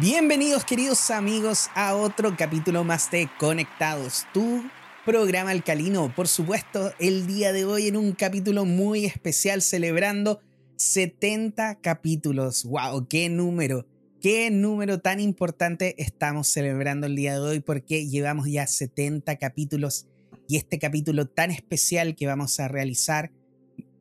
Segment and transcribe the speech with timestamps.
[0.00, 4.64] Bienvenidos queridos amigos a otro capítulo más de Conectados, tu
[5.04, 6.12] programa alcalino.
[6.12, 10.40] Por supuesto, el día de hoy en un capítulo muy especial celebrando
[10.74, 12.64] 70 capítulos.
[12.64, 13.06] ¡Wow!
[13.06, 13.86] ¡Qué número!
[14.20, 17.60] ¿Qué número tan importante estamos celebrando el día de hoy?
[17.60, 20.08] Porque llevamos ya 70 capítulos
[20.48, 23.30] y este capítulo tan especial que vamos a realizar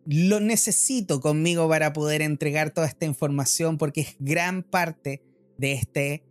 [0.07, 5.21] lo necesito conmigo para poder entregar toda esta información porque es gran parte
[5.57, 6.23] de este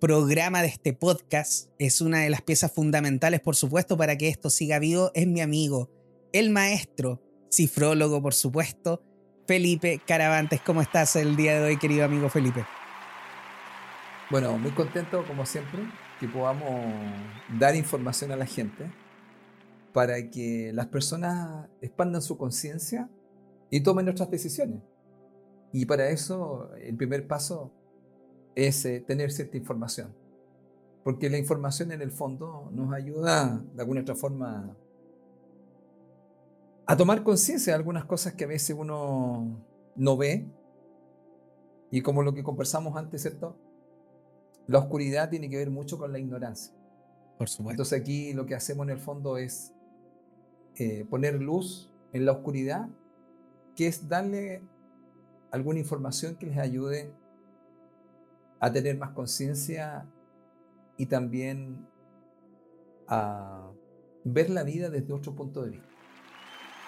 [0.00, 1.70] programa, de este podcast.
[1.78, 5.10] Es una de las piezas fundamentales, por supuesto, para que esto siga vivo.
[5.14, 5.90] Es mi amigo,
[6.32, 9.02] el maestro, cifrólogo, por supuesto,
[9.46, 10.60] Felipe Caravantes.
[10.60, 12.64] ¿Cómo estás el día de hoy, querido amigo Felipe?
[14.30, 15.82] Bueno, muy contento, como siempre,
[16.18, 16.92] que podamos
[17.58, 18.90] dar información a la gente
[19.92, 23.08] para que las personas expandan su conciencia
[23.70, 24.82] y tomen nuestras decisiones.
[25.72, 27.72] Y para eso, el primer paso
[28.56, 30.12] es eh, tener cierta información.
[31.04, 34.76] Porque la información en el fondo nos ayuda de alguna otra forma
[36.86, 40.48] a tomar conciencia de algunas cosas que a veces uno no ve.
[41.92, 43.56] Y como lo que conversamos antes, ¿cierto?
[44.66, 46.74] La oscuridad tiene que ver mucho con la ignorancia.
[47.38, 47.82] Por supuesto.
[47.82, 49.72] Entonces aquí lo que hacemos en el fondo es
[50.76, 52.88] eh, poner luz en la oscuridad,
[53.76, 54.62] que es darle
[55.52, 57.12] alguna información que les ayude
[58.60, 60.06] a tener más conciencia
[60.96, 61.86] y también
[63.08, 63.70] a
[64.24, 65.88] ver la vida desde otro punto de vista.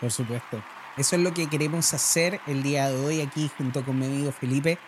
[0.01, 0.63] Por supuesto.
[0.97, 4.33] Eso es lo que queremos hacer el día de hoy aquí junto con mi amigo
[4.33, 4.79] Felipe,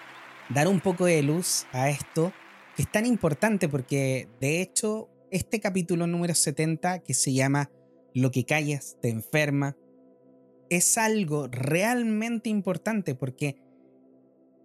[0.49, 2.33] dar un poco de luz a esto
[2.75, 7.71] que es tan importante porque de hecho este capítulo número 70 que se llama
[8.13, 9.77] Lo que callas te enferma
[10.69, 13.57] es algo realmente importante porque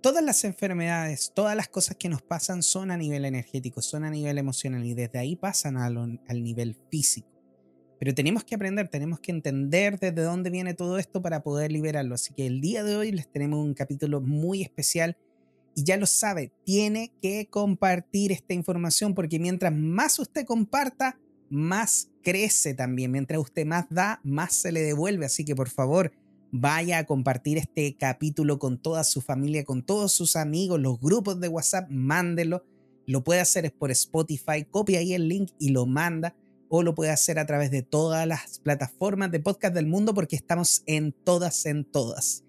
[0.05, 4.11] todas las enfermedades, todas las cosas que nos pasan son a nivel energético, son a
[4.11, 7.27] nivel emocional y desde ahí pasan al, nivel físico.
[7.97, 12.13] Pero tenemos que aprender, tenemos que entender desde dónde viene todo esto para poder liberarlo.
[12.13, 15.17] Así que el día de hoy les tenemos un capítulo muy especial
[15.73, 21.17] y ya lo sabe, tiene que compartir esta información porque mientras más usted comparta,
[21.49, 23.11] más crece también.
[23.11, 25.25] Mientras usted más da, más se le devuelve.
[25.25, 26.11] Así que por favor,
[26.59, 31.39] vaya a compartir este capítulo con toda su familia, con todos sus amigos, los grupos
[31.39, 32.63] de WhatsApp, mándelo.
[33.05, 36.35] Lo puede hacer por Spotify, copia ahí el link y lo manda.
[36.67, 40.35] O lo puede hacer a través de todas las plataformas de podcast del mundo porque
[40.35, 42.43] estamos en todas, en todas.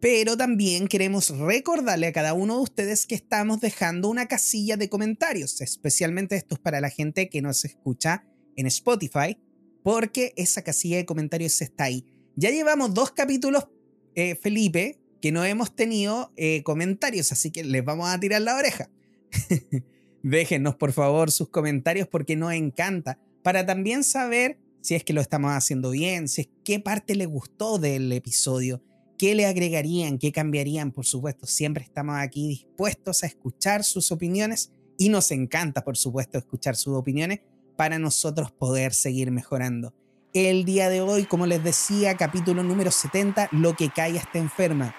[0.00, 4.90] Pero también queremos recordarle a cada uno de ustedes que estamos dejando una casilla de
[4.90, 9.38] comentarios, especialmente esto es para la gente que nos escucha en Spotify,
[9.82, 12.13] porque esa casilla de comentarios está ahí.
[12.36, 13.68] Ya llevamos dos capítulos,
[14.16, 18.56] eh, Felipe, que no hemos tenido eh, comentarios, así que les vamos a tirar la
[18.56, 18.90] oreja.
[20.22, 25.20] Déjenos por favor sus comentarios porque nos encanta, para también saber si es que lo
[25.20, 28.82] estamos haciendo bien, si es qué parte les gustó del episodio,
[29.16, 31.46] qué le agregarían, qué cambiarían, por supuesto.
[31.46, 36.94] Siempre estamos aquí dispuestos a escuchar sus opiniones y nos encanta, por supuesto, escuchar sus
[36.94, 37.40] opiniones
[37.76, 39.94] para nosotros poder seguir mejorando
[40.34, 44.96] el día de hoy, como les decía, capítulo número 70, Lo que cae está enferma.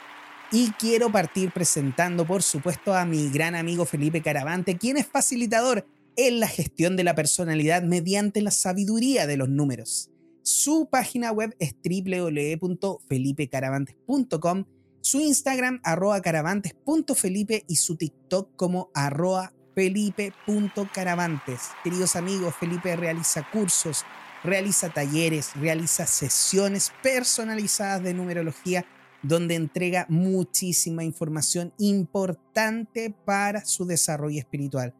[0.49, 5.85] Y quiero partir presentando, por supuesto, a mi gran amigo Felipe Caravante, quien es facilitador
[6.15, 10.09] en la gestión de la personalidad mediante la sabiduría de los números.
[10.41, 14.63] Su página web es www.felipecaravantes.com,
[15.01, 21.59] su Instagram arroba caravantes.felipe y su TikTok como arroba felipe.caravantes.
[21.83, 24.05] Queridos amigos, Felipe realiza cursos,
[24.45, 28.85] realiza talleres, realiza sesiones personalizadas de numerología
[29.23, 34.93] donde entrega muchísima información importante para su desarrollo espiritual.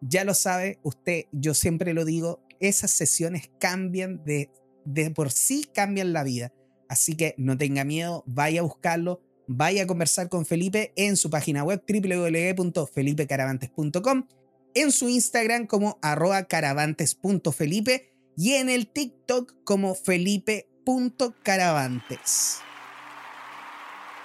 [0.00, 4.50] Ya lo sabe usted, yo siempre lo digo, esas sesiones cambian de,
[4.84, 6.52] de por sí, cambian la vida.
[6.88, 11.30] Así que no tenga miedo, vaya a buscarlo, vaya a conversar con Felipe en su
[11.30, 14.26] página web www.felipecaravantes.com,
[14.74, 22.60] en su Instagram como arroba caravantes.felipe y en el TikTok como felipe.caravantes.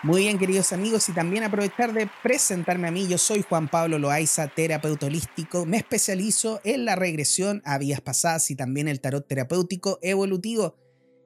[0.03, 3.07] Muy bien, queridos amigos, y también aprovechar de presentarme a mí.
[3.07, 5.65] Yo soy Juan Pablo Loaiza, terapeuta holístico.
[5.65, 10.75] Me especializo en la regresión a vías pasadas y también el tarot terapéutico evolutivo.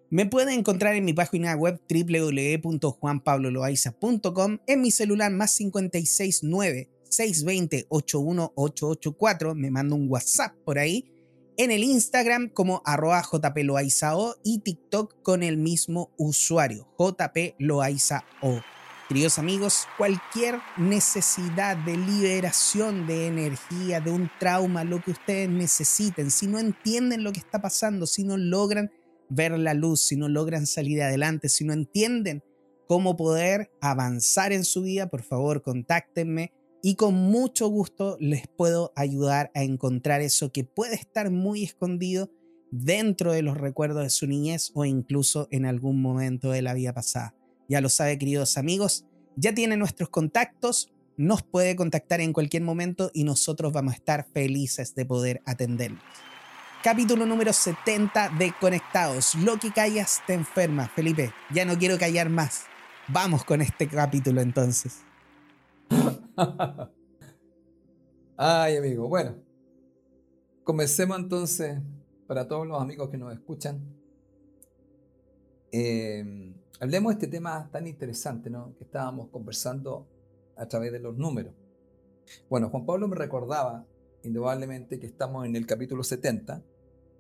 [0.10, 9.56] Me pueden encontrar en mi página web www.juanpabloloaiza.com, en mi celular más 569 620 81884.
[9.56, 11.17] Me mando un WhatsApp por ahí
[11.58, 18.22] en el Instagram como arroba jploaizao y TikTok con el mismo usuario, jploaizao.
[19.10, 26.30] Queridos amigos, cualquier necesidad de liberación de energía, de un trauma, lo que ustedes necesiten,
[26.30, 28.92] si no entienden lo que está pasando, si no logran
[29.30, 32.44] ver la luz, si no logran salir adelante, si no entienden
[32.88, 36.52] cómo poder avanzar en su vida, por favor, contáctenme
[36.88, 42.32] y con mucho gusto les puedo ayudar a encontrar eso que puede estar muy escondido
[42.72, 46.94] dentro de los recuerdos de su niñez o incluso en algún momento de la vida
[46.94, 47.36] pasada.
[47.68, 49.04] Ya lo sabe, queridos amigos,
[49.36, 54.26] ya tiene nuestros contactos, nos puede contactar en cualquier momento y nosotros vamos a estar
[54.34, 56.02] felices de poder atenderlos.
[56.82, 59.36] Capítulo número 70 de Conectados.
[59.36, 60.88] Lo que callas te enferma.
[60.88, 62.62] Felipe, ya no quiero callar más.
[63.10, 65.02] Vamos con este capítulo entonces.
[68.38, 69.08] Ay, amigo.
[69.10, 69.36] Bueno,
[70.64, 71.82] comencemos entonces
[72.28, 73.82] para todos los amigos que nos escuchan.
[75.72, 78.76] Eh, hablemos de este tema tan interesante ¿no?
[78.78, 80.08] que estábamos conversando
[80.56, 81.56] a través de los números.
[82.50, 83.86] Bueno, Juan Pablo me recordaba
[84.24, 86.62] indudablemente que estamos en el capítulo 70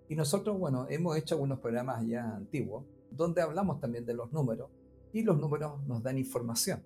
[0.09, 4.69] y nosotros, bueno, hemos hecho algunos programas ya antiguos donde hablamos también de los números
[5.11, 6.83] y los números nos dan información.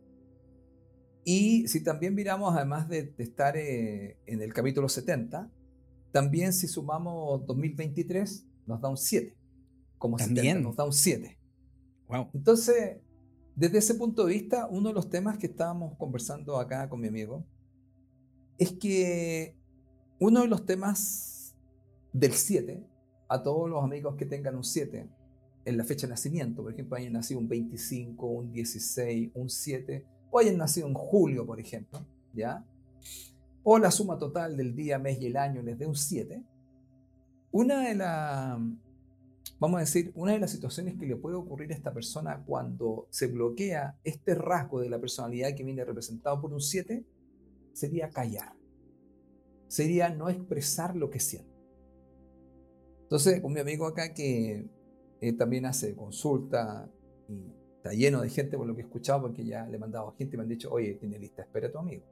[1.23, 5.51] Y si también miramos, además de, estar eh, en el capítulo 70,
[6.11, 9.35] también si sumamos 2023 nos da un 7.
[9.97, 11.37] Como también nos da un 7.
[12.33, 12.97] Entonces,
[13.55, 17.07] desde ese punto de vista, uno de los temas que estábamos conversando acá con mi
[17.07, 17.45] amigo
[18.57, 19.55] es que
[20.19, 21.55] uno de los temas
[22.13, 22.85] del 7,
[23.27, 25.09] a todos los amigos que tengan un 7
[25.65, 30.05] en la fecha de nacimiento, por ejemplo, hayan nacido un 25, un 16, un 7,
[30.31, 32.65] o hayan nacido en julio, por ejemplo, ¿ya?
[33.63, 36.41] O la suma total del día, mes y el año les dé un 7.
[37.51, 38.59] Una de las
[39.61, 43.07] vamos a decir, una de las situaciones que le puede ocurrir a esta persona cuando
[43.11, 47.05] se bloquea este rasgo de la personalidad que viene representado por un 7
[47.71, 48.53] sería callar.
[49.67, 51.51] Sería no expresar lo que siente.
[53.03, 54.67] Entonces, con mi amigo acá que
[55.21, 56.89] eh, también hace consulta
[57.29, 60.09] y está lleno de gente por lo que he escuchado, porque ya le he mandado
[60.09, 62.03] a gente y me han dicho, oye, tiene lista, espera a tu amigo.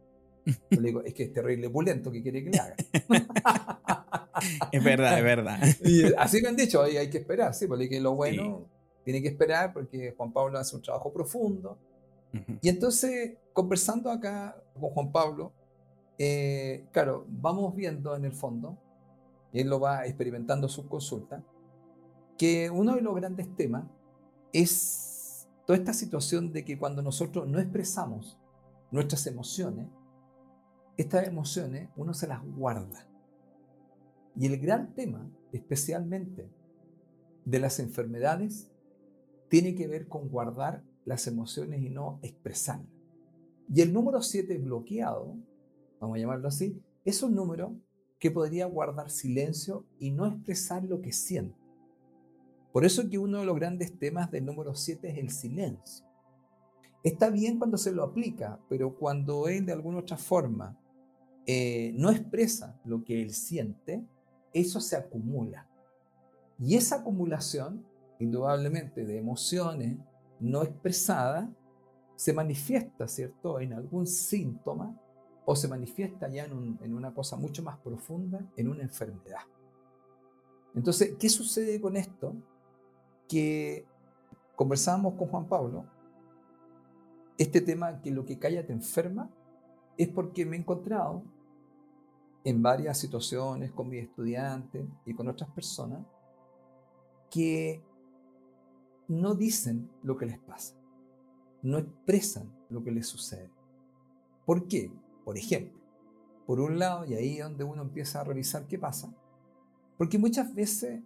[0.71, 2.75] Yo le digo, es que es terrible pulento, ¿qué quiere que le haga?
[4.71, 5.59] es verdad, es verdad.
[5.83, 8.67] Y así me han dicho, hay, hay que esperar, sí, porque lo bueno
[9.03, 11.77] tiene que esperar porque Juan Pablo hace un trabajo profundo.
[12.61, 15.51] Y entonces, conversando acá con Juan Pablo,
[16.19, 18.77] eh, claro, vamos viendo en el fondo,
[19.51, 21.43] y él lo va experimentando su consulta,
[22.37, 23.85] que uno de los grandes temas
[24.53, 25.08] es
[25.69, 28.39] toda esta situación de que cuando nosotros no expresamos
[28.89, 29.87] nuestras emociones,
[30.97, 33.07] estas emociones uno se las guarda.
[34.35, 36.49] Y el gran tema, especialmente
[37.45, 38.71] de las enfermedades,
[39.47, 42.89] tiene que ver con guardar las emociones y no expresarlas.
[43.71, 45.37] Y el número 7 bloqueado,
[45.99, 47.79] vamos a llamarlo así, es un número
[48.17, 51.68] que podría guardar silencio y no expresar lo que siente.
[52.71, 56.05] Por eso que uno de los grandes temas del número 7 es el silencio.
[57.03, 60.77] Está bien cuando se lo aplica, pero cuando él de alguna otra forma
[61.45, 64.03] eh, no expresa lo que él siente,
[64.53, 65.67] eso se acumula.
[66.59, 67.85] Y esa acumulación,
[68.19, 69.97] indudablemente, de emociones
[70.39, 71.49] no expresadas,
[72.15, 74.99] se manifiesta, ¿cierto?, en algún síntoma
[75.45, 79.41] o se manifiesta ya en, en una cosa mucho más profunda, en una enfermedad.
[80.75, 82.35] Entonces, ¿qué sucede con esto?
[83.29, 83.85] Que
[84.57, 85.85] conversábamos con Juan Pablo,
[87.37, 89.29] este tema que lo que calla te enferma,
[89.97, 91.23] es porque me he encontrado
[92.43, 96.05] en varias situaciones con mis estudiantes y con otras personas
[97.29, 97.81] que
[99.07, 100.75] no dicen lo que les pasa,
[101.61, 103.49] no expresan lo que les sucede.
[104.45, 104.91] ¿Por qué?
[105.23, 105.79] Por ejemplo,
[106.45, 109.13] por un lado, y ahí es donde uno empieza a revisar qué pasa,
[109.97, 111.01] porque muchas veces,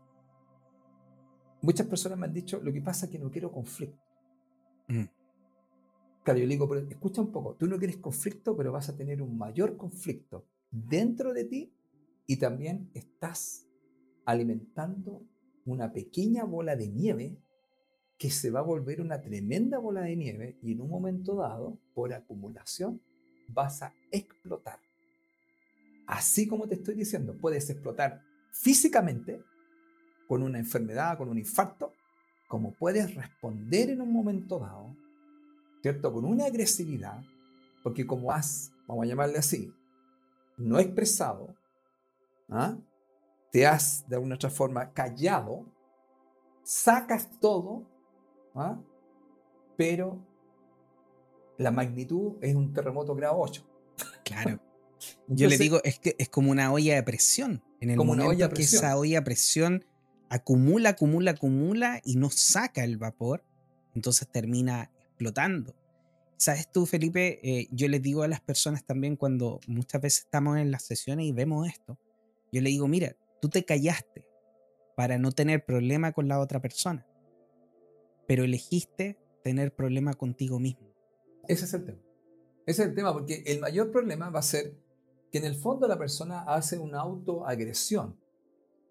[1.64, 3.98] muchas personas me han dicho, lo que pasa es que no quiero conflicto.
[4.90, 5.06] Mm.
[6.24, 8.96] Claro, yo le digo, pero escucha un poco, tú no quieres conflicto, pero vas a
[8.96, 11.74] tener un mayor conflicto dentro de ti
[12.28, 13.66] y también estás
[14.26, 15.26] alimentando
[15.66, 17.38] una pequeña bola de nieve
[18.18, 21.80] que se va a volver una tremenda bola de nieve y en un momento dado,
[21.94, 23.02] por acumulación,
[23.48, 24.80] vas a explotar.
[26.08, 29.42] Así como te estoy diciendo, puedes explotar físicamente
[30.34, 31.94] con una enfermedad, con un infarto,
[32.48, 34.98] como puedes responder en un momento dado,
[35.84, 36.12] ¿cierto?
[36.12, 37.22] Con una agresividad,
[37.84, 39.72] porque como has, vamos a llamarle así,
[40.58, 41.54] no expresado,
[42.50, 42.76] ¿ah?
[43.52, 45.68] te has de alguna otra forma callado,
[46.64, 47.88] sacas todo,
[48.56, 48.82] ¿ah?
[49.78, 50.18] pero
[51.60, 53.64] la magnitud es un terremoto grado 8.
[54.26, 54.60] Claro.
[55.28, 57.64] Yo le digo, es que es como una olla de presión.
[57.82, 59.86] En el como momento una olla que esa olla de presión
[60.34, 63.44] acumula, acumula, acumula y no saca el vapor,
[63.94, 65.76] entonces termina explotando.
[66.38, 67.40] ¿Sabes tú, Felipe?
[67.44, 71.28] Eh, yo les digo a las personas también cuando muchas veces estamos en las sesiones
[71.28, 72.00] y vemos esto,
[72.52, 74.26] yo le digo, mira, tú te callaste
[74.98, 77.06] para no tener problema con la otra persona,
[78.28, 80.96] pero elegiste tener problema contigo mismo.
[81.48, 82.02] Ese es el tema.
[82.66, 84.74] Ese es el tema, porque el mayor problema va a ser
[85.32, 88.18] que en el fondo la persona hace una autoagresión.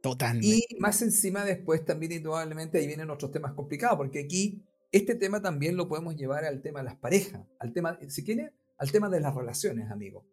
[0.03, 0.67] Totalmente.
[0.69, 5.41] Y más encima después también indudablemente ahí vienen otros temas complicados, porque aquí este tema
[5.41, 9.09] también lo podemos llevar al tema de las parejas, al tema, si quiere, al tema
[9.09, 10.25] de las relaciones, amigos.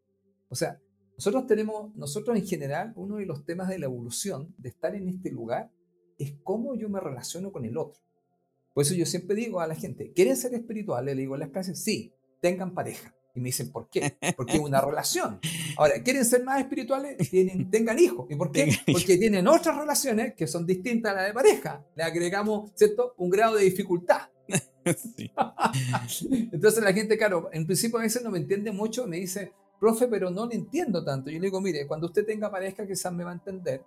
[0.50, 0.82] O sea,
[1.16, 5.08] nosotros tenemos, nosotros en general, uno de los temas de la evolución, de estar en
[5.08, 5.72] este lugar,
[6.18, 8.02] es cómo yo me relaciono con el otro.
[8.74, 11.16] Por eso yo siempre digo a la gente, ¿quieren ser espirituales?
[11.16, 12.12] Le digo en las clases, sí,
[12.42, 13.14] tengan pareja.
[13.40, 14.18] Y me dicen, ¿por qué?
[14.36, 15.40] Porque es una relación.
[15.78, 17.30] Ahora, ¿quieren ser más espirituales?
[17.30, 18.28] Tienen, tengan hijos.
[18.30, 18.78] ¿Y por qué?
[18.92, 21.86] Porque tienen otras relaciones que son distintas a las de pareja.
[21.96, 23.14] Le agregamos, ¿cierto?
[23.18, 24.24] Un grado de dificultad.
[26.52, 30.08] Entonces la gente, claro, en principio a veces no me entiende mucho, me dice, profe,
[30.08, 31.30] pero no le entiendo tanto.
[31.30, 33.86] Yo le digo, mire, cuando usted tenga pareja quizás me va a entender,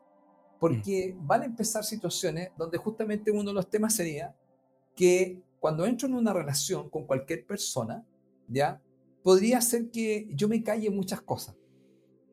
[0.59, 1.27] porque mm.
[1.27, 4.35] van a empezar situaciones donde justamente uno de los temas sería
[4.97, 8.05] que cuando entro en una relación con cualquier persona,
[8.49, 8.81] ¿ya?
[9.23, 11.57] Podría ser que yo me calle muchas cosas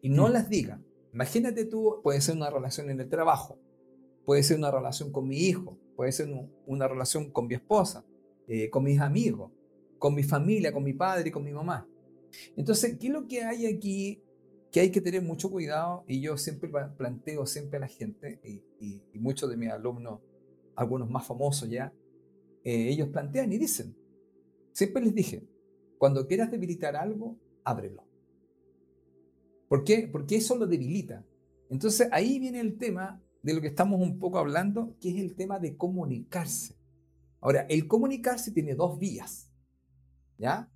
[0.01, 0.31] y no mm.
[0.31, 0.81] las diga.
[1.13, 3.57] Imagínate tú, puede ser una relación en el trabajo,
[4.25, 6.29] puede ser una relación con mi hijo, puede ser
[6.65, 8.05] una relación con mi esposa,
[8.47, 9.51] eh, con mis amigos,
[9.97, 11.87] con mi familia, con mi padre y con mi mamá.
[12.55, 14.21] Entonces, ¿qué es lo que hay aquí
[14.71, 16.03] que hay que tener mucho cuidado?
[16.07, 18.63] Y yo siempre planteo siempre a la gente, y,
[19.19, 20.21] muchos de mis alumnos,
[20.75, 21.91] algunos más famosos ya,
[22.63, 23.95] eh, ellos plantean y dicen,
[24.71, 25.43] siempre les dije,
[25.99, 28.07] cuando quieras debilitar algo, ábrelo.
[29.67, 30.09] ¿Por qué?
[30.11, 31.25] Porque eso lo debilita.
[31.69, 35.35] Entonces ahí viene el tema de lo que estamos un poco hablando, que es el
[35.35, 36.77] tema de comunicarse.
[37.41, 39.51] Ahora, el comunicarse tiene dos vías.
[40.37, 40.71] ¿Ya?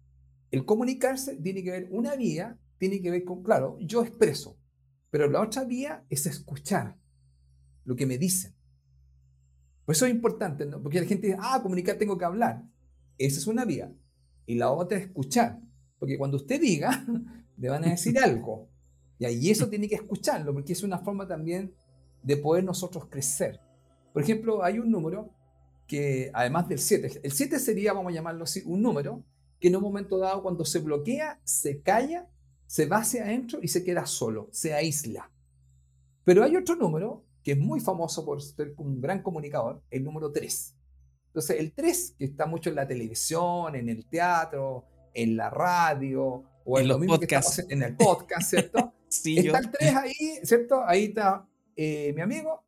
[0.52, 4.58] El comunicarse tiene que ver, una vía tiene que ver con, claro, yo expreso,
[5.10, 6.98] pero la otra vía es escuchar
[7.86, 8.54] lo que me dicen.
[9.86, 10.84] Por eso es importante, ¿no?
[10.84, 12.62] porque la gente dice, ah, comunicar tengo que hablar.
[13.18, 13.94] Esa es una vía.
[14.46, 15.60] Y la otra es escuchar.
[16.00, 17.06] Porque cuando usted diga,
[17.58, 18.70] le van a decir algo.
[19.20, 21.74] Y eso tiene que escucharlo, porque es una forma también
[22.24, 23.60] de poder nosotros crecer.
[24.12, 25.32] Por ejemplo, hay un número
[25.88, 29.24] que, además del 7, el 7 sería, vamos a llamarlo así, un número
[29.60, 32.28] que en un momento dado, cuando se bloquea, se calla,
[32.66, 35.32] se va hacia adentro y se queda solo, se aísla.
[36.24, 40.32] Pero hay otro número que es muy famoso por ser un gran comunicador, el número
[40.32, 40.76] 3.
[41.34, 44.86] Entonces, el 3, que está mucho en la televisión, en el teatro,
[45.16, 47.20] en la radio, o en, los lo
[47.70, 48.94] en el podcast, ¿cierto?
[49.08, 50.84] sí, está el 3 ahí, ¿cierto?
[50.86, 52.64] Ahí está eh, mi amigo.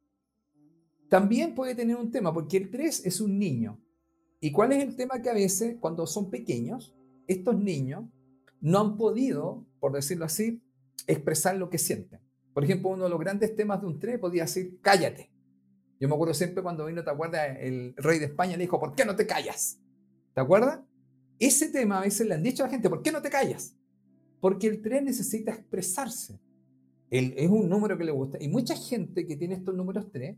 [1.09, 3.79] También puede tener un tema, porque el 3 es un niño.
[4.39, 6.95] ¿Y cuál es el tema que a veces, cuando son pequeños,
[7.27, 8.05] estos niños
[8.61, 10.59] no han podido, por decirlo así,
[11.05, 12.19] expresar lo que sienten?
[12.51, 15.29] Por ejemplo, uno de los grandes temas de un 3 podría decir, cállate.
[15.99, 17.57] Yo me acuerdo siempre cuando vino, ¿te acuerdas?
[17.59, 19.79] El rey de España le dijo, ¿por qué no te callas?
[20.33, 20.79] ¿Te acuerdas?
[21.39, 23.75] Ese tema a veces le han dicho a la gente, ¿por qué no te callas?
[24.39, 26.39] Porque el tren necesita expresarse.
[27.09, 28.37] es un número que le gusta.
[28.41, 30.35] Y mucha gente que tiene estos números 3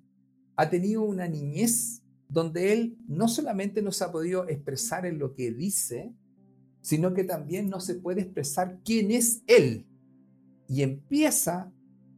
[0.55, 5.33] ha tenido una niñez donde él no solamente no se ha podido expresar en lo
[5.33, 6.11] que dice,
[6.81, 9.85] sino que también no se puede expresar quién es él.
[10.67, 11.71] Y empieza,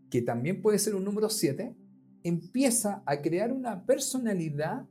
[0.10, 1.76] que también puede ser un número 7,
[2.24, 4.86] empieza a crear una personalidad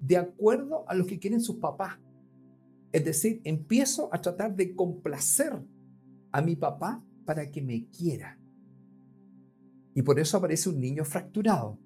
[0.00, 1.98] de acuerdo a lo que quieren sus papás.
[2.92, 5.62] Es decir, empiezo a tratar de complacer
[6.30, 8.38] a mi papá para que me quiera.
[9.94, 11.78] Y por eso aparece un niño fracturado.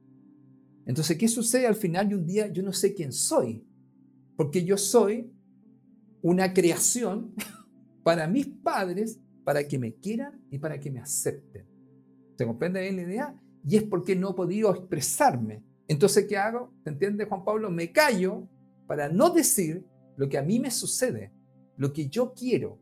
[0.87, 2.47] Entonces, ¿qué sucede al final de un día?
[2.49, 3.65] Yo no sé quién soy,
[4.37, 5.33] porque yo soy
[6.23, 7.35] una creación
[8.03, 11.67] para mis padres, para que me quieran y para que me acepten.
[12.37, 13.41] ¿Se comprende bien la idea?
[13.67, 15.63] Y es porque no he podido expresarme.
[15.89, 16.73] Entonces, ¿qué hago?
[16.85, 17.69] ¿Te entiendes, Juan Pablo?
[17.69, 18.49] Me callo
[18.87, 19.85] para no decir
[20.17, 21.33] lo que a mí me sucede,
[21.77, 22.79] lo que yo quiero.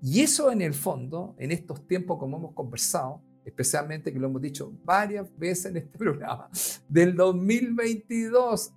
[0.00, 4.40] Y eso en el fondo, en estos tiempos como hemos conversado, especialmente que lo hemos
[4.40, 6.48] dicho varias veces en este programa,
[6.88, 8.72] del 2022,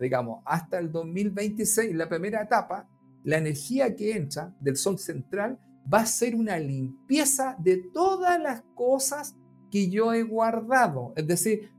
[0.00, 2.88] digamos, hasta el 2026, la primera etapa,
[3.24, 5.58] la energía que entra del sol central
[5.92, 9.34] va a ser una limpieza de todas las cosas
[9.70, 11.12] que yo he guardado.
[11.16, 11.70] Es decir,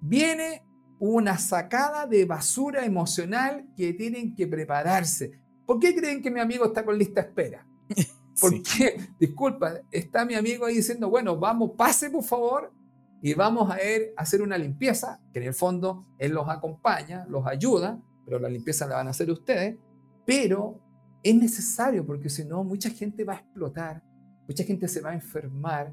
[0.00, 0.62] viene
[0.98, 5.32] una sacada de basura emocional que tienen que prepararse.
[5.66, 7.66] ¿Por qué creen que mi amigo está con lista espera?
[8.40, 12.72] Porque, disculpa, está mi amigo ahí diciendo, bueno, vamos, pase por favor
[13.20, 17.26] y vamos a ir a hacer una limpieza, que en el fondo él los acompaña,
[17.28, 19.76] los ayuda, pero la limpieza la van a hacer ustedes,
[20.24, 20.80] pero
[21.22, 24.02] es necesario porque si no, mucha gente va a explotar,
[24.46, 25.92] mucha gente se va a enfermar.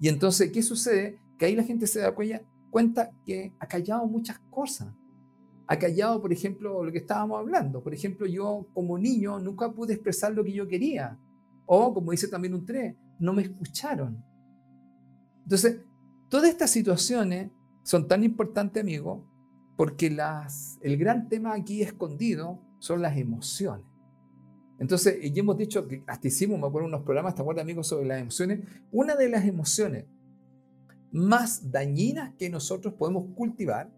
[0.00, 1.20] Y entonces, ¿qué sucede?
[1.38, 2.14] Que ahí la gente se da
[2.70, 4.88] cuenta que ha callado muchas cosas.
[5.66, 7.82] Ha callado, por ejemplo, lo que estábamos hablando.
[7.82, 11.18] Por ejemplo, yo como niño nunca pude expresar lo que yo quería.
[11.66, 14.24] O, como dice también un 3, no me escucharon.
[15.44, 15.82] Entonces,
[16.28, 17.50] todas estas situaciones
[17.82, 19.28] son tan importantes, amigo,
[19.76, 23.89] porque las, el gran tema aquí escondido son las emociones.
[24.80, 28.06] Entonces, y hemos dicho que hasta hicimos, me acuerdo, unos programas, ¿te acuerdas, amigos, sobre
[28.06, 28.60] las emociones?
[28.90, 30.06] Una de las emociones
[31.12, 33.92] más dañinas que nosotros podemos cultivar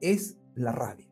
[0.00, 1.08] es la rabia.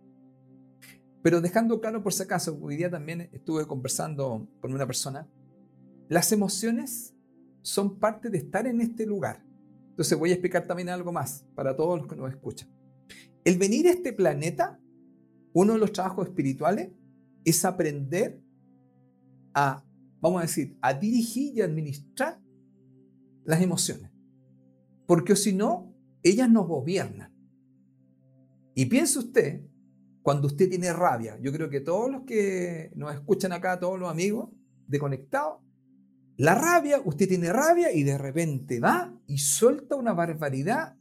[1.20, 5.28] Pero dejando claro, por si acaso, hoy día también estuve conversando con una persona,
[6.08, 7.12] las emociones
[7.62, 9.44] son parte de estar en este lugar.
[9.90, 12.68] Entonces voy a explicar también algo más para todos los que nos escuchan.
[13.44, 14.78] El venir a este planeta,
[15.52, 16.90] uno de los trabajos espirituales,
[17.44, 18.40] es aprender
[19.54, 19.84] a,
[20.20, 22.40] vamos a decir, a dirigir y administrar
[23.44, 24.10] las emociones.
[25.06, 27.32] Porque si no, ellas nos gobiernan.
[28.74, 29.62] Y piense usted,
[30.22, 34.10] cuando usted tiene rabia, yo creo que todos los que nos escuchan acá, todos los
[34.10, 34.50] amigos
[34.86, 35.62] de Conectado,
[36.36, 40.96] la rabia, usted tiene rabia y de repente va y suelta una barbaridad.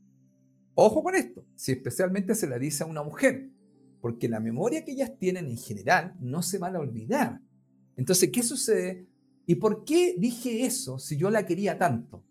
[0.75, 3.50] Ojo con esto, si especialmente se la dice a una mujer,
[4.01, 7.39] porque la memoria que ellas tienen en general no se van a olvidar.
[8.01, 9.05] Entonces, ¿qué sucede?
[9.46, 12.24] ¿Y por qué dije eso si yo la quería tanto?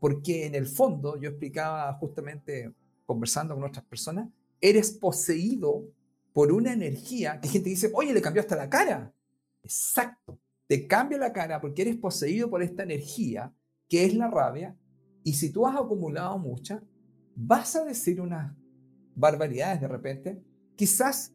[0.00, 4.28] Porque en el fondo, yo explicaba justamente conversando con otras personas,
[4.60, 5.88] eres poseído
[6.32, 9.14] por una energía que gente dice, oye, le cambió hasta la cara.
[9.62, 13.54] Exacto, te cambia la cara porque eres poseído por esta energía
[13.88, 14.76] que es la rabia
[15.22, 16.82] y si tú has acumulado mucha,
[17.36, 18.52] vas a decir unas
[19.14, 20.42] barbaridades de repente,
[20.74, 21.32] quizás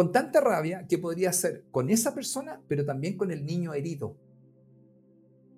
[0.00, 4.16] con tanta rabia que podría ser con esa persona, pero también con el niño herido.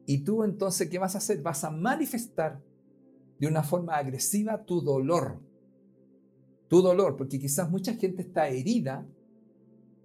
[0.05, 1.41] Y tú entonces, ¿qué vas a hacer?
[1.43, 2.61] Vas a manifestar
[3.39, 5.39] de una forma agresiva tu dolor.
[6.67, 9.07] Tu dolor, porque quizás mucha gente está herida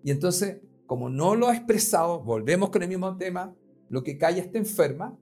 [0.04, 3.56] y entonces, como no lo ha expresado, volvemos con el mismo tema,
[3.89, 5.17] lo que calla está enferma.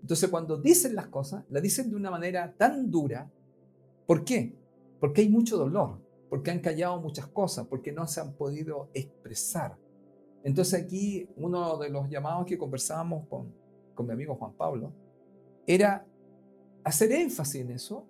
[0.00, 3.28] Entonces, cuando dicen las cosas, las dicen de una manera tan dura.
[4.06, 4.54] ¿Por qué?
[5.00, 9.76] Porque hay mucho dolor porque han callado muchas cosas, porque no se han podido expresar.
[10.44, 13.52] Entonces aquí uno de los llamados que conversábamos con,
[13.94, 14.92] con mi amigo Juan Pablo
[15.66, 16.06] era
[16.84, 18.06] hacer énfasis en eso,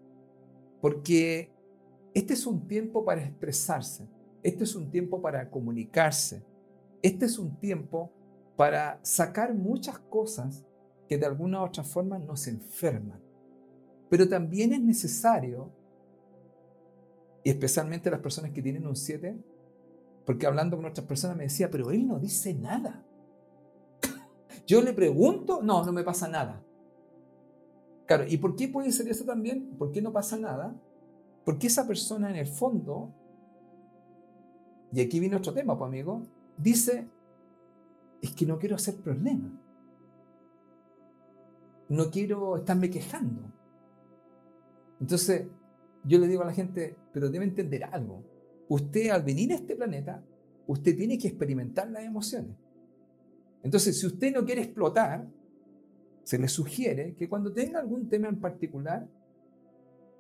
[0.81, 1.51] porque
[2.15, 4.07] este es un tiempo para expresarse,
[4.43, 6.45] este es un tiempo para comunicarse,
[7.03, 8.13] este es un tiempo
[8.57, 10.65] para sacar muchas cosas
[11.09, 13.21] que de alguna u otra forma nos enferman.
[14.11, 15.73] Pero también es necesario
[17.43, 19.37] y especialmente las personas que tienen un 7,
[20.27, 23.03] porque hablando con otras personas me decía, pero él no dice nada.
[24.67, 26.63] Yo le pregunto, no, no me pasa nada.
[28.07, 29.77] Claro, ¿y por qué puede ser eso también?
[29.79, 30.75] ¿Por qué no pasa nada?
[31.45, 33.15] Porque esa persona en el fondo,
[34.93, 36.23] y aquí viene otro tema, pues amigo,
[36.59, 37.09] dice,
[38.21, 39.51] es que no quiero hacer problema.
[41.89, 43.43] No quiero estarme quejando.
[45.01, 45.47] Entonces,
[46.05, 48.25] yo le digo a la gente, pero debe entender algo.
[48.69, 50.25] Usted al venir a este planeta,
[50.67, 52.57] usted tiene que experimentar las emociones.
[53.63, 55.29] Entonces, si usted no quiere explotar,
[56.23, 59.09] se le sugiere que cuando tenga algún tema en particular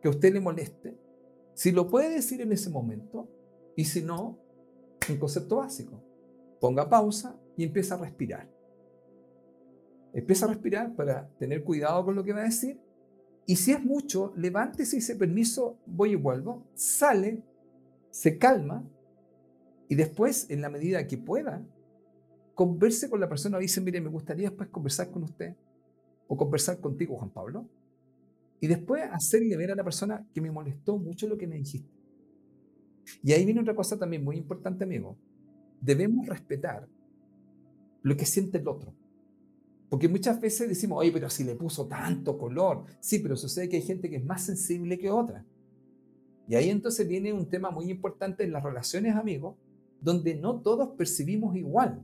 [0.03, 0.99] que a usted le moleste,
[1.55, 3.29] si lo puede decir en ese momento,
[3.77, 4.39] y si no,
[5.09, 6.03] un concepto básico.
[6.61, 8.49] Ponga pausa y empieza a respirar.
[10.13, 12.79] Empieza a respirar para tener cuidado con lo que va a decir
[13.51, 17.43] y si es mucho, levántese y dice, permiso, voy y vuelvo, sale,
[18.09, 18.89] se calma
[19.89, 21.61] y después, en la medida que pueda,
[22.55, 25.57] converse con la persona y dice, mire, me gustaría después conversar con usted
[26.29, 27.69] o conversar contigo, Juan Pablo.
[28.61, 31.91] Y después hacerle ver a la persona que me molestó mucho lo que me dijiste.
[33.21, 35.19] Y ahí viene otra cosa también muy importante, amigo.
[35.81, 36.89] Debemos respetar
[38.03, 38.95] lo que siente el otro.
[39.91, 42.85] Porque muchas veces decimos, oye, pero si le puso tanto color.
[43.01, 45.45] Sí, pero sucede que hay gente que es más sensible que otra.
[46.49, 49.57] Y ahí entonces viene un tema muy importante en las relaciones, amigos,
[50.01, 52.03] donde no todos percibimos igual.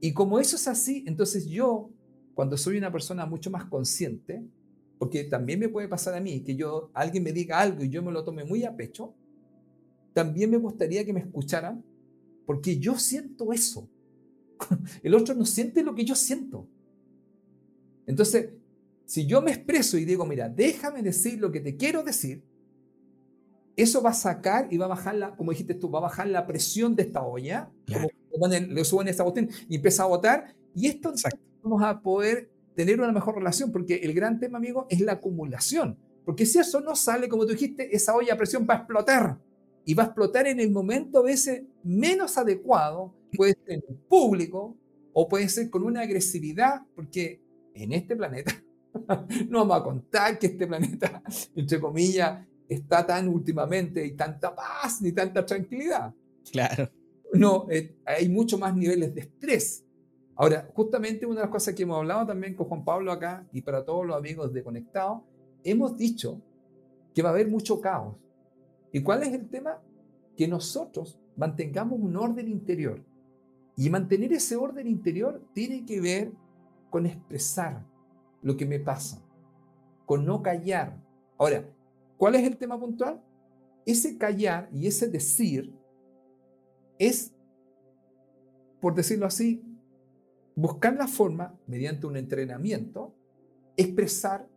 [0.00, 1.90] Y como eso es así, entonces yo,
[2.34, 4.42] cuando soy una persona mucho más consciente,
[4.98, 8.02] porque también me puede pasar a mí que yo alguien me diga algo y yo
[8.02, 9.14] me lo tome muy a pecho,
[10.14, 11.84] también me gustaría que me escucharan,
[12.46, 13.88] porque yo siento eso.
[15.02, 16.68] El otro no siente lo que yo siento.
[18.06, 18.50] Entonces,
[19.06, 22.42] si yo me expreso y digo, mira, déjame decir lo que te quiero decir,
[23.76, 26.28] eso va a sacar y va a bajar la, como dijiste tú, va a bajar
[26.28, 27.70] la presión de esta olla,
[28.30, 31.12] como le suben esa botella y empieza a botar, y esto
[31.62, 35.98] vamos a poder tener una mejor relación, porque el gran tema, amigo, es la acumulación.
[36.24, 39.38] Porque si eso no sale, como tú dijiste, esa olla a presión va a explotar.
[39.84, 44.76] Y va a explotar en el momento a veces menos adecuado, puede ser en público
[45.12, 47.42] o puede ser con una agresividad, porque
[47.74, 48.52] en este planeta,
[49.48, 51.22] no vamos a contar que este planeta,
[51.54, 56.14] entre comillas, está tan últimamente y tanta paz ni tanta tranquilidad.
[56.50, 56.90] Claro.
[57.32, 59.84] No, eh, hay mucho más niveles de estrés.
[60.36, 63.62] Ahora, justamente una de las cosas que hemos hablado también con Juan Pablo acá y
[63.62, 65.22] para todos los amigos de Conectados,
[65.62, 66.40] hemos dicho
[67.14, 68.16] que va a haber mucho caos.
[68.94, 69.82] ¿Y cuál es el tema?
[70.36, 73.04] Que nosotros mantengamos un orden interior.
[73.76, 76.32] Y mantener ese orden interior tiene que ver
[76.90, 77.84] con expresar
[78.40, 79.20] lo que me pasa,
[80.06, 80.96] con no callar.
[81.36, 81.68] Ahora,
[82.16, 83.20] ¿cuál es el tema puntual?
[83.84, 85.74] Ese callar y ese decir
[86.96, 87.34] es,
[88.80, 89.60] por decirlo así,
[90.54, 93.12] buscar la forma, mediante un entrenamiento,
[93.76, 94.48] expresar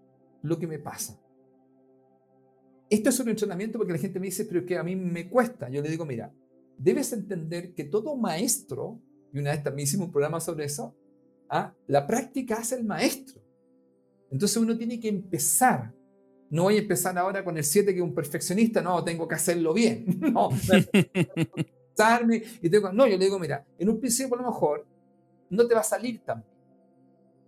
[0.43, 1.19] lo que me pasa.
[2.89, 5.69] Esto es un entrenamiento porque la gente me dice, pero que a mí me cuesta.
[5.69, 6.33] Yo le digo, mira,
[6.77, 9.01] debes entender que todo maestro,
[9.33, 10.95] y una vez también hicimos un programa sobre eso,
[11.49, 11.73] ¿ah?
[11.87, 13.41] la práctica hace el maestro.
[14.31, 15.93] Entonces uno tiene que empezar.
[16.49, 19.35] No voy a empezar ahora con el 7 que es un perfeccionista, no, tengo que
[19.35, 20.05] hacerlo bien.
[20.33, 20.49] No,
[22.61, 24.85] y tengo, no, yo le digo, mira, en un principio a lo mejor
[25.49, 26.43] no te va a salir tan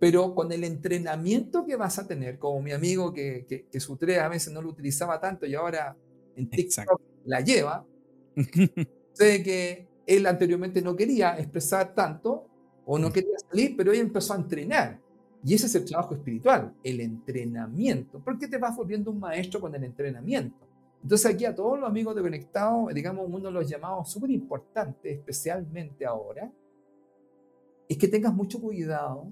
[0.00, 3.96] pero con el entrenamiento que vas a tener, como mi amigo que, que, que su
[3.96, 5.94] 3 a veces no lo utilizaba tanto y ahora
[6.36, 7.86] en TikTok la lleva,
[9.12, 12.46] sé que él anteriormente no quería expresar tanto
[12.86, 14.98] o no quería salir, pero él empezó a entrenar.
[15.44, 18.20] Y ese es el trabajo espiritual, el entrenamiento.
[18.20, 20.66] ¿Por qué te vas volviendo un maestro con el entrenamiento?
[21.02, 25.18] Entonces aquí a todos los amigos de Conectado, digamos, uno de los llamados súper importantes,
[25.18, 26.50] especialmente ahora,
[27.86, 29.26] es que tengas mucho cuidado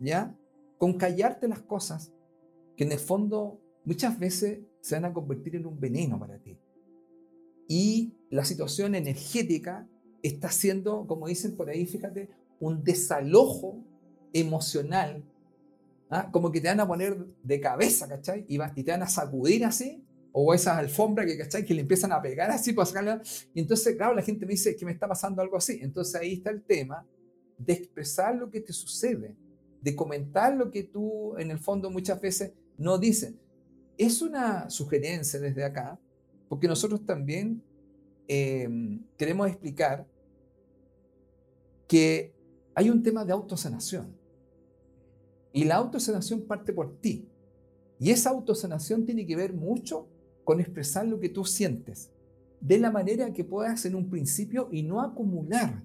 [0.00, 0.36] ¿ya?
[0.78, 2.12] Con callarte las cosas
[2.76, 6.58] que en el fondo muchas veces se van a convertir en un veneno para ti.
[7.68, 9.88] Y la situación energética
[10.22, 12.28] está siendo, como dicen por ahí, fíjate,
[12.60, 13.84] un desalojo
[14.32, 15.24] emocional,
[16.10, 16.30] ¿ah?
[16.30, 18.44] como que te van a poner de cabeza, ¿cachai?
[18.48, 21.64] Y, y, te van a sacudir así, o esas alfombras que, ¿cachai?
[21.64, 23.22] Que le empiezan a pegar así para sacarla.
[23.54, 25.78] Y entonces, claro, la gente me dice que me está pasando algo así.
[25.80, 27.06] Entonces ahí está el tema
[27.58, 29.34] de expresar lo que te sucede
[29.86, 33.34] de comentar lo que tú en el fondo muchas veces no dices.
[33.96, 35.96] Es una sugerencia desde acá,
[36.48, 37.62] porque nosotros también
[38.26, 40.04] em, queremos explicar
[41.86, 42.34] que
[42.74, 44.08] hay un tema de autosanación.
[45.52, 47.28] Y la autosanación parte por ti.
[48.00, 50.08] Y esa autosanación tiene que ver mucho
[50.42, 52.10] con expresar lo que tú sientes,
[52.60, 55.80] de la manera que puedas en un principio y no acumular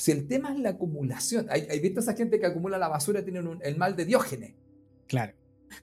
[0.00, 3.22] si el tema es la acumulación, hay, hay visto esa gente que acumula la basura,
[3.22, 4.54] tienen el mal de Diógenes.
[5.06, 5.34] Claro.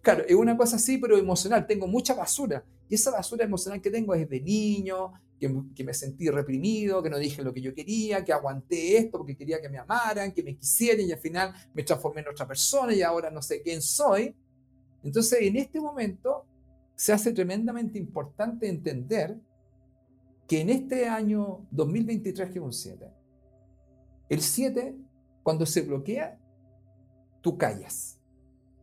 [0.01, 1.67] Claro, es una cosa así, pero emocional.
[1.67, 2.65] Tengo mucha basura.
[2.89, 7.11] Y esa basura emocional que tengo es de niño, que, que, me sentí reprimido, que
[7.11, 10.41] no dije lo que yo quería, que aguanté esto porque quería que me amaran, que
[10.41, 13.83] me quisieran y al final me transformé en otra persona y ahora no sé quién
[13.83, 14.35] soy.
[15.03, 16.43] Entonces, en este momento
[16.95, 19.37] se hace tremendamente importante entender
[20.47, 23.16] que en este año 2023, que es un 7,
[24.29, 24.97] el 7,
[25.43, 26.39] cuando se bloquea,
[27.41, 28.19] tú callas,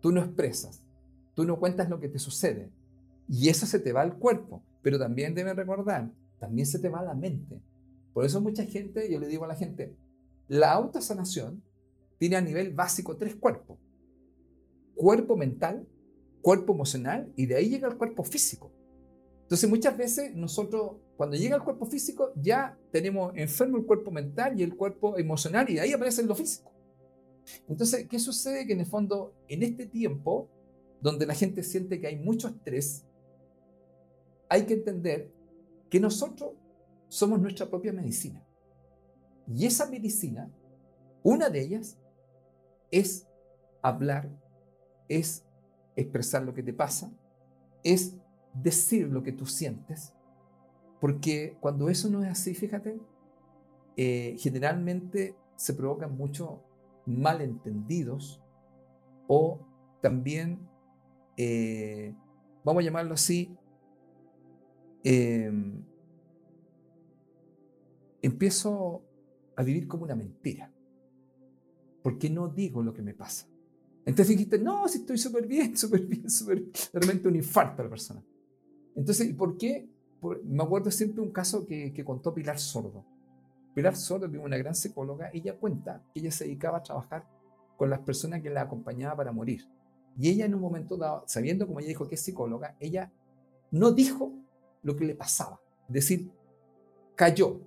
[0.00, 0.82] tú no expresas,
[1.34, 2.72] tú no cuentas lo que te sucede.
[3.28, 4.62] Y eso se te va al cuerpo.
[4.82, 7.60] Pero también deben recordar, también se te va a la mente.
[8.12, 9.96] Por eso mucha gente, yo le digo a la gente,
[10.46, 11.62] la autosanación
[12.18, 13.78] tiene a nivel básico tres cuerpos.
[14.94, 15.88] Cuerpo mental,
[16.42, 18.70] cuerpo emocional y de ahí llega el cuerpo físico.
[19.44, 24.58] Entonces muchas veces nosotros cuando llega el cuerpo físico, ya tenemos enfermo el cuerpo mental
[24.58, 26.72] y el cuerpo emocional, y ahí aparece lo físico.
[27.68, 28.66] Entonces, ¿qué sucede?
[28.66, 30.48] Que en el fondo, en este tiempo,
[31.00, 33.04] donde la gente siente que hay mucho estrés,
[34.48, 35.30] hay que entender
[35.88, 36.52] que nosotros
[37.08, 38.44] somos nuestra propia medicina.
[39.46, 40.50] Y esa medicina,
[41.22, 41.98] una de ellas,
[42.90, 43.28] es
[43.82, 44.30] hablar,
[45.08, 45.44] es
[45.96, 47.12] expresar lo que te pasa,
[47.82, 48.16] es
[48.54, 50.14] decir lo que tú sientes,
[51.00, 52.98] porque cuando eso no es así, fíjate,
[53.96, 56.60] eh, generalmente se provocan muchos
[57.06, 58.42] malentendidos
[59.28, 59.60] o
[60.00, 60.68] también,
[61.36, 62.14] eh,
[62.64, 63.56] vamos a llamarlo así,
[65.02, 65.84] em,
[68.22, 69.02] empiezo
[69.56, 70.74] a vivir como una mentira.
[72.04, 73.48] ¿por qué no digo lo que me pasa?
[74.04, 76.62] Entonces dijiste, no, si estoy súper bien, súper bien, súper.
[76.92, 78.22] Realmente un infarto a la persona.
[78.94, 79.88] Entonces, ¿por qué?
[80.44, 83.04] me acuerdo siempre un caso que, que contó Pilar Sordo.
[83.74, 87.26] Pilar Sordo, que es una gran psicóloga, ella cuenta que ella se dedicaba a trabajar
[87.76, 89.68] con las personas que la acompañaban para morir.
[90.18, 93.10] Y ella en un momento dado, sabiendo como ella dijo que es psicóloga, ella
[93.70, 94.32] no dijo
[94.82, 95.60] lo que le pasaba.
[95.88, 96.30] Es decir,
[97.16, 97.60] cayó.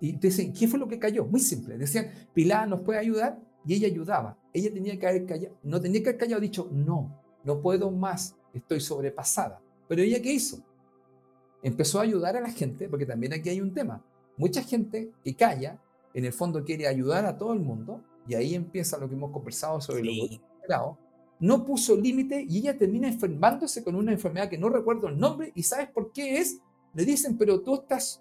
[0.00, 1.24] Y dicen, ¿qué fue lo que cayó?
[1.24, 1.76] Muy simple.
[1.76, 4.38] Decían, Pilar nos puede ayudar y ella ayudaba.
[4.52, 8.36] Ella tenía que haber callado, no tenía que haber callado, dicho, no, no puedo más,
[8.54, 9.60] estoy sobrepasada.
[9.88, 10.62] Pero ella qué hizo?
[11.62, 14.04] Empezó a ayudar a la gente, porque también aquí hay un tema.
[14.36, 15.80] Mucha gente que calla,
[16.14, 19.30] en el fondo quiere ayudar a todo el mundo, y ahí empieza lo que hemos
[19.30, 20.40] conversado sobre sí.
[20.68, 20.98] lo
[21.40, 25.52] no puso límite y ella termina enfermándose con una enfermedad que no recuerdo el nombre
[25.54, 26.58] y ¿sabes por qué es?
[26.94, 28.20] Le dicen, pero tú estás,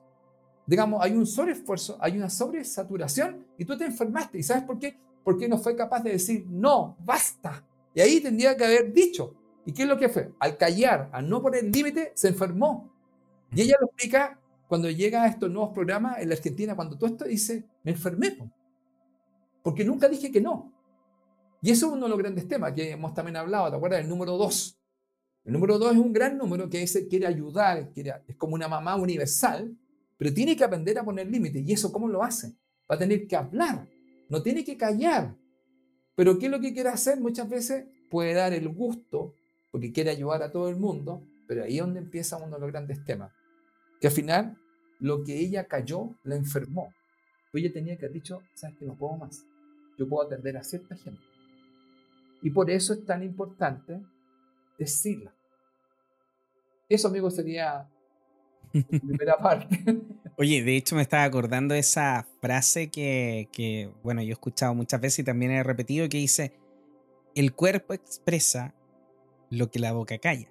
[0.66, 4.38] digamos, hay un sobreesfuerzo, hay una sobresaturación y tú te enfermaste.
[4.38, 4.98] ¿Y sabes por qué?
[5.24, 7.66] Porque no fue capaz de decir, no, basta.
[7.96, 9.34] Y ahí tendría que haber dicho.
[9.66, 10.32] ¿Y qué es lo que fue?
[10.40, 12.94] Al callar, al no poner límite, se enfermó.
[13.54, 17.06] Y ella lo explica cuando llega a estos nuevos programas en la Argentina, cuando tú
[17.06, 18.38] esto dice, me enfermé.
[19.64, 20.74] Porque nunca dije que no.
[21.62, 24.02] Y eso es uno de los grandes temas que hemos también hablado, ¿te acuerdas?
[24.02, 24.78] El número dos.
[25.44, 28.68] El número dos es un gran número que ese quiere ayudar, quiere, es como una
[28.68, 29.76] mamá universal,
[30.18, 31.64] pero tiene que aprender a poner límites.
[31.66, 32.54] ¿Y eso cómo lo hace?
[32.90, 33.88] Va a tener que hablar,
[34.30, 35.36] no tiene que callar.
[36.16, 37.20] Pero ¿qué es lo que quiere hacer?
[37.20, 39.36] Muchas veces puede dar el gusto,
[39.72, 42.72] porque quiere ayudar a todo el mundo, pero ahí es donde empieza uno de los
[42.72, 43.32] grandes temas.
[44.00, 44.58] Que al final,
[45.00, 46.94] lo que ella cayó, la enfermó.
[47.52, 49.46] Pero ella tenía que haber dicho, sabes que no puedo más.
[49.98, 51.22] Yo puedo atender a cierta gente.
[52.42, 54.00] Y por eso es tan importante
[54.78, 55.34] decirla.
[56.88, 57.90] Eso, amigo, sería
[58.74, 59.84] la primera parte.
[60.38, 64.76] Oye, de hecho me estaba acordando de esa frase que, que, bueno, yo he escuchado
[64.76, 66.54] muchas veces y también he repetido, que dice,
[67.34, 68.76] el cuerpo expresa
[69.50, 70.48] lo que la boca calla.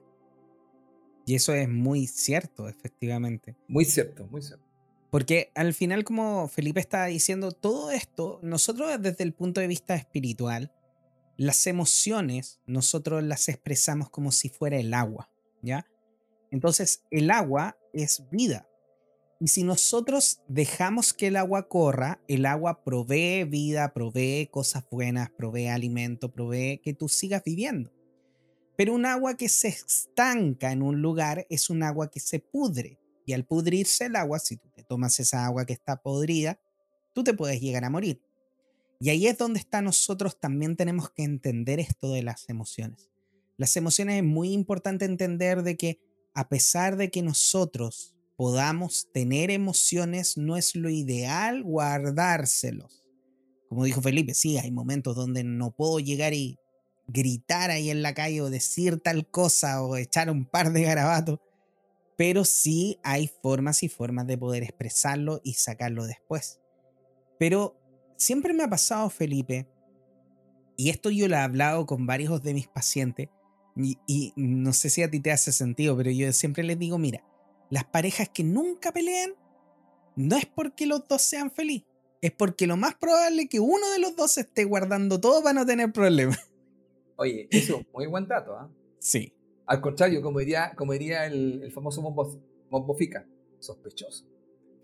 [1.26, 3.56] Y eso es muy cierto, efectivamente.
[3.66, 4.64] Muy cierto, muy cierto.
[5.10, 9.96] Porque al final, como Felipe estaba diciendo, todo esto, nosotros desde el punto de vista
[9.96, 10.72] espiritual,
[11.36, 15.30] las emociones nosotros las expresamos como si fuera el agua,
[15.62, 15.86] ¿ya?
[16.50, 18.68] Entonces, el agua es vida.
[19.40, 25.30] Y si nosotros dejamos que el agua corra, el agua provee vida, provee cosas buenas,
[25.30, 27.92] provee alimento, provee que tú sigas viviendo.
[28.76, 32.98] Pero un agua que se estanca en un lugar es un agua que se pudre.
[33.24, 36.60] Y al pudrirse el agua, si tú te tomas esa agua que está podrida,
[37.12, 38.22] tú te puedes llegar a morir.
[39.00, 43.10] Y ahí es donde está nosotros también tenemos que entender esto de las emociones.
[43.56, 46.00] Las emociones es muy importante entender de que
[46.34, 53.02] a pesar de que nosotros podamos tener emociones, no es lo ideal guardárselos.
[53.68, 56.58] Como dijo Felipe, sí, hay momentos donde no puedo llegar y
[57.06, 61.38] gritar ahí en la calle o decir tal cosa o echar un par de garabatos,
[62.16, 66.60] pero sí hay formas y formas de poder expresarlo y sacarlo después.
[67.38, 67.76] Pero
[68.16, 69.68] siempre me ha pasado, Felipe,
[70.76, 73.28] y esto yo lo he hablado con varios de mis pacientes,
[73.78, 77.22] y, no sé si a ti te hace sentido, pero yo siempre les digo, mira,
[77.68, 79.32] las parejas que nunca pelean,
[80.14, 81.86] no es porque los dos sean felices,
[82.22, 85.52] es porque lo más probable es que uno de los dos esté guardando todo para
[85.52, 86.38] no tener problemas.
[87.16, 88.70] Oye, eso, muy buen dato, ¿ah?
[88.98, 89.32] Sí.
[89.66, 92.02] Al contrario, como diría, como diría el, famoso
[92.70, 93.26] Mombofica,
[93.58, 94.24] sospechoso.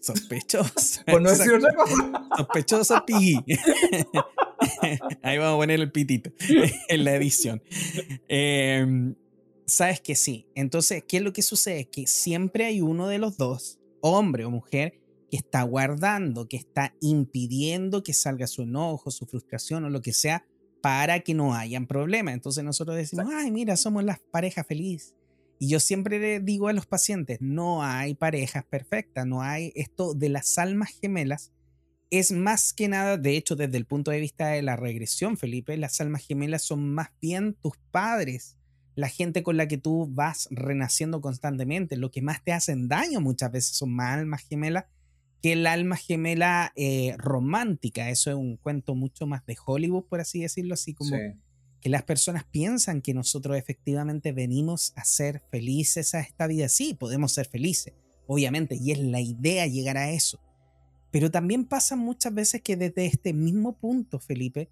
[0.01, 1.03] Sospechoso.
[1.07, 2.29] Por no decir otra cosa.
[2.37, 3.39] Sospechoso pi.
[5.23, 6.33] Ahí vamos a poner el pitito
[6.89, 7.63] en la edición.
[8.29, 9.15] Em,
[9.73, 10.47] Sabes que sí.
[10.55, 11.87] Entonces, ¿qué es lo que sucede?
[11.89, 16.95] Que siempre hay uno de los dos, hombre o mujer, que está guardando, que está
[17.01, 20.45] impidiendo que salga su enojo, su frustración o lo que sea
[20.83, 22.35] para que no hayan problemas.
[22.35, 25.15] Entonces nosotros decimos, ay, mira, somos las parejas felices.
[25.59, 30.13] Y yo siempre le digo a los pacientes, no hay parejas perfectas, no hay esto
[30.13, 31.53] de las almas gemelas.
[32.11, 35.77] Es más que nada, de hecho, desde el punto de vista de la regresión, Felipe,
[35.77, 38.57] las almas gemelas son más bien tus padres,
[38.97, 41.97] la gente con la que tú vas renaciendo constantemente.
[41.97, 44.87] Lo que más te hacen daño muchas veces son más almas gemelas
[45.43, 48.09] que el alma gemela eh, romántica.
[48.11, 51.17] Eso es un cuento mucho más de Hollywood, por así decirlo, así como
[51.81, 56.69] que las personas piensan que nosotros efectivamente venimos a ser felices a esta vida.
[56.69, 57.93] Sí, podemos ser felices,
[58.29, 60.41] obviamente, y es la idea llegar a eso.
[61.11, 64.71] Pero también pasa muchas veces que desde este mismo punto, Felipe,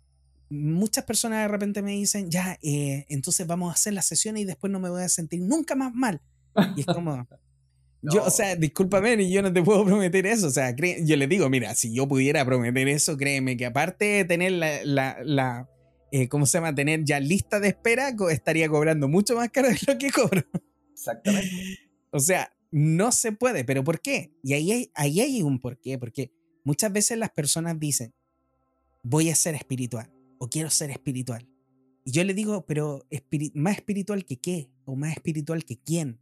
[0.50, 4.44] muchas personas de repente me dicen, ya, eh, entonces vamos a hacer la sesión y
[4.44, 6.22] después no me voy a sentir nunca más mal.
[6.76, 7.26] Y es como,
[8.03, 10.47] Yo, o sea, discúlpame, yo no te puedo prometer eso.
[10.47, 14.25] O sea, yo le digo, mira, si yo pudiera prometer eso, créeme que aparte de
[14.25, 15.69] tener la, la,
[16.11, 16.75] eh, ¿cómo se llama?
[16.75, 20.43] Tener ya lista de espera, estaría cobrando mucho más caro de lo que cobro.
[20.93, 21.51] Exactamente.
[22.11, 24.33] o sea, no se puede, pero ¿por qué?
[24.43, 26.33] Y ahí hay, ahí hay un por qué, porque
[26.65, 28.15] muchas veces las personas dicen,
[29.03, 31.49] voy a ser espiritual o quiero ser espiritual.
[32.05, 33.07] Y yo le digo, pero
[33.55, 34.71] más espiritual que qué?
[34.85, 36.19] ¿O más espiritual que quién?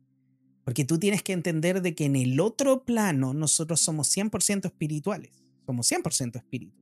[0.69, 5.31] Porque tú tienes que entender de que en el otro plano nosotros somos 100% espirituales,
[5.65, 6.77] somos 100% espíritu.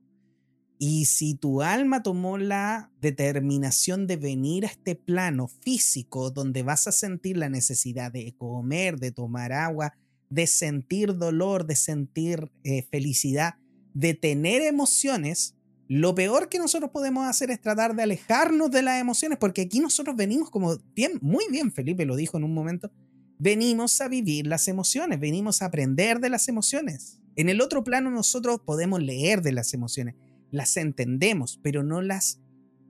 [0.77, 6.85] Y si tu alma tomó la determinación de venir a este plano físico donde vas
[6.87, 9.93] a sentir la necesidad de comer, de tomar agua,
[10.29, 13.55] de sentir dolor, de sentir eh, felicidad,
[13.93, 15.55] de tener emociones,
[15.87, 19.79] lo peor que nosotros podemos hacer es tratar de alejarnos de las emociones, porque aquí
[19.79, 22.91] nosotros venimos como bien, muy bien, Felipe lo dijo en un momento,
[23.39, 27.21] venimos a vivir las emociones, venimos a aprender de las emociones.
[27.35, 30.15] En el otro plano nosotros podemos leer de las emociones,
[30.51, 32.41] las entendemos, pero no las,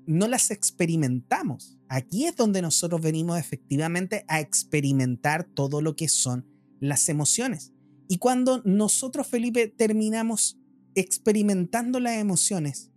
[0.05, 1.77] no las experimentamos.
[1.89, 6.45] Aquí es donde nosotros venimos efectivamente a experimentar todo lo que son
[6.79, 7.73] las emociones.
[8.07, 10.57] Y cuando nosotros, Felipe, terminamos
[10.95, 12.91] experimentando las emociones,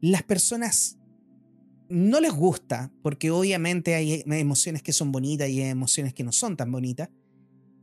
[0.00, 0.99] las personas
[1.90, 6.56] no les gusta, porque obviamente hay emociones que son bonitas y emociones que no son
[6.56, 7.10] tan bonitas.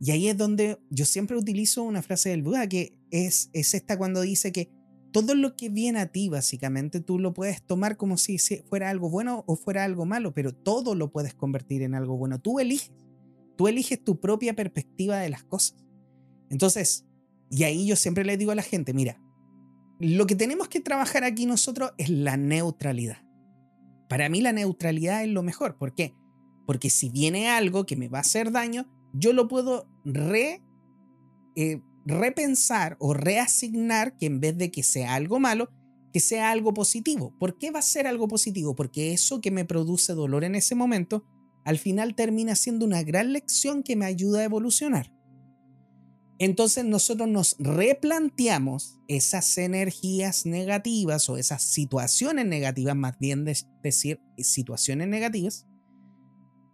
[0.00, 3.98] Y ahí es donde yo siempre utilizo una frase del Buda que es, es esta
[3.98, 4.70] cuando dice que
[5.12, 9.10] todo lo que viene a ti, básicamente, tú lo puedes tomar como si fuera algo
[9.10, 12.40] bueno o fuera algo malo, pero todo lo puedes convertir en algo bueno.
[12.40, 12.92] Tú eliges,
[13.56, 15.76] tú eliges tu propia perspectiva de las cosas.
[16.50, 17.06] Entonces,
[17.50, 19.20] y ahí yo siempre le digo a la gente, mira,
[19.98, 23.27] lo que tenemos que trabajar aquí nosotros es la neutralidad.
[24.08, 25.76] Para mí la neutralidad es lo mejor.
[25.76, 26.14] ¿Por qué?
[26.66, 30.62] Porque si viene algo que me va a hacer daño, yo lo puedo re,
[31.56, 35.70] eh, repensar o reasignar que en vez de que sea algo malo,
[36.12, 37.34] que sea algo positivo.
[37.38, 38.74] ¿Por qué va a ser algo positivo?
[38.74, 41.24] Porque eso que me produce dolor en ese momento,
[41.64, 45.12] al final termina siendo una gran lección que me ayuda a evolucionar.
[46.38, 55.08] Entonces nosotros nos replanteamos esas energías negativas o esas situaciones negativas, más bien decir situaciones
[55.08, 55.66] negativas,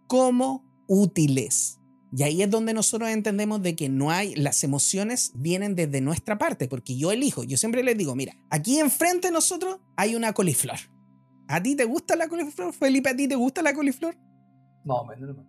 [0.07, 1.79] como útiles.
[2.15, 6.37] Y ahí es donde nosotros entendemos de que no hay, las emociones vienen desde nuestra
[6.37, 10.31] parte, porque yo elijo, yo siempre les digo, mira, aquí enfrente de nosotros hay una
[10.31, 10.77] coliflor.
[11.47, 12.73] ¿A ti te gusta la coliflor?
[12.73, 14.15] Felipe, ¿a ti te gusta la coliflor?
[14.83, 15.47] No, no,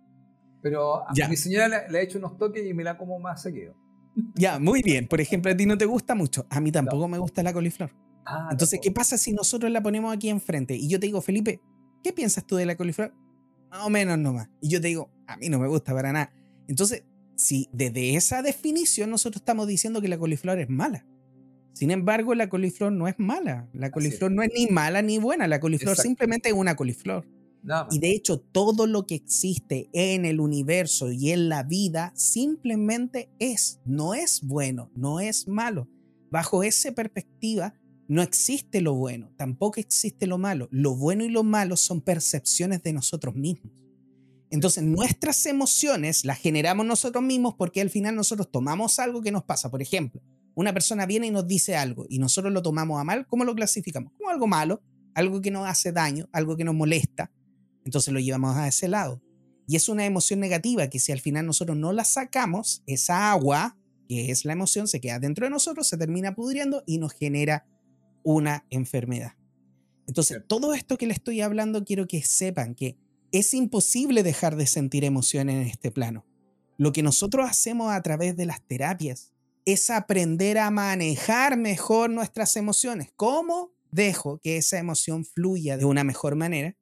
[0.61, 3.75] Pero a mi señora le, ha hecho unos toques y me la como más seguido.
[4.35, 5.07] Ya, muy bien.
[5.07, 6.45] Por ejemplo, a ti no te gusta mucho.
[6.49, 7.91] A mí tampoco me gusta la coliflor.
[8.25, 10.75] Ah, Entonces, ¿qué pasa si nosotros la ponemos aquí enfrente?
[10.75, 11.61] Y yo te digo, Felipe,
[12.03, 13.13] ¿qué piensas tú de la coliflor?
[13.69, 14.49] Más o menos nomás.
[14.61, 16.33] Y yo te digo, a mí no me gusta para nada.
[16.67, 17.03] Entonces,
[17.35, 21.05] si desde esa definición nosotros estamos diciendo que la coliflor es mala.
[21.73, 23.69] Sin embargo, la coliflor no es mala.
[23.71, 25.47] La coliflor no es ni mala ni buena.
[25.47, 27.27] La coliflor simplemente es una coliflor.
[27.91, 33.29] Y de hecho, todo lo que existe en el universo y en la vida simplemente
[33.39, 35.87] es, no es bueno, no es malo.
[36.31, 37.73] Bajo esa perspectiva,
[38.07, 40.69] no existe lo bueno, tampoco existe lo malo.
[40.71, 43.73] Lo bueno y lo malo son percepciones de nosotros mismos.
[44.49, 49.43] Entonces, nuestras emociones las generamos nosotros mismos porque al final nosotros tomamos algo que nos
[49.43, 49.69] pasa.
[49.69, 50.21] Por ejemplo,
[50.55, 53.53] una persona viene y nos dice algo y nosotros lo tomamos a mal, ¿cómo lo
[53.53, 54.13] clasificamos?
[54.17, 54.81] Como algo malo,
[55.13, 57.29] algo que nos hace daño, algo que nos molesta.
[57.87, 59.21] Entonces lo llevamos a ese lado.
[59.65, 63.77] Y es una emoción negativa que si al final nosotros no la sacamos, esa agua,
[64.09, 67.65] que es la emoción, se queda dentro de nosotros, se termina pudriendo y nos genera
[68.25, 69.37] una enfermedad.
[70.05, 72.97] Entonces, todo esto que le estoy hablando, quiero que sepan que
[73.31, 76.25] es imposible dejar de sentir emociones en este plano.
[76.77, 79.31] Lo que nosotros hacemos a través de las terapias
[79.65, 83.13] es aprender a manejar mejor nuestras emociones.
[83.15, 86.75] ¿Cómo dejo que esa emoción fluya de una mejor manera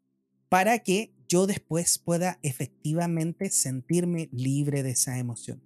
[0.49, 5.61] para que yo después pueda efectivamente sentirme libre de esa emoción?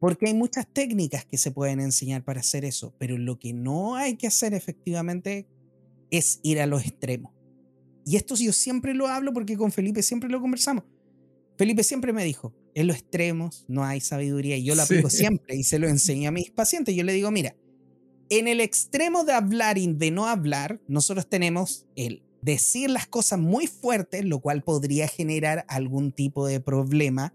[0.00, 3.96] Porque hay muchas técnicas que se pueden enseñar para hacer eso, pero lo que no
[3.96, 5.48] hay que hacer efectivamente
[6.10, 7.32] es ir a los extremos.
[8.04, 10.84] Y esto yo siempre lo hablo porque con Felipe siempre lo conversamos.
[11.58, 15.56] Felipe siempre me dijo, en los extremos no hay sabiduría y yo lo aplico siempre
[15.56, 16.94] y se lo enseño a mis pacientes.
[16.94, 17.56] Yo le digo, mira,
[18.30, 23.38] en el extremo de hablar y de no hablar, nosotros tenemos el decir las cosas
[23.38, 27.34] muy fuertes, lo cual podría generar algún tipo de problema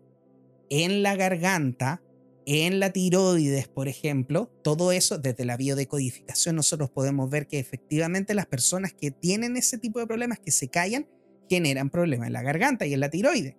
[0.69, 2.01] en la garganta
[2.45, 8.33] en la tiroides, por ejemplo, todo eso desde la biodecodificación nosotros podemos ver que efectivamente
[8.33, 11.07] las personas que tienen ese tipo de problemas que se callan
[11.49, 13.55] generan problemas en la garganta y en la tiroides.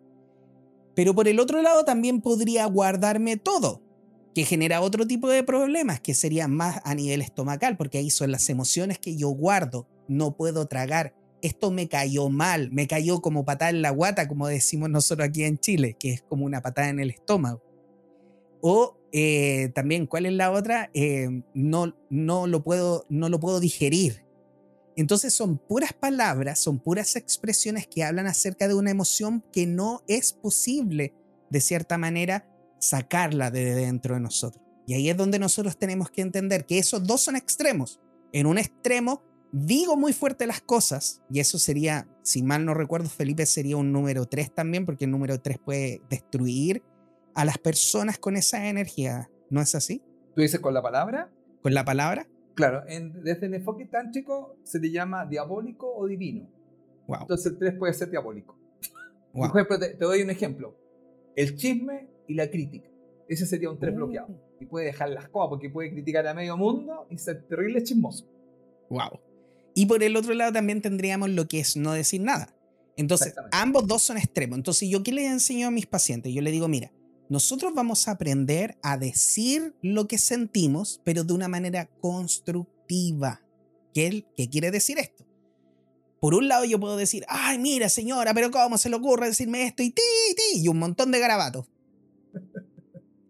[0.95, 3.83] Pero por el otro lado también podría guardarme todo.
[4.35, 8.33] que genera otro tipo de problemas, que serían más a nivel estomacal, porque ahí son
[8.33, 11.15] las emociones que yo guardo, no puedo tragar,
[11.45, 15.45] esto me cayó mal, me cayó como patada en la guata, como decimos nosotros aquí
[15.45, 17.63] en Chile, que es como una patada en el estómago.
[18.63, 20.91] O eh, también, ¿cuál es la otra?
[20.95, 24.25] Eh, no, no, lo puedo, no lo puedo digerir.
[24.97, 30.03] Entonces son puras palabras, son puras expresiones que hablan acerca de una emoción que no
[30.09, 31.13] es posible,
[31.51, 34.65] de cierta manera, sacarla de dentro de nosotros.
[34.87, 38.01] Y ahí es donde nosotros tenemos que entender que esos dos son extremos.
[38.33, 39.23] En un extremo
[39.55, 43.93] digo muy fuerte las cosas, y eso sería, si mal no recuerdo, Felipe sería un
[43.93, 46.83] número 3 también, porque el número 3 puede destruir
[47.35, 49.31] a las personas con esa energía.
[49.51, 50.03] ¿No es así?
[50.35, 51.31] ¿Tú dices con la palabra?
[51.63, 52.27] ¿Con la palabra?
[52.55, 56.49] Claro, desde el enfoque tántrico se le llama diabólico o divino.
[57.07, 57.19] Wow.
[57.23, 58.59] Entonces el 3 puede ser diabólico.
[59.33, 60.77] Por ejemplo, te, doy un ejemplo.
[61.37, 62.89] El chisme y la crítica.
[63.29, 63.97] Ese sería un 3 mm.
[63.97, 64.29] bloqueado.
[64.61, 68.27] Y puede dejar las cosas porque puede criticar a medio mundo y ser terrible chismoso.
[68.91, 69.21] Wow.
[69.75, 72.55] Y por el otro lado también tendríamos lo que es no decir nada.
[72.97, 74.57] Entonces, ambos dos son extremos.
[74.57, 76.33] Entonces, ¿yo qué le enseño a mis pacientes?
[76.33, 76.93] Yo le digo, mira,
[77.29, 83.41] nosotros vamos a aprender a decir lo que sentimos, pero de una manera constructiva.
[83.93, 85.27] ¿Qué, qué quiere decir esto?
[86.21, 89.65] Por un lado yo puedo decir, ay, mira señora, pero ¿cómo se le ocurre decirme
[89.65, 89.83] esto?
[89.83, 90.03] Y ti,
[90.37, 91.67] ti, y un montón de garabatos.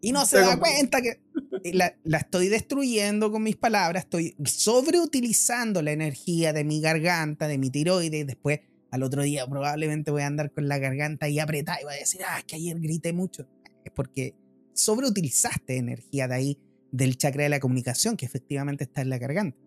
[0.01, 1.24] Y no se da cuenta que
[1.73, 7.71] la, estoy destruyendo con mis palabras, estoy sobreutilizando la energía de mi garganta, de mi
[7.71, 11.81] tiroides, y después al otro día probablemente voy a andar con la garganta ahí apretada
[11.81, 13.49] y voy a decir, ah, es que ayer grité mucho.
[13.85, 14.35] Es porque
[14.73, 16.59] sobreutilizaste energía de ahí,
[16.93, 19.59] del chakra de la comunicación, que efectivamente está en la garganta.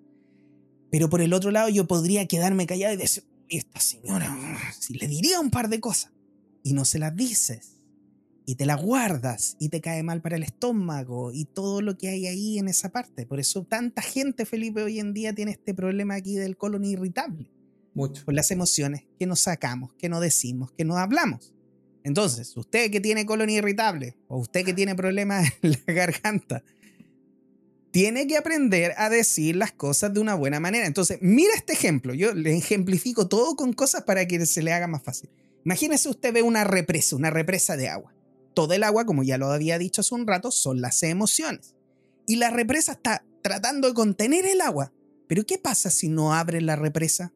[0.89, 4.35] Pero por el otro lado yo podría quedarme callado y decir, esta señora,
[4.79, 6.11] si le diría un par de cosas
[6.63, 7.76] y no se las dices
[8.49, 12.07] y te la guardas y te cae mal para el estómago y todo lo que
[12.07, 13.25] hay ahí en esa parte.
[13.25, 17.51] Por eso tanta gente, Felipe, hoy en día tiene este problema aquí del colon irritable.
[17.93, 18.23] Mucho.
[18.23, 21.53] Por las emociones que nos sacamos, que no decimos, que no hablamos.
[22.05, 26.63] Entonces, usted que tiene colon irritable o usted que tiene problemas en la garganta,
[27.91, 30.87] tiene que aprender a decir las cosas de una buena manera.
[30.87, 32.13] Entonces, mira este ejemplo.
[32.13, 35.29] Yo le ejemplifico todo con cosas para que se le haga más fácil.
[35.65, 38.13] Imagínese usted ve una represa, una represa de agua
[38.57, 41.75] todo el agua, como ya lo había dicho hace un rato, son las emociones.
[42.25, 44.91] Y la represa está tratando de contener el agua.
[45.27, 47.35] Pero ¿qué pasa si no abre la represa?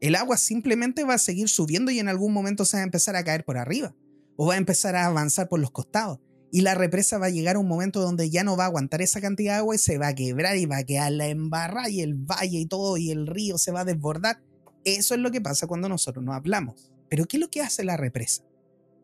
[0.00, 3.14] El agua simplemente va a seguir subiendo y en algún momento se va a empezar
[3.14, 3.94] a caer por arriba.
[4.34, 6.18] O va a empezar a avanzar por los costados.
[6.50, 9.00] Y la represa va a llegar a un momento donde ya no va a aguantar
[9.00, 11.88] esa cantidad de agua y se va a quebrar y va a quedar la embarra
[11.88, 14.42] y el valle y todo y el río se va a desbordar.
[14.82, 16.90] Eso es lo que pasa cuando nosotros no hablamos.
[17.08, 18.42] Pero ¿qué es lo que hace la represa?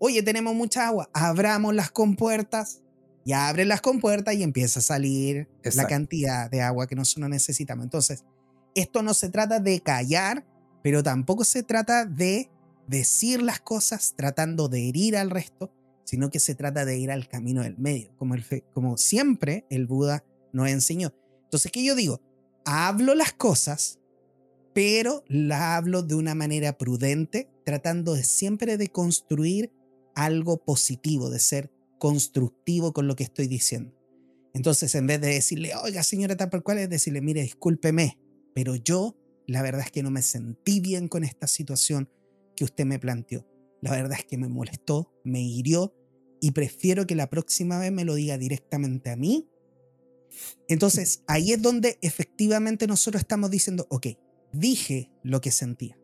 [0.06, 2.82] Oye, tenemos mucha agua, abramos las compuertas.
[3.24, 7.84] Y abre las compuertas y empieza a salir la cantidad de agua que nosotros necesitamos.
[7.84, 8.22] Entonces,
[8.74, 10.44] esto no se trata de callar,
[10.82, 12.50] pero tampoco se trata de
[12.86, 15.72] decir las cosas tratando de herir al resto,
[16.04, 18.44] sino que se trata de ir al camino del medio, como, el,
[18.74, 21.14] como siempre el Buda nos enseñó.
[21.44, 22.20] Entonces, ¿qué yo digo?
[22.66, 24.00] Hablo las cosas,
[24.74, 29.72] pero las hablo de una manera prudente, tratando de siempre de construir
[30.14, 33.94] algo positivo, de ser constructivo con lo que estoy diciendo.
[34.52, 38.18] Entonces, en vez de decirle, oiga, señora tal por cual, es decirle, mire, discúlpeme,
[38.54, 42.08] pero yo la verdad es que no me sentí bien con esta situación
[42.56, 43.46] que usted me planteó.
[43.82, 45.94] La verdad es que me molestó, me hirió
[46.40, 49.48] y prefiero que la próxima vez me lo diga directamente a mí.
[50.68, 54.08] Entonces, ahí es donde efectivamente nosotros estamos diciendo, ok,
[54.52, 55.98] dije lo que sentía.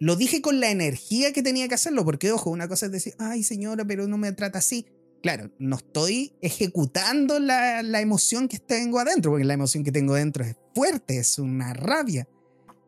[0.00, 3.14] Lo dije con la energía que tenía que hacerlo, porque ojo, una cosa es decir,
[3.18, 4.86] ay señora, pero no me trata así.
[5.22, 10.44] Claro, no estoy ejecutando la, emoción que tengo adentro, porque la emoción que tengo adentro
[10.44, 12.28] es fuerte, es una rabia.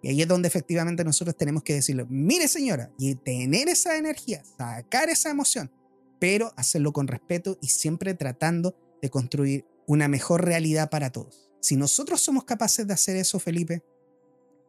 [0.03, 4.43] Y ahí es donde efectivamente nosotros tenemos que decirlo, mire señora, y tener esa energía,
[4.57, 5.73] sacar esa emoción,
[6.21, 11.51] pero hacerlo con respeto y siempre tratando de construir una mejor realidad para todos.
[11.61, 13.83] Si nosotros somos capaces de hacer eso, Felipe,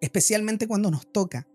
[0.02, 1.48] especialmente cuando nos toca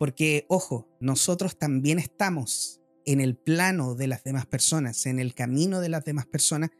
[0.00, 5.78] porque, ojo, nosotros también estamos en el plano de las demás personas, en el camino
[5.82, 6.70] de las demás personas,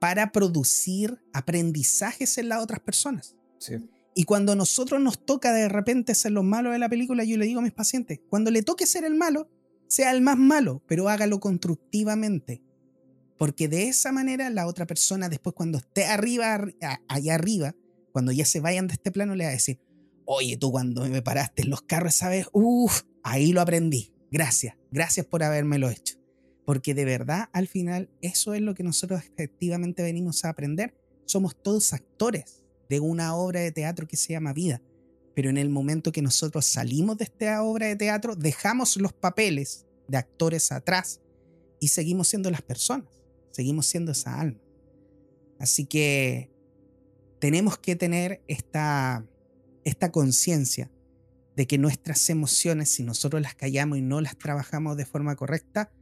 [0.00, 3.36] para producir aprendizajes en las otras personas.
[4.14, 7.44] Y cuando nosotros nos toca de repente ser los malos de la película, yo le
[7.44, 9.50] digo a mis pacientes, cuando le toque ser el malo,
[9.86, 12.62] sea el más malo, pero hágalo constructivamente.
[13.36, 16.58] Porque de esa manera la otra persona después cuando esté arriba,
[17.06, 17.74] allá arriba,
[18.12, 19.78] cuando ya se vayan de este plano, le va a decir,
[20.24, 22.48] Oye, tú cuando me paraste en los carros esa vez,
[23.22, 24.12] ahí lo aprendí.
[24.30, 26.16] Gracias, gracias por habérmelo hecho.
[26.64, 30.94] Porque de verdad, al final, eso es lo que nosotros efectivamente venimos a aprender.
[31.24, 34.80] Somos todos actores de una obra de teatro que se llama vida.
[35.34, 39.86] Pero en el momento que nosotros salimos de esta obra de teatro, dejamos los papeles
[40.08, 41.20] de actores atrás
[41.80, 43.08] y seguimos siendo las personas,
[43.50, 44.60] seguimos siendo esa alma.
[45.58, 46.50] Así que
[47.38, 49.26] tenemos que tener esta,
[49.84, 50.90] esta conciencia
[51.56, 55.92] de que nuestras emociones, si nosotros las callamos y no las trabajamos de forma correcta,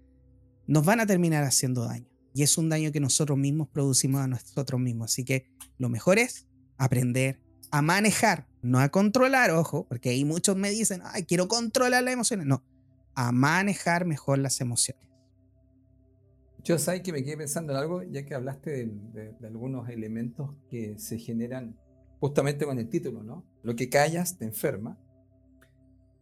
[0.66, 2.06] nos van a terminar haciendo daño.
[2.32, 5.12] Y es un daño que nosotros mismos producimos a nosotros mismos.
[5.12, 7.40] Así que lo mejor es aprender
[7.72, 12.14] a manejar, no a controlar, ojo, porque ahí muchos me dicen, ay, quiero controlar las
[12.14, 12.46] emociones.
[12.46, 12.64] No,
[13.14, 15.08] a manejar mejor las emociones.
[16.62, 20.98] Yo sé que me quedé pensando en algo, ya que hablaste de algunos elementos que
[20.98, 21.76] se generan
[22.20, 23.49] justamente con el título, ¿no?
[23.62, 24.98] Lo que callas te enferma.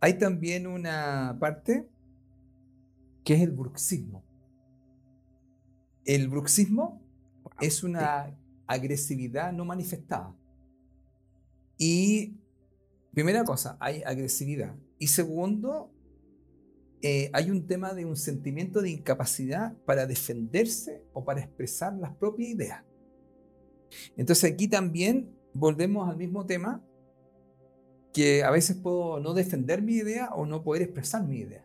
[0.01, 1.89] Hay también una parte
[3.24, 4.24] que es el bruxismo.
[6.05, 7.03] El bruxismo
[7.61, 8.34] es una
[8.66, 10.34] agresividad no manifestada.
[11.76, 12.36] Y
[13.12, 14.76] primera cosa, hay agresividad.
[14.99, 15.93] Y segundo,
[17.03, 22.14] eh, hay un tema de un sentimiento de incapacidad para defenderse o para expresar las
[22.16, 22.84] propias ideas.
[24.16, 26.84] Entonces aquí también volvemos al mismo tema
[28.12, 31.64] que a veces puedo no defender mi idea o no poder expresar mi idea.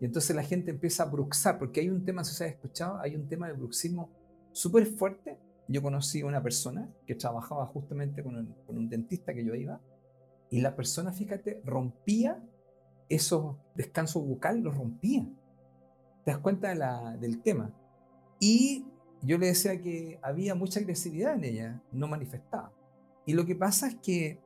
[0.00, 2.98] Y entonces la gente empieza a bruxar, porque hay un tema, si se ha escuchado,
[3.00, 4.10] hay un tema de bruxismo
[4.52, 5.38] súper fuerte.
[5.68, 9.80] Yo conocí a una persona que trabajaba justamente con un, dentista que yo iba,
[10.50, 12.42] y la persona, fíjate, rompía
[13.08, 15.26] esos descansos bucales, los rompía.
[16.24, 17.74] ¿Te das cuenta del tema?
[18.40, 18.86] Y
[19.22, 22.72] yo le decía que había mucha agresividad en ella, no manifestada.
[23.26, 24.43] Y lo que pasa es que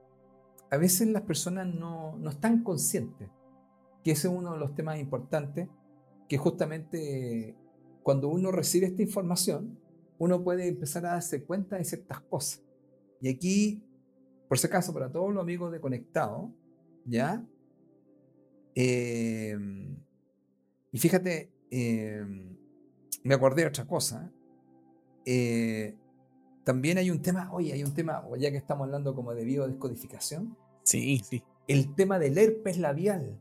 [0.71, 3.29] a veces las personas no, no están conscientes
[4.03, 5.69] que ese es uno de los temas importantes,
[6.29, 7.57] que justamente
[8.03, 9.79] cuando uno recibe esta información,
[10.19, 12.63] uno puede empezar a darse cuenta de ciertas cosas.
[13.21, 13.83] Y aquí,
[14.49, 16.53] por si acaso, para todos los amigos de Conectado,
[17.05, 17.45] ¿ya?
[18.75, 19.97] Em,
[20.93, 22.57] y fíjate, em,
[23.25, 24.33] me acordé de otra cosa.
[25.25, 25.97] Eh,
[26.69, 30.55] también hay un tema, oye, hay un tema, ya que estamos hablando como de biodescodificación.
[30.83, 31.43] Sí, sí.
[31.67, 33.41] El tema del herpes labial.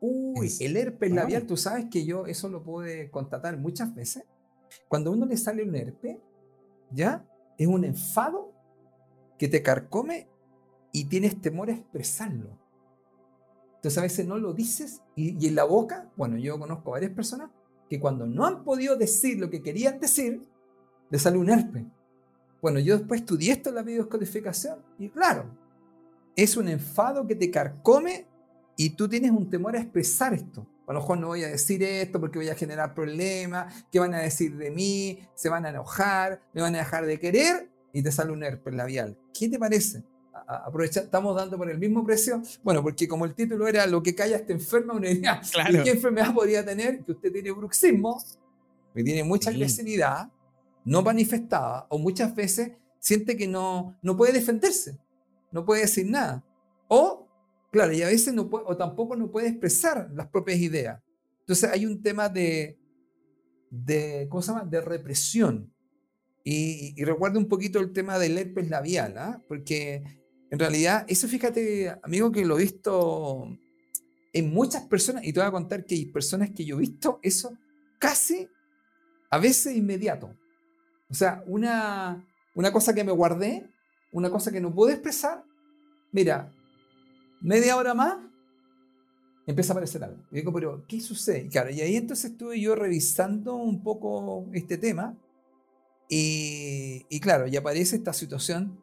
[0.00, 4.24] Uy, el herpes labial, tú sabes que yo eso lo pude constatar muchas veces.
[4.88, 6.16] Cuando a uno le sale un herpes,
[6.90, 7.28] ¿ya?
[7.58, 8.54] Es un enfado
[9.36, 10.26] que te carcome
[10.90, 12.58] y tienes temor a expresarlo.
[13.74, 17.12] Entonces a veces no lo dices y, y en la boca, bueno, yo conozco varias
[17.12, 17.50] personas
[17.90, 20.48] que cuando no han podido decir lo que querían decir,
[21.10, 21.84] le sale un herpes.
[22.60, 25.44] Bueno, yo después estudié esto en la videocodificación y claro,
[26.34, 28.26] es un enfado que te carcome
[28.76, 30.66] y tú tienes un temor a expresar esto.
[30.86, 34.14] A lo mejor no voy a decir esto porque voy a generar problemas, ¿qué van
[34.14, 35.20] a decir de mí?
[35.34, 38.74] Se van a enojar, me van a dejar de querer y te sale un herpes
[38.74, 39.18] labial.
[39.34, 40.02] ¿Qué te parece?
[40.46, 42.40] Aprovecha, estamos dando por el mismo precio.
[42.62, 45.42] Bueno, porque como el título era Lo que calla te enferma, una idea.
[45.84, 47.04] ¿Qué enfermedad podría tener?
[47.04, 48.22] Que usted tiene bruxismo,
[48.94, 50.30] que tiene mucha agresividad,
[50.88, 54.98] no manifestada, o muchas veces siente que no, no puede defenderse,
[55.52, 56.44] no puede decir nada.
[56.88, 57.28] O
[57.70, 61.02] Claro, y a veces no puede, o tampoco no puede expresar las propias ideas.
[61.40, 62.78] Entonces hay un tema de,
[63.70, 64.42] de ¿cómo?
[64.66, 65.72] De represión.
[66.44, 69.42] Y, y un poquito el tema del herpes labial, ¿ah?
[69.48, 70.02] porque
[70.50, 73.46] en realidad, eso fíjate, amigo, que lo he visto
[74.32, 77.18] en muchas personas, y te voy a contar que hay personas que yo he visto
[77.22, 77.58] eso
[77.98, 78.48] casi
[79.30, 80.34] a veces inmediato.
[81.10, 83.70] O sea, una, una cosa que me guardé,
[84.12, 85.44] una cosa que no pude expresar,
[86.12, 86.52] mira,
[87.40, 88.18] media hora más,
[89.46, 90.22] empieza a aparecer algo.
[90.30, 91.48] Y digo, pero ¿qué sucede?
[91.48, 95.16] Claro, y ahí entonces estuve yo revisando un poco este tema.
[96.10, 98.78] Y, y claro, y aparece esta situación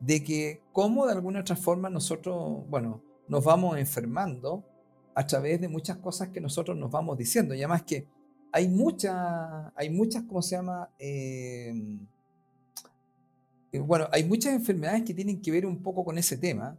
[0.00, 4.64] de que cómo de alguna otra forma nosotros, bueno, nos vamos enfermando
[5.14, 7.54] a través de muchas cosas que nosotros nos vamos diciendo.
[7.54, 8.06] Y además que
[8.52, 9.14] hay muchas,
[9.74, 10.90] hay muchas, ¿cómo se llama?
[10.98, 12.06] Em,
[13.72, 16.78] eh, bueno, hay muchas enfermedades que tienen que ver un poco con ese tema.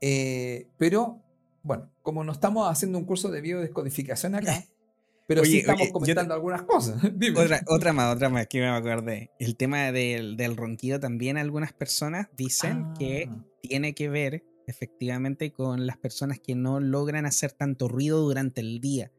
[0.00, 1.22] Eh, pero,
[1.62, 4.64] bueno, como no estamos haciendo un curso de biodescodificación acá,
[5.26, 7.02] pero sí estamos comentando algunas cosas.
[7.66, 9.30] Otra, más, otra más que me acordé.
[9.38, 13.44] El tema del, del ronquido también algunas personas dicen que ah.
[13.62, 18.80] tiene que ver efectivamente con las personas que no logran hacer tanto ruido durante el
[18.80, 19.12] día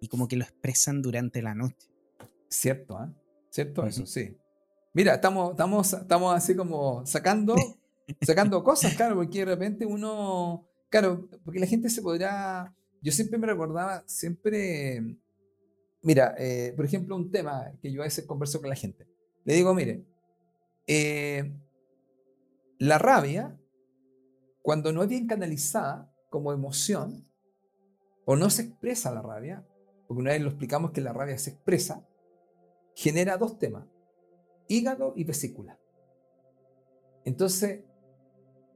[0.00, 1.88] y como que lo expresan durante la noche.
[2.48, 3.08] Cierto, ¿eh?
[3.50, 4.36] Cierto eso, sí.
[4.92, 7.54] Mira, estamos, estamos, estamos así como sacando
[8.22, 13.38] sacando cosas, claro, porque de repente uno, claro, porque la gente se podrá, yo siempre
[13.38, 15.16] me recordaba, siempre
[16.02, 19.06] mira, eh, por ejemplo, un tema que yo a veces converso con la gente.
[19.44, 20.04] Le digo, mire,
[20.86, 21.52] eh,
[22.78, 23.58] la rabia,
[24.62, 27.26] cuando no es bien canalizada como emoción,
[28.24, 29.66] o no se expresa la rabia,
[30.10, 32.04] porque una vez lo explicamos que la rabia se expresa,
[32.96, 33.86] genera dos temas,
[34.66, 35.78] hígado y vesícula.
[37.24, 37.82] Entonces,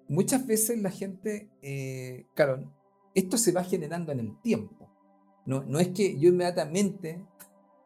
[0.06, 2.72] muchas veces la gente, eh, claro,
[3.16, 4.88] esto se va generando en el tiempo.
[5.44, 7.20] No, no es que yo inmediatamente,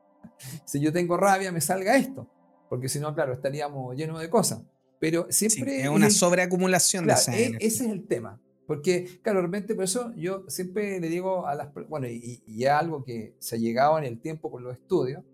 [0.67, 2.29] si yo tengo rabia, me salga esto,
[2.69, 4.61] porque si no, claro, estaríamos llenos de cosas.
[4.99, 5.81] Pero siempre...
[5.81, 8.39] es una sobreacumulación de esa e, Ese es el tema.
[8.69, 13.03] Porque, claro, realmente por eso yo siempre le digo a las bueno, y, y algo
[13.03, 15.25] que se ha llegado en el tiempo con los estudios,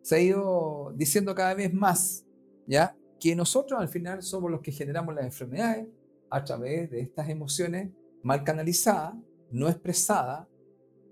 [0.00, 2.24] se ha ido diciendo cada vez más,
[2.68, 2.96] ¿ya?
[3.18, 5.88] Que nosotros al final somos los que generamos las enfermedades
[6.30, 7.90] a través de estas emociones
[8.22, 9.14] mal canalizadas,
[9.50, 10.46] no expresadas,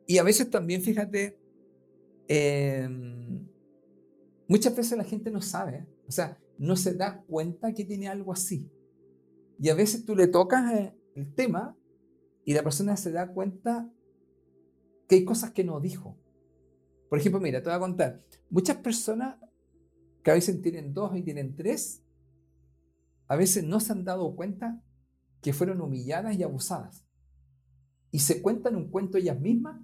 [0.07, 1.37] y a veces también, fíjate,
[2.29, 3.45] em,
[4.47, 8.33] muchas veces la gente no sabe, o sea, no se da cuenta que tiene algo
[8.33, 8.71] así.
[9.59, 11.77] Y a veces tú le tocas eh, el tema
[12.45, 13.91] y la persona se da cuenta
[15.09, 16.17] que hay cosas que no dijo.
[17.09, 18.23] Por ejemplo, mira, te voy a contar.
[18.51, 19.37] Muchas personas
[20.23, 22.03] que a veces tienen dos y tienen tres,
[23.29, 24.83] a veces no se han dado cuenta
[25.41, 27.05] que fueron humilladas y abusadas.
[28.11, 29.81] Y se cuentan un cuento ellas mismas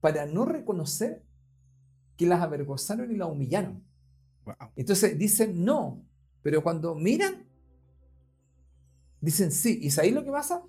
[0.00, 1.24] para no reconocer
[2.16, 3.82] que las avergonzaron y las humillaron.
[4.76, 6.04] Entonces dicen no,
[6.42, 7.46] pero cuando miran,
[9.22, 9.78] dicen sí.
[9.80, 10.62] ¿Y sabéis lo que pasa?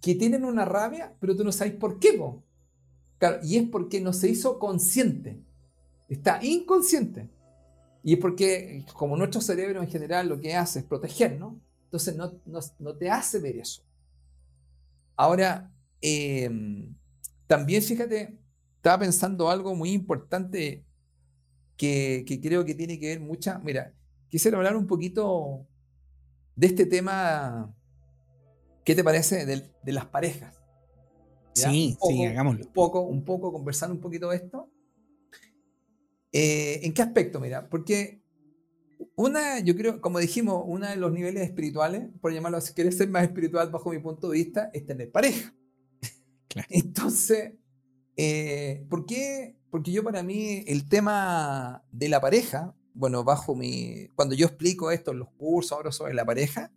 [0.00, 2.20] Que tienen una rabia, pero tú no sabes por qué.
[3.44, 5.40] Y es porque no se hizo consciente.
[6.08, 7.28] Está inconsciente.
[8.02, 11.54] Y es porque, como nuestro cerebro en general lo que hace es protegernos,
[11.84, 12.32] entonces no,
[12.78, 13.82] no, te hace ver eso.
[15.16, 16.94] Ahora, em,
[17.46, 18.38] también fíjate,
[18.76, 20.84] estaba pensando algo muy importante
[21.76, 23.58] que, que, creo que tiene que ver mucha.
[23.58, 23.92] Mira,
[24.28, 25.66] quisiera hablar un poquito
[26.58, 27.72] de este tema.
[28.84, 30.60] ¿Qué te parece de, de las parejas?
[31.54, 32.64] Sí, sí, hagámoslo.
[32.66, 34.70] Un poco, un poco, conversar un poquito de esto.
[36.32, 37.40] Eh, ¿En qué aspecto?
[37.40, 38.22] Mira, porque
[39.14, 43.08] una, yo creo, como dijimos, uno de los niveles espirituales, por llamarlo así, quieres ser
[43.08, 45.54] más espiritual bajo mi punto de vista, es tener pareja.
[46.68, 47.54] Entonces,
[48.16, 49.56] eh, ¿por qué?
[49.70, 54.90] Porque yo para mí el tema de la pareja, bueno, bajo mi, cuando yo explico
[54.90, 56.72] esto en los cursos ahora sobre la pareja,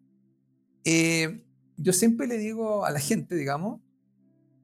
[0.84, 1.44] eh,
[1.78, 3.82] yo siempre le digo a la gente, digamos,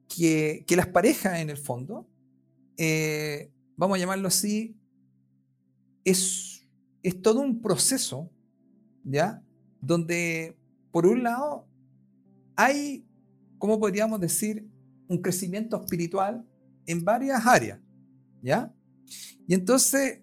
[0.08, 2.08] que, las parejas en el fondo,
[2.76, 4.76] eh, vamos a llamarlo así,
[6.04, 6.64] es,
[7.02, 8.30] es todo un proceso,
[9.02, 9.42] ¿ya?
[9.80, 10.56] Donde,
[10.92, 11.66] por un lado,
[12.54, 13.04] hay,
[13.58, 14.64] ¿cómo podríamos decir?
[15.08, 16.46] Un crecimiento espiritual
[16.86, 17.80] en varias áreas,
[18.42, 18.72] ¿ya?
[19.48, 20.20] Y entonces,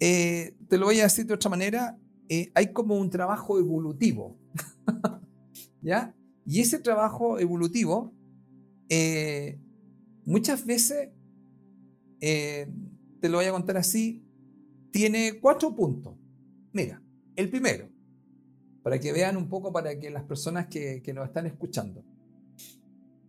[0.00, 1.98] eh, te lo voy a decir de otra manera,
[2.28, 4.38] eh, hay como un trabajo evolutivo,
[5.82, 6.14] ¿ya?
[6.46, 8.14] Y ese trabajo evolutivo
[8.88, 9.58] eh,
[10.24, 11.10] muchas veces,
[12.18, 14.24] te lo voy a contar así,
[14.90, 16.16] tiene cuatro puntos.
[16.72, 17.02] Mira,
[17.36, 17.88] el primero,
[18.82, 22.02] para que vean un poco, para que las personas que, nos están escuchando,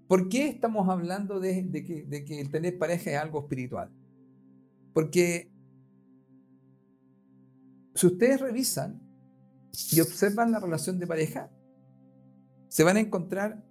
[0.08, 3.92] ¿por qué estamos hablando de, que, de que el tener pareja es algo espiritual?
[4.94, 5.51] Porque
[7.96, 9.02] si ustedes revisan
[9.92, 11.50] y observan la relación de pareja,
[12.68, 13.64] se van a encontrar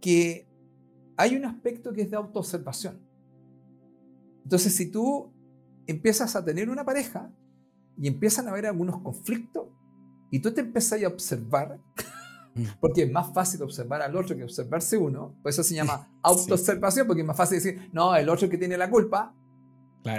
[0.00, 0.48] que
[1.16, 3.00] hay un aspecto que es de autoobservación.
[4.44, 5.32] Entonces, si tú
[5.86, 7.30] empiezas a tener una pareja
[7.96, 9.68] y empiezan a haber algunos conflictos
[10.30, 11.80] y tú te empiezas a observar,
[12.80, 17.06] porque es más fácil observar al otro que observarse uno, por eso se llama autoobservación,
[17.06, 19.34] porque es más fácil decir, no, el otro que tiene la culpa.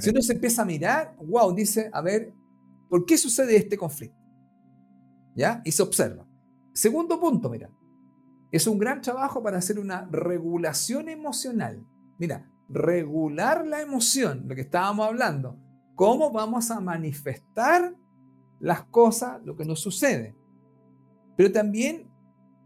[0.01, 2.33] Si uno se empieza a mirar, wow, dice, a ver,
[2.89, 4.17] ¿por qué sucede este conflicto?
[5.35, 5.61] ¿Ya?
[5.65, 6.27] Y se observa.
[6.73, 7.69] Segundo punto, mira,
[8.51, 11.85] es un gran trabajo para hacer una regulación emocional.
[12.17, 15.59] Mira, regular la emoción, lo que estábamos hablando.
[15.95, 17.95] ¿Cómo vamos a manifestar
[18.59, 20.35] las cosas, lo que nos sucede?
[21.35, 22.09] Pero también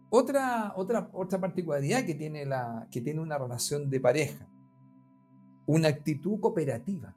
[0.09, 4.47] otra, otra, otra particularidad que tiene, la, que tiene una relación de pareja,
[5.65, 7.15] una actitud cooperativa.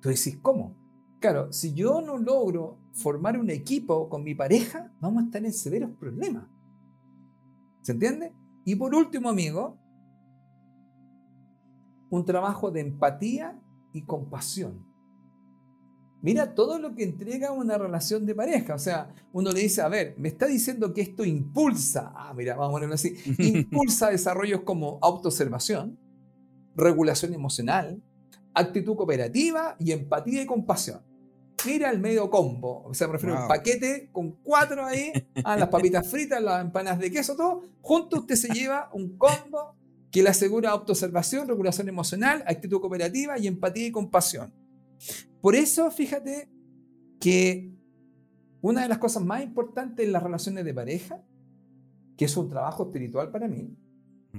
[0.00, 0.81] Tú decís, ¿cómo?
[1.22, 5.52] Claro, si yo no logro formar un equipo con mi pareja, vamos a estar en
[5.52, 6.48] severos problemas.
[7.80, 8.32] ¿Se entiende?
[8.64, 9.78] Y por último, amigo,
[12.10, 13.56] un trabajo de empatía
[13.92, 14.84] y compasión.
[16.22, 18.74] Mira todo lo que entrega una relación de pareja.
[18.74, 22.56] O sea, uno le dice, a ver, me está diciendo que esto impulsa, ah, mira,
[22.56, 26.00] vamos a ponerlo así, impulsa desarrollos como autoobservación,
[26.74, 28.02] regulación emocional,
[28.54, 31.11] actitud cooperativa y empatía y compasión.
[31.66, 35.12] Mira el medio combo, o sea, me refiero a un paquete con cuatro ahí,
[35.44, 37.62] ah, las papitas fritas, las empanadas de queso, todo.
[37.80, 39.76] Junto usted se lleva un combo
[40.10, 44.52] que le asegura autoobservación, regulación emocional, actitud cooperativa y empatía y compasión.
[45.40, 46.48] Por eso, fíjate
[47.18, 47.72] que
[48.60, 51.24] una de las cosas más importantes en las relaciones de pareja,
[52.16, 53.76] que es un trabajo espiritual para mí,
[54.32, 54.38] mm.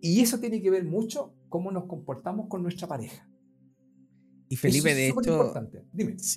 [0.00, 3.29] y eso tiene que ver mucho cómo nos comportamos con nuestra pareja.
[4.52, 5.54] Y Felipe, de hecho,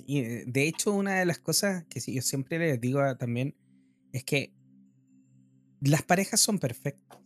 [0.08, 3.56] eh, de hecho, una de las cosas que yo siempre les digo también
[4.12, 4.54] es que
[5.82, 7.18] las parejas son perfectas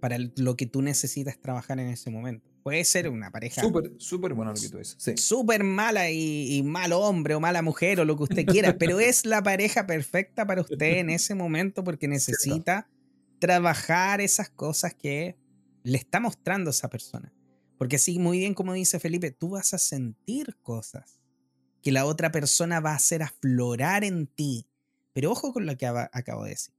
[0.00, 2.50] para lo que tú necesitas trabajar en ese momento.
[2.62, 3.60] Puede ser una pareja.
[3.60, 4.96] Súper, súper buena lo que tú dices.
[4.98, 5.14] Sí.
[5.18, 9.00] Súper mala y, y, mal hombre o mala mujer o lo que usted quiera, pero
[9.00, 12.88] es la pareja perfecta para usted en ese momento porque necesita
[13.40, 15.36] trabajar esas cosas que
[15.82, 17.30] le está mostrando esa persona.
[17.78, 21.20] Porque sí, muy bien como dice Felipe, tú vas a sentir cosas
[21.82, 24.66] que la otra persona va a hacer aflorar en ti.
[25.12, 26.74] Pero ojo con lo que acabo de decir.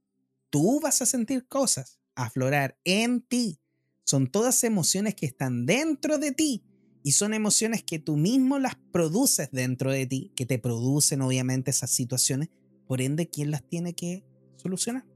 [0.50, 3.60] Tú vas a sentir cosas aflorar en ti.
[4.04, 6.64] Son todas emociones que están dentro de ti
[7.02, 11.70] y son emociones que tú mismo las produces dentro de ti, que te producen obviamente
[11.70, 12.48] esas situaciones.
[12.88, 14.24] Por ende, ¿quién las tiene que
[14.56, 15.06] solucionar?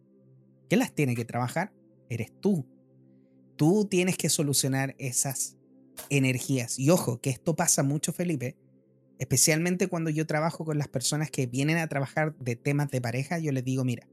[0.68, 1.72] ¿Quién las tiene que trabajar?
[2.08, 2.64] Eres tú.
[3.56, 5.56] Tú tienes que solucionar esas
[6.08, 6.78] energías.
[6.78, 8.56] Y ojo, que esto pasa mucho, Felipe,
[9.18, 13.38] especialmente cuando yo trabajo con las personas que vienen a trabajar de temas de pareja,
[13.38, 14.08] yo les digo, mira,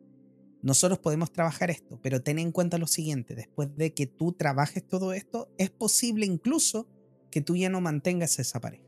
[0.61, 4.85] nosotros podemos trabajar esto, pero ten en cuenta lo siguiente, después de que tú trabajes
[4.85, 6.87] todo esto, es posible incluso
[7.31, 8.83] que tú ya no mantengas esa pareja.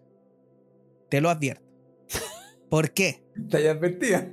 [1.10, 1.66] Te lo advierto.
[2.70, 3.24] ¿Por qué?
[3.36, 4.30] Está advertida.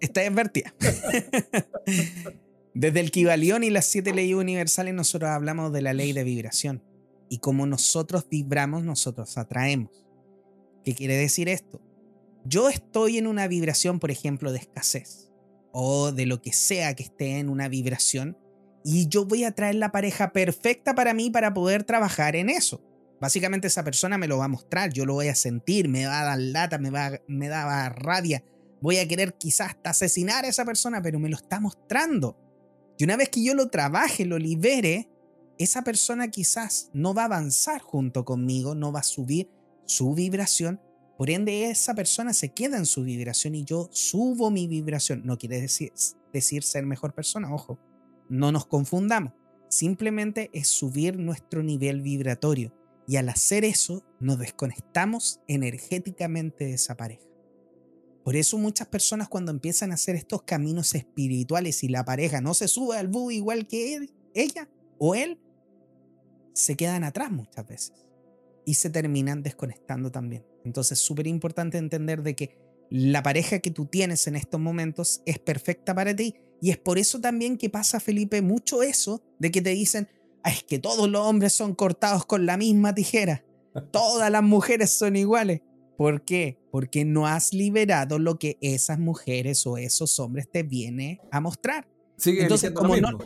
[0.00, 0.74] Está advertida.
[2.74, 6.82] Desde el Kibalión y las siete leyes universales nosotros hablamos de la ley de vibración.
[7.28, 10.06] Y como nosotros vibramos, nosotros atraemos.
[10.84, 11.80] ¿Qué quiere decir esto?
[12.44, 15.30] Yo estoy en una vibración, por ejemplo, de escasez
[15.72, 18.38] o de lo que sea que esté en una vibración
[18.84, 22.82] y yo voy a traer la pareja perfecta para mí para poder trabajar en eso.
[23.20, 26.22] Básicamente esa persona me lo va a mostrar, yo lo voy a sentir, me va
[26.22, 28.44] a dar lata, me, va, me da rabia,
[28.80, 32.38] voy a querer quizás hasta asesinar a esa persona, pero me lo está mostrando.
[32.96, 35.08] Y una vez que yo lo trabaje, lo libere,
[35.58, 39.50] esa persona quizás no va a avanzar junto conmigo, no va a subir
[39.84, 40.80] su vibración,
[41.16, 45.22] por ende esa persona se queda en su vibración y yo subo mi vibración.
[45.24, 45.92] No quiere decir,
[46.32, 47.80] decir ser mejor persona, ojo,
[48.28, 49.32] no nos confundamos,
[49.68, 52.72] simplemente es subir nuestro nivel vibratorio
[53.08, 57.26] y al hacer eso nos desconectamos energéticamente de esa pareja.
[58.22, 62.52] Por eso muchas personas cuando empiezan a hacer estos caminos espirituales y la pareja no
[62.52, 65.40] se sube al búho igual que ella o él,
[66.58, 67.92] se quedan atrás muchas veces
[68.64, 70.44] y se terminan desconectando también.
[70.64, 72.58] Entonces es súper importante entender de que
[72.90, 76.98] la pareja que tú tienes en estos momentos es perfecta para ti y es por
[76.98, 80.08] eso también que pasa, Felipe, mucho eso de que te dicen,
[80.44, 83.44] es que todos los hombres son cortados con la misma tijera,
[83.92, 85.60] todas las mujeres son iguales.
[85.96, 86.58] ¿Por qué?
[86.70, 91.88] Porque no has liberado lo que esas mujeres o esos hombres te vienen a mostrar.
[92.24, 93.18] Entonces, como no,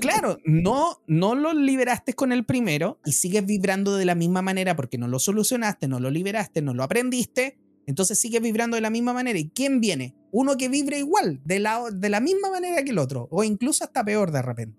[0.00, 4.76] Claro, no, no lo liberaste con el primero y sigues vibrando de la misma manera
[4.76, 7.58] porque no lo solucionaste, no lo liberaste, no lo aprendiste.
[7.86, 9.38] Entonces sigues vibrando de la misma manera.
[9.38, 10.14] ¿Y quién viene?
[10.30, 13.84] Uno que vibre igual, de la, de la misma manera que el otro, o incluso
[13.84, 14.78] hasta peor de repente.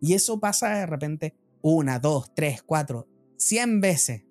[0.00, 4.22] Y eso pasa de repente una, dos, tres, cuatro, cien veces.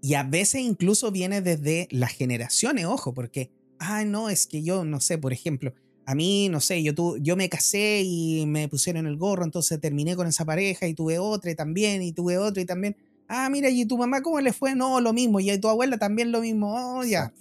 [0.00, 4.84] Y a veces incluso viene desde las generaciones, ojo, porque, ah, no, es que yo,
[4.84, 5.72] no sé, por ejemplo,
[6.06, 9.80] a mí, no sé, yo, tu, yo me casé y me pusieron el gorro, entonces
[9.80, 12.96] terminé con esa pareja y tuve otra y también, y tuve otra y también.
[13.26, 14.74] Ah, mira, ¿y tu mamá cómo le fue?
[14.74, 15.40] No, lo mismo.
[15.40, 16.74] Y tu abuela también lo mismo.
[16.74, 17.32] Oh, ya.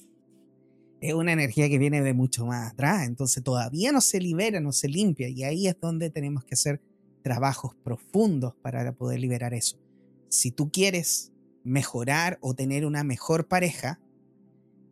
[1.02, 4.72] Es una energía que viene de mucho más atrás, entonces todavía no se libera, no
[4.72, 5.28] se limpia.
[5.28, 6.80] Y ahí es donde tenemos que hacer
[7.22, 9.78] trabajos profundos para poder liberar eso.
[10.30, 11.34] Si tú quieres
[11.66, 14.00] mejorar o tener una mejor pareja,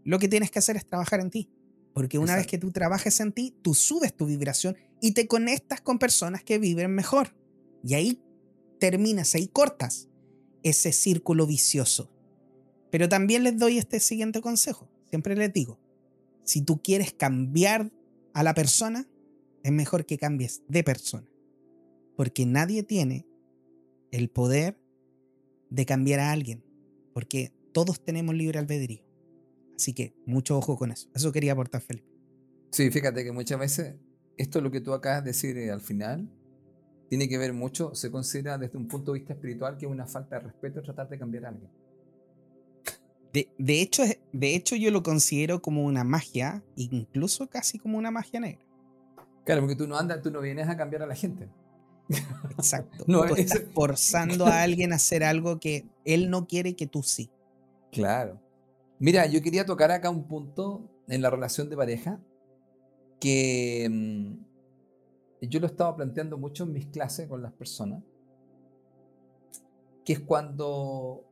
[0.03, 1.49] lo que tienes que hacer es trabajar en ti
[1.93, 5.81] porque una vez que tú trabajes en ti, tú subes tu vibración y te conectas
[5.81, 7.35] con personas que viven mejor.
[7.83, 8.21] Y ahí
[8.79, 10.07] terminas, ahí cortas
[10.63, 12.11] ese círculo vicioso.
[12.91, 14.89] Pero también les doy este siguiente consejo.
[15.09, 15.79] Siempre les digo,
[16.43, 17.91] si tú quieres cambiar
[18.33, 19.09] a la persona,
[19.63, 21.27] es mejor que cambies de persona.
[22.15, 23.25] Porque nadie tiene
[24.11, 24.79] el poder
[25.69, 26.63] de cambiar a alguien.
[27.13, 29.03] Porque todos tenemos libre albedrío.
[29.82, 31.09] Así que mucho ojo con eso.
[31.15, 32.07] Eso quería aportar, Felipe.
[32.69, 33.95] Sí, fíjate que muchas veces
[34.38, 36.29] esto es lo que tú acabas de decir eh, al final
[37.09, 40.05] tiene que ver mucho, se considera desde un punto de vista espiritual que es una
[40.05, 41.71] falta de respeto tratar de cambiar a alguien.
[43.34, 48.39] De, hecho, de hecho, yo lo considero como una magia, incluso casi como una magia
[48.39, 48.63] negra.
[49.45, 51.49] Claro, porque tú no andas, tú no vienes a cambiar a la gente.
[52.51, 53.03] Exacto.
[53.07, 57.01] no, tú estás forzando a alguien a hacer algo que él no quiere que tú
[57.01, 57.32] sí.
[57.91, 58.40] Claro.
[59.01, 62.21] Mira, yo quería tocar acá un punto en la relación de pareja
[63.19, 68.03] que mm, yo lo estaba planteando mucho en mis clases con las personas,
[70.05, 71.25] que es cuando...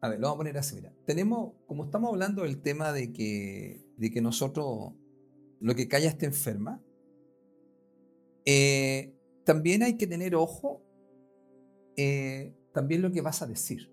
[0.00, 0.94] A ver, lo vamos a poner así, mira.
[1.06, 4.92] Tenemos, como estamos hablando del tema de que, de que nosotros,
[5.58, 6.80] lo que calla está enferma,
[8.44, 9.12] eh,
[9.42, 10.84] también hay que tener ojo
[11.96, 13.91] eh, también lo que vas a decir.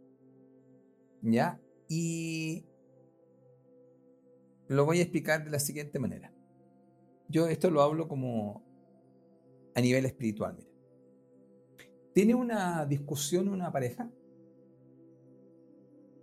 [1.21, 1.59] ¿Ya?
[1.87, 2.65] Y
[4.67, 6.31] lo voy a explicar de la siguiente manera.
[7.27, 8.63] Yo esto lo hablo como
[9.75, 10.55] a nivel espiritual.
[10.57, 10.69] Mira.
[12.13, 14.09] Tiene una discusión una pareja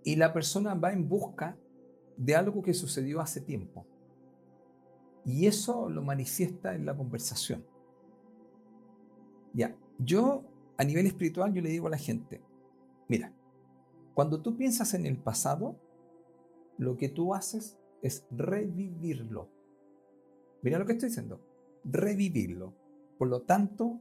[0.04, 1.58] y la persona va en busca
[2.16, 3.86] de algo que sucedió hace tiempo.
[5.24, 7.66] Y eso lo manifiesta en la conversación.
[9.52, 10.44] Ya, yo
[10.76, 12.40] a nivel espiritual yo le digo a la gente,
[13.08, 13.32] mira,
[14.16, 15.78] cuando tú piensas en el pasado,
[16.78, 19.50] lo que tú haces es revivirlo.
[20.62, 21.38] Mira lo que estoy diciendo,
[21.84, 22.72] revivirlo.
[23.18, 24.00] Por lo tanto,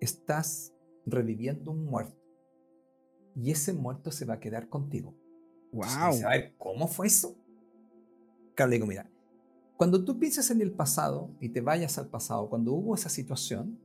[0.00, 0.74] estás
[1.06, 2.20] reviviendo un muerto.
[3.36, 5.14] Y ese muerto se va a quedar contigo.
[5.70, 5.86] Wow.
[6.26, 7.36] a ver, ¿cómo fue eso?
[8.56, 9.08] Claro, digo, mira,
[9.76, 13.78] cuando tú piensas en el pasado y te vayas al pasado, cuando hubo esa situación,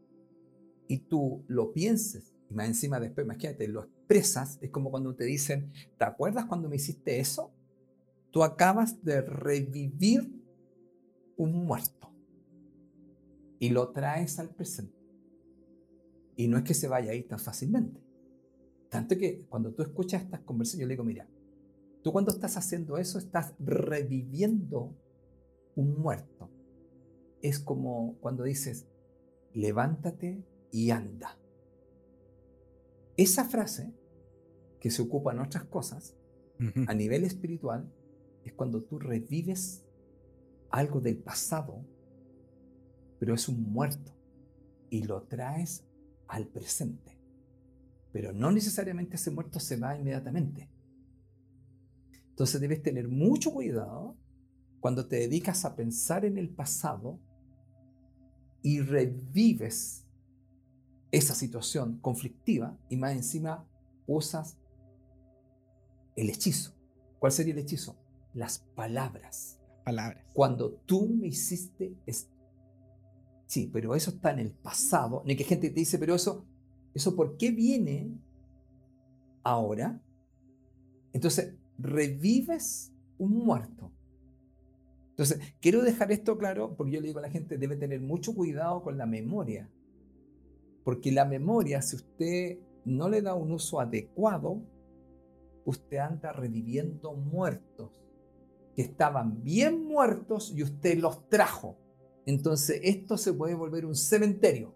[0.87, 5.25] y tú lo pienses, y más encima después, imagínate, lo expresas, es como cuando te
[5.25, 7.51] dicen, ¿te acuerdas cuando me hiciste eso?
[8.31, 10.31] Tú acabas de revivir
[11.35, 12.11] un muerto
[13.59, 14.95] y lo traes al presente.
[16.35, 17.99] Y no es que se vaya a ir tan fácilmente.
[18.89, 21.27] Tanto que cuando tú escuchas estas conversaciones, yo le digo, mira,
[22.03, 24.95] tú cuando estás haciendo eso, estás reviviendo
[25.75, 26.49] un muerto.
[27.41, 28.87] Es como cuando dices,
[29.53, 31.37] levántate y anda.
[33.17, 33.93] Esa frase,
[34.79, 36.15] que se ocupa en otras cosas,
[36.87, 37.91] a nivel espiritual,
[38.43, 39.83] es cuando tú revives
[40.69, 41.85] algo del pasado,
[43.19, 44.15] pero es un muerto,
[44.89, 45.83] y lo traes
[46.27, 47.19] al presente.
[48.11, 50.69] Pero no necesariamente ese muerto se va inmediatamente.
[52.29, 54.15] Entonces debes tener mucho cuidado
[54.79, 57.19] cuando te dedicas a pensar en el pasado
[58.61, 60.06] y revives
[61.11, 63.65] esa situación conflictiva y más encima
[64.05, 64.57] usas
[66.15, 66.73] el hechizo.
[67.19, 67.95] ¿Cuál sería el hechizo?
[68.33, 69.59] Las palabras.
[69.83, 70.25] Palabras.
[70.33, 72.35] Cuando tú me hiciste esto.
[73.45, 75.23] Sí, pero eso está en el pasado.
[75.25, 76.45] Ni que gente te dice, pero eso,
[76.93, 78.11] eso ¿por qué viene
[79.43, 80.01] ahora?
[81.13, 83.91] Entonces, revives un muerto.
[85.11, 88.35] Entonces, quiero dejar esto claro porque yo le digo a la gente, debe tener mucho
[88.35, 89.69] cuidado con la memoria.
[90.87, 94.61] Porque la memoria, si usted no le da un uso adecuado,
[95.65, 97.91] usted anda reviviendo muertos
[98.73, 101.75] que estaban bien muertos y usted los trajo.
[102.25, 104.73] Entonces esto se puede volver un cementerio.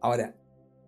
[0.00, 0.34] Ahora,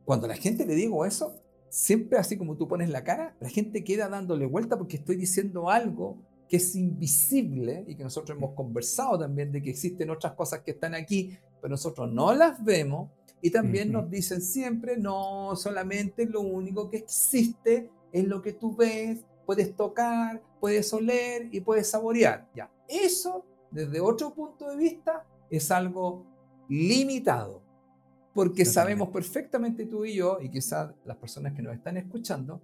[0.06, 3.84] cuando la gente le digo eso, siempre así como tú pones la cara, la gente
[3.84, 9.18] queda dándole vuelta porque estoy diciendo algo que es invisible y que nosotros hemos conversado
[9.18, 13.50] también de que existen otras cosas que están aquí pero nosotros no las vemos y
[13.50, 19.24] también nos dicen siempre, no, solamente lo único que existe es lo que tú ves,
[19.46, 22.48] puedes tocar, puedes oler y puedes saborear.
[22.54, 26.26] Ya, eso desde otro punto de vista es algo
[26.68, 27.62] limitado,
[28.34, 32.60] porque sabemos perfectamente tú y yo, y quizás las personas que nos están escuchando,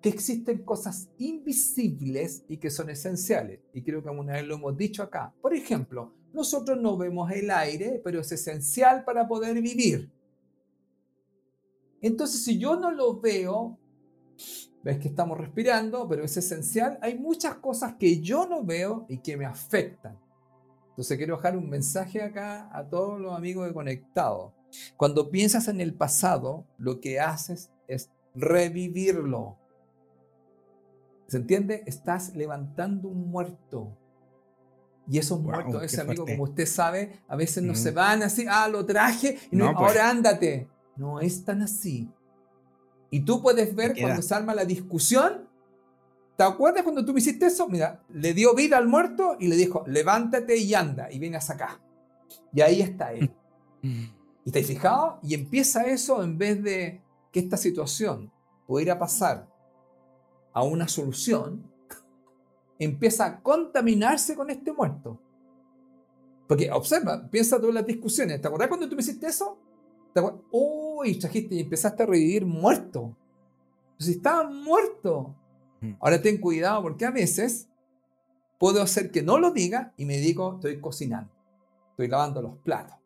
[0.00, 3.60] que existen cosas invisibles y que son esenciales.
[3.72, 5.34] Y creo que alguna vez lo hemos dicho acá.
[5.40, 10.10] Por ejemplo, nosotros no vemos el aire, pero es esencial para poder vivir.
[12.00, 13.78] Entonces, si yo no lo veo,
[14.82, 19.18] ves que estamos respirando, pero es esencial, hay muchas cosas que yo no veo y
[19.18, 20.18] que me afectan.
[20.90, 24.54] Entonces, quiero dejar un mensaje acá a todos los amigos de Conectado.
[24.96, 29.56] Cuando piensas en el pasado, lo que haces es revivirlo.
[31.26, 31.82] ¿Se entiende?
[31.86, 33.96] Estás levantando un muerto.
[35.10, 38.68] Y esos muertos, ese amigo, como usted sabe, a veces no se van así, ah,
[38.68, 39.88] lo traje, y no, pues.
[39.88, 40.68] ahora ándate.
[40.96, 42.10] No es tan así.
[43.10, 45.48] Y tú puedes ver cuando se arma la discusión.
[46.36, 47.68] ¿Te acuerdas cuando tú me hiciste eso?
[47.68, 51.80] Mira, le dio vida al muerto y le dijo, levántate y anda y vienes acá.
[52.52, 53.30] Y ahí está él.
[54.44, 55.20] ¿Y te has fijado?
[55.22, 57.02] Y empieza eso en vez de
[57.32, 58.30] que esta situación
[58.66, 59.48] pudiera pasar
[60.52, 61.67] a una solución,
[62.78, 65.20] empieza a contaminarse con este muerto.
[66.46, 68.40] Porque observa, piensa tú en las discusiones.
[68.40, 69.58] ¿Te acuerdas cuando tú me hiciste eso?
[70.50, 73.16] Uy, trajiste y empezaste a revivir muerto.
[73.98, 75.36] Si estaba muerto.
[75.80, 75.92] Mm.
[76.00, 77.68] Ahora ten cuidado porque a veces
[78.58, 81.32] puedo hacer que no lo diga y me digo, estoy cocinando,
[81.90, 82.96] estoy lavando los platos.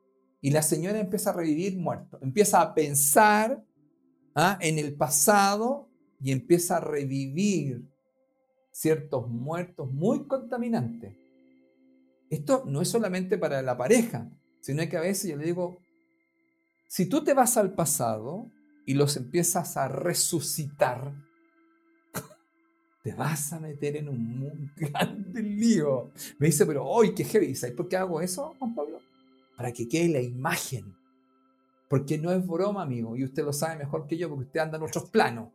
[0.40, 3.62] Y la señora empieza a revivir muerto, empieza a pensar
[4.34, 4.58] ¿ah?
[4.60, 5.88] en el pasado
[6.20, 7.84] y empieza a revivir
[8.72, 11.14] ciertos muertos muy contaminantes.
[12.30, 15.78] Esto no es solamente para la pareja, sino que a veces yo le digo,
[16.88, 18.50] si tú te vas al pasado
[18.86, 21.12] y los empiezas a resucitar,
[23.02, 26.10] te vas a meter en un muy grande lío.
[26.38, 27.54] Me dice, pero hoy qué heavy.
[27.54, 29.00] ¿Sabes por qué hago eso, Juan Pablo?
[29.56, 30.96] Para que quede la imagen.
[31.88, 33.14] Porque no es broma, amigo.
[33.16, 35.50] Y usted lo sabe mejor que yo porque usted anda en otros planos.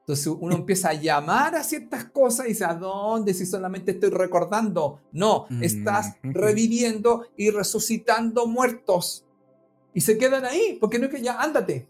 [0.00, 3.32] Entonces uno empieza a llamar a ciertas cosas y dice, ¿a dónde?
[3.32, 5.00] Si solamente estoy recordando.
[5.12, 9.24] No, estás reviviendo y resucitando muertos.
[9.94, 11.88] Y se quedan ahí, porque no es que ya, ándate.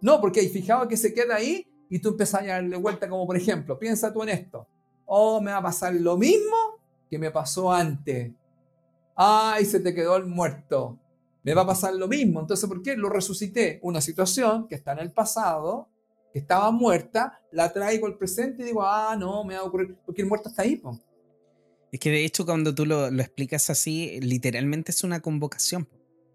[0.00, 3.26] No, porque hay fijado que se queda ahí y tú empiezas a darle vuelta, como
[3.26, 4.66] por ejemplo, piensa tú en esto.
[5.06, 6.56] Oh, me va a pasar lo mismo
[7.08, 8.32] que me pasó antes.
[9.14, 10.98] Ay, se te quedó el muerto.
[11.42, 12.40] Me va a pasar lo mismo.
[12.40, 12.96] Entonces, ¿por qué?
[12.96, 13.78] Lo resucité.
[13.82, 15.88] Una situación que está en el pasado,
[16.34, 19.94] que estaba muerta, la traigo al presente y digo, ah, no, me va a ocurrir,
[20.04, 20.82] porque el muerto está ahí.
[21.92, 25.88] Es que de hecho, cuando tú lo, explicas así, literalmente es una convocación.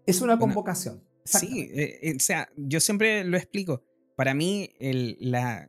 [0.06, 1.04] Es una convocación.
[1.26, 3.84] Sí, eh, eh, o sea, yo siempre lo explico.
[4.16, 5.68] Para mí, el, la,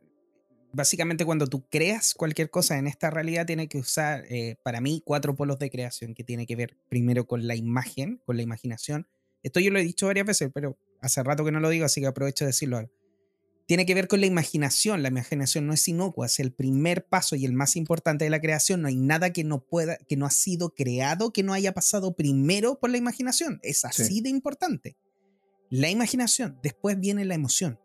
[0.71, 5.03] básicamente cuando tú creas cualquier cosa en esta realidad, tiene que usar, eh, para mí,
[5.05, 9.09] cuatro polos de creación que tiene que ver primero con la imagen, con la imaginación.
[9.43, 11.99] Esto yo lo he dicho varias veces, pero hace rato que no lo digo, así
[11.99, 12.89] que aprovecho de decirlo ahora.
[13.71, 15.01] Tiene que ver con la imaginación.
[15.01, 18.41] La imaginación no es inocua, es el primer paso y el más importante de la
[18.41, 18.81] creación.
[18.81, 22.13] No hay nada que no pueda, que no ha sido creado, que no haya pasado
[22.13, 23.61] primero por la imaginación.
[23.63, 24.97] Es así de importante.
[25.69, 27.79] La imaginación, después viene la emoción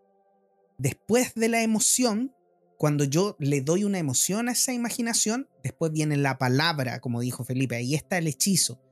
[0.76, 2.34] Después de la emoción,
[2.78, 7.44] cuando yo le doy una emoción a esa imaginación, después viene la palabra, como dijo
[7.44, 8.82] Felipe, ahí está el hechizo.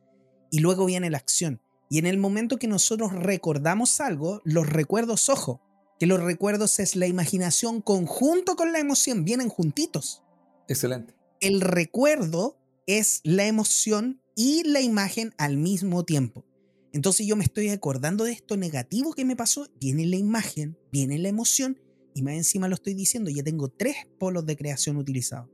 [0.49, 1.61] Y luego viene la acción.
[1.91, 5.61] Y en el momento que nosotros recordamos algo, los recuerdos, ojo,
[5.99, 10.23] que los recuerdos es la imaginación conjunto con la emoción, vienen juntitos.
[10.69, 11.15] Excelente.
[11.41, 16.45] El recuerdo es la emoción y la imagen al mismo tiempo.
[16.93, 21.19] Entonces yo me estoy acordando de esto negativo que me pasó, viene la imagen, viene
[21.19, 21.81] la emoción
[22.15, 25.51] y más encima lo estoy diciendo, ya tengo tres polos de creación utilizados.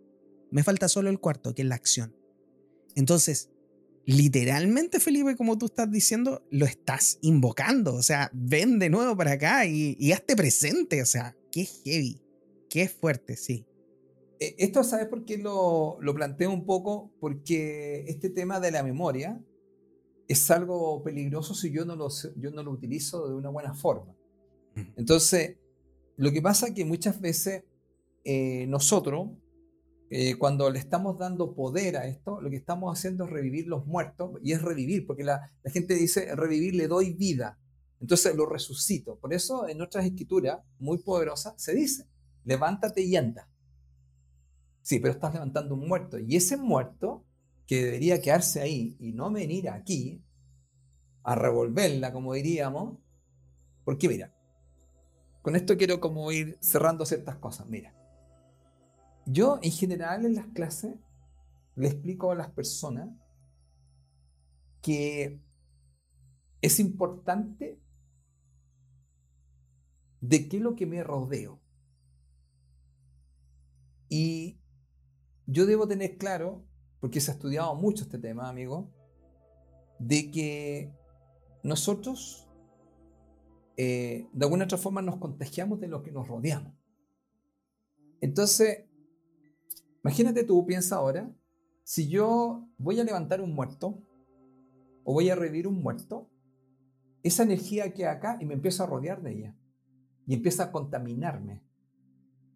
[0.51, 2.15] Me falta solo el cuarto, que es la acción.
[2.95, 3.50] Entonces,
[4.11, 7.95] literalmente, Felipe, como tú estás diciendo, lo estás invocando.
[7.95, 11.01] O sea, ven de nuevo para acá y, y hazte presente.
[11.03, 12.21] O sea, qué heavy,
[12.69, 13.65] qué fuerte, sí.
[14.41, 17.13] E, esto, ¿sabes por qué lo, lo planteo un poco?
[17.21, 19.41] Porque este tema de la memoria
[20.27, 24.17] es algo peligroso si yo no lo, yo no lo utilizo de una buena forma.
[24.97, 25.57] Entonces,
[26.17, 27.65] lo que pasa es que muchas veces
[28.25, 29.31] eh, nosotros,
[30.13, 33.87] eh, cuando le estamos dando poder a esto, lo que estamos haciendo es revivir los
[33.87, 37.59] muertos, y es revivir, porque la, la gente dice, revivir le doy vida,
[38.01, 39.17] entonces lo resucito.
[39.21, 42.09] Por eso en nuestras escrituras, muy poderosas, se dice,
[42.45, 43.49] levántate y anda.
[44.83, 47.25] Sí, pero estás levantando un muerto, y ese muerto
[47.69, 50.25] que debería quedarse ahí y no venir aquí
[51.23, 52.99] a revolverla, como diríamos,
[53.85, 54.35] porque mira,
[55.43, 57.69] con esto quiero como ir cerrando ciertas cosas.
[57.69, 57.95] Mira,
[59.33, 60.95] yo en general en las clases
[61.77, 63.09] le explico a las personas
[64.83, 65.41] que
[66.63, 67.81] es importante
[70.21, 71.61] de qué es lo que me rodeo.
[74.09, 74.59] Y
[75.47, 76.65] yo debo tener claro
[77.01, 78.91] porque se ha estudiado mucho este tema, amigo,
[79.99, 80.93] de que
[81.63, 82.49] nosotros
[83.77, 86.75] eh, de alguna otra forma nos contagiamos de lo que nos rodeamos.
[88.21, 88.90] Entonces,
[90.03, 91.31] imagínate tú, piensa ahora,
[91.85, 94.03] si yo voy a levantar un muerto
[95.05, 96.31] o voy a revivir un muerto,
[97.23, 99.57] esa energía queda acá y me empiezo a rodear de ella
[100.27, 101.63] y empieza a contaminarme.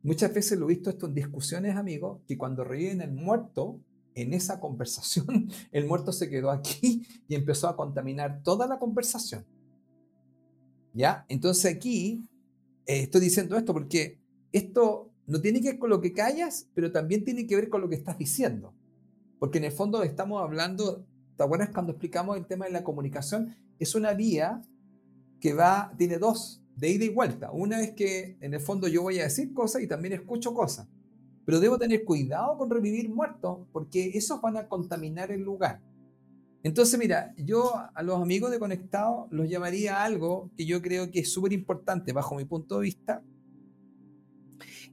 [0.02, 3.80] Muchas veces lo he visto esto en discusiones, amigos, que cuando reviven el muerto,
[4.14, 9.44] en esa conversación, el muerto se quedó aquí y empezó a contaminar toda la conversación.
[10.92, 11.24] ¿Ya?
[11.28, 12.28] Entonces aquí
[12.86, 14.20] eh, estoy diciendo esto porque
[14.52, 17.80] esto no tiene que ver con lo que callas, pero también tiene que ver con
[17.80, 18.74] lo que estás diciendo.
[19.38, 21.06] Porque en el fondo estamos hablando,
[21.36, 23.54] ¿te acuerdas cuando explicamos el tema de la comunicación?
[23.78, 24.62] Es una vía
[25.40, 27.50] que va, tiene dos, de ida y vuelta.
[27.52, 30.88] Una es que en el fondo yo voy a decir cosas y también escucho cosas.
[31.44, 35.80] Pero debo tener cuidado con revivir muertos porque esos van a contaminar el lugar.
[36.62, 41.10] Entonces, mira, yo a los amigos de Conectado los llamaría a algo que yo creo
[41.10, 43.22] que es súper importante bajo mi punto de vista.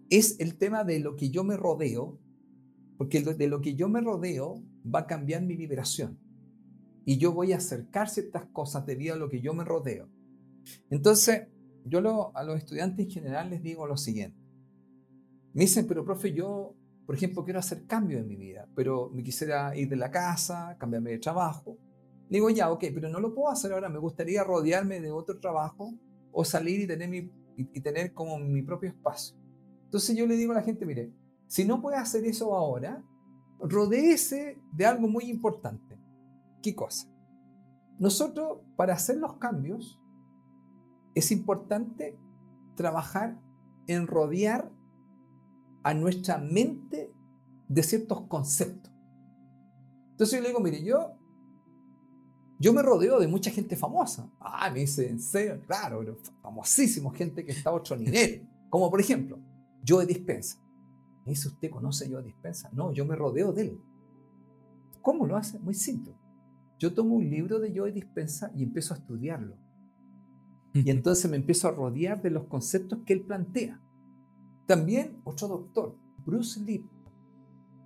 [0.10, 2.20] Es el tema de lo que yo me rodeo,
[2.98, 6.20] porque de lo que yo me rodeo va a cambiar mi vibración.
[7.06, 10.10] Y yo voy a acercar ciertas cosas debido a lo que yo me rodeo.
[10.90, 11.48] Entonces,
[11.86, 14.38] yo a los estudiantes en general les digo lo siguiente.
[15.54, 19.24] Me dicen, pero profe, yo, por ejemplo, quiero hacer cambio en mi vida, pero me
[19.24, 21.78] quisiera ir de la casa, cambiarme de trabajo.
[22.30, 25.94] Digo, ya, ok, pero no lo puedo hacer ahora, me gustaría rodearme de otro trabajo
[26.32, 29.41] o salir y tener, mi, y tener como mi propio espacio.
[29.92, 31.14] Entonces yo le digo a la gente, mire,
[31.48, 33.04] si no puede hacer eso ahora,
[33.60, 36.00] rodéese de algo muy importante.
[36.64, 37.10] ¿Qué cosa?
[38.00, 40.02] Nosotros, para hacer los cambios,
[41.14, 42.18] es importante
[42.76, 43.38] trabajar
[43.86, 44.72] en rodear
[45.84, 47.14] a nuestra mente
[47.68, 48.94] de ciertos conceptos.
[50.12, 51.18] Entonces yo le digo, mire, yo,
[52.60, 54.32] yo me rodeo de mucha gente famosa.
[54.40, 56.02] Ah, me dice, en serio, claro,
[56.42, 58.48] famosísimo, gente que está a otro nivel.
[58.70, 59.38] Como por ejemplo,
[59.88, 60.58] Joe Dispensa.
[61.26, 62.70] Me dice, ¿usted conoce a Joe Dispensa?
[62.74, 63.82] No, yo me rodeo de él.
[65.02, 65.60] ¿Cómo lo hace?
[65.60, 66.16] Muy simple.
[66.80, 69.56] Yo tomo un libro de Joe Dispensa y empiezo a estudiarlo
[70.74, 73.80] y entonces me empiezo a rodear de los conceptos que él plantea.
[74.66, 77.02] También otro doctor, Bruce Lipton.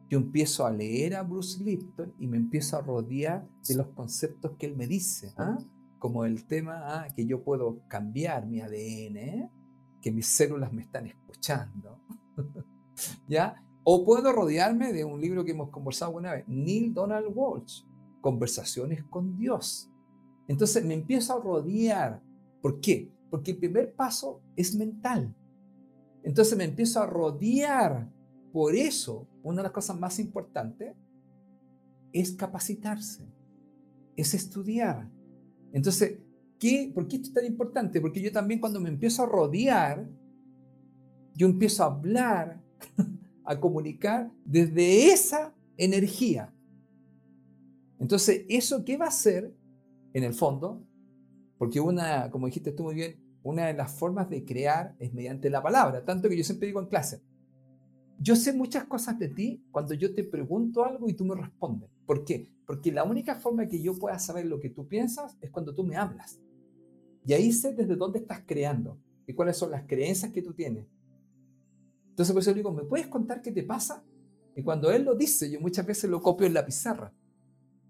[0.07, 4.51] Yo empiezo a leer a Bruce Lipton y me empiezo a rodear de los conceptos
[4.57, 5.57] que él me dice, ¿ah?
[5.97, 7.07] como el tema ¿ah?
[7.15, 9.49] que yo puedo cambiar mi ADN,
[10.05, 11.99] que mis células me están escuchando.
[13.27, 13.59] ¿Ya?
[13.83, 17.81] O puedo rodearme de un libro que hemos conversado una vez, Neil Donald Walsh,
[18.21, 19.89] Conversaciones con Dios.
[20.47, 22.21] Entonces me empiezo a rodear
[22.61, 23.11] ¿Por qué?
[23.29, 25.35] Porque el primer paso es mental.
[26.23, 28.11] Entonces me empiezo a rodear.
[28.51, 30.95] Por eso, una de las cosas más importantes
[32.11, 33.27] es capacitarse,
[34.15, 35.11] es estudiar.
[35.73, 36.17] Entonces,
[36.59, 38.01] ¿qué, ¿por qué esto es tan importante?
[38.01, 40.07] Porque yo también cuando me empiezo a rodear,
[41.35, 42.61] yo empiezo a hablar,
[43.43, 46.53] a comunicar desde esa energía.
[47.99, 49.53] Entonces, ¿eso qué va a hacer?
[50.13, 50.81] En el fondo,
[51.57, 55.49] porque una, como dijiste tú muy bien, una de las formas de crear es mediante
[55.49, 56.05] la palabra.
[56.05, 57.21] Tanto que yo siempre digo en clase,
[58.19, 61.89] yo sé muchas cosas de ti cuando yo te pregunto algo y tú me respondes.
[62.05, 62.49] ¿Por qué?
[62.65, 65.83] Porque la única forma que yo pueda saber lo que tú piensas es cuando tú
[65.83, 66.39] me hablas.
[67.25, 68.97] Y ahí sé desde dónde estás creando
[69.27, 70.85] y cuáles son las creencias que tú tienes.
[72.09, 74.03] Entonces, por eso digo, ¿me puedes contar qué te pasa?
[74.55, 77.11] Y cuando él lo dice, yo muchas veces lo copio en la pizarra.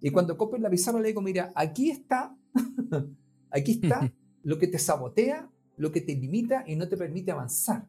[0.01, 2.35] Y cuando copio en la pizarra le digo, mira, aquí está
[3.55, 4.11] Aquí está
[4.43, 7.87] lo que te sabotea, lo que te limita y no te permite avanzar.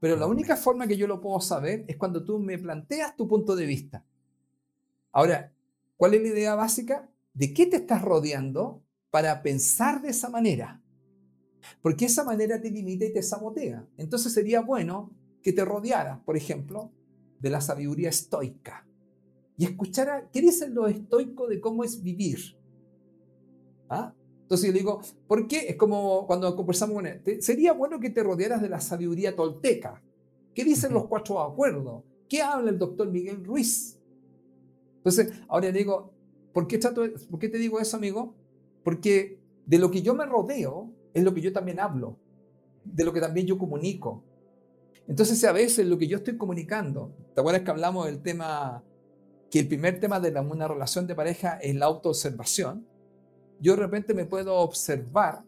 [0.00, 3.28] Pero la única forma que yo lo puedo saber es cuando tú me planteas tu
[3.28, 4.04] punto de vista.
[5.12, 5.52] Ahora,
[5.96, 7.08] ¿cuál es la idea básica?
[7.34, 8.82] ¿De qué te estás rodeando
[9.12, 10.82] para pensar de esa manera?
[11.82, 13.86] Porque esa manera te limita y te sabotea.
[13.98, 16.90] Entonces sería bueno que te rodearas, por ejemplo,
[17.38, 18.86] de la sabiduría estoica
[19.56, 22.56] y escuchara qué dicen los estoicos de cómo es vivir.
[23.90, 24.14] ¿Ah?
[24.40, 25.68] Entonces yo digo, ¿por qué?
[25.68, 27.20] Es como cuando conversamos con él.
[27.40, 30.02] Sería bueno que te rodearas de la sabiduría tolteca.
[30.54, 32.02] ¿Qué dicen los cuatro acuerdos?
[32.28, 33.98] ¿Qué habla el doctor Miguel Ruiz?
[34.96, 36.12] Entonces, ahora le digo,
[36.54, 38.34] ¿por qué, ¿por qué te digo eso, amigo?
[38.84, 42.18] Porque de lo que yo me rodeo es lo que yo también hablo,
[42.84, 44.24] de lo que también yo comunico.
[45.06, 48.82] Entonces, a veces lo que yo estoy comunicando, ¿te acuerdas que hablamos del tema,
[49.50, 52.86] que el primer tema de una relación de pareja es la autoobservación?
[53.62, 55.44] yo de repente me puedo observar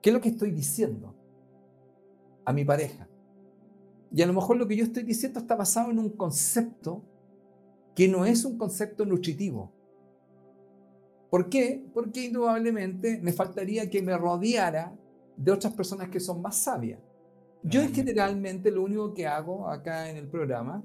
[0.00, 1.14] qué es lo que estoy diciendo
[2.42, 3.06] a mi pareja.
[4.10, 7.04] Y a lo mejor lo que yo estoy diciendo está basado en un concepto
[7.94, 9.73] que no es un concepto nutritivo.
[11.34, 11.84] ¿Por qué?
[11.92, 14.94] Porque indudablemente me faltaría que me rodeara
[15.36, 17.00] de otras personas que son más sabias.
[17.64, 20.84] Yo generalmente lo único que hago acá en el programa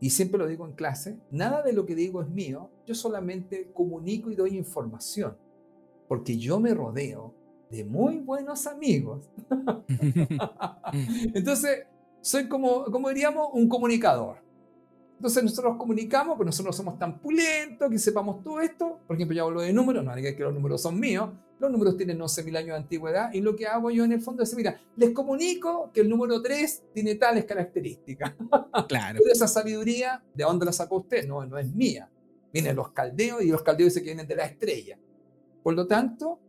[0.00, 3.70] y siempre lo digo en clase, nada de lo que digo es mío, yo solamente
[3.74, 5.36] comunico y doy información,
[6.08, 7.34] porque yo me rodeo
[7.70, 9.28] de muy buenos amigos.
[11.34, 11.84] Entonces,
[12.22, 14.38] soy como, como diríamos, un comunicador.
[15.22, 18.98] Entonces nosotros comunicamos, pero nosotros no somos tan pulentos que sepamos todo esto.
[19.06, 21.30] Por ejemplo, ya hablo de números, no diga que los números son míos.
[21.60, 24.42] Los números tienen 11.000 años de antigüedad y lo que hago yo en el fondo
[24.42, 28.34] es decir, mira, les comunico que el número 3 tiene tales características.
[28.88, 29.20] Claro.
[29.22, 31.28] Pero esa sabiduría, ¿de dónde la sacó usted?
[31.28, 32.10] No, no es mía.
[32.52, 34.98] Vienen los caldeos y los caldeos se que vienen de la estrella.
[35.62, 36.40] Por lo tanto,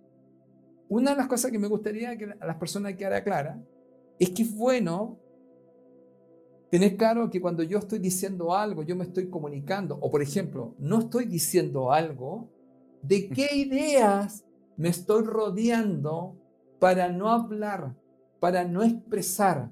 [0.90, 3.62] una de las cosas que me gustaría que a las personas quedara clara
[4.18, 5.20] es que es bueno
[6.74, 10.74] tener claro que cuando yo estoy diciendo algo, yo me estoy comunicando, o por ejemplo,
[10.80, 12.50] no estoy diciendo algo,
[13.04, 14.44] ¿de qué ideas
[14.76, 16.36] me estoy rodeando
[16.80, 17.96] para no hablar,
[18.40, 19.72] para no expresar?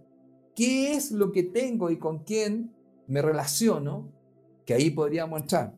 [0.56, 2.72] ¿Qué es lo que tengo y con quién
[3.08, 4.14] me relaciono?
[4.64, 5.76] Que ahí podríamos entrar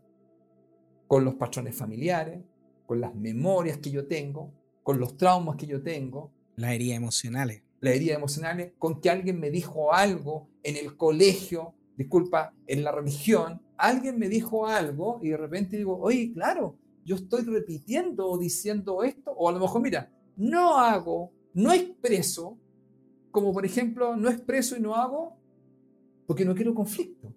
[1.08, 2.44] con los patrones familiares,
[2.86, 4.52] con las memorias que yo tengo,
[4.84, 6.34] con los traumas que yo tengo.
[6.58, 7.64] Las heridas emocionales.
[7.84, 12.94] Las heridas emocionales, con que alguien me dijo algo en el colegio, disculpa, en la
[12.94, 18.38] religión, alguien me dijo algo y de repente digo, oye, claro, yo estoy repitiendo o
[18.38, 22.58] diciendo esto, o a lo mejor, mira, no hago, no expreso,
[23.32, 25.36] como por ejemplo, no expreso y no hago
[26.26, 27.34] porque no quiero conflicto.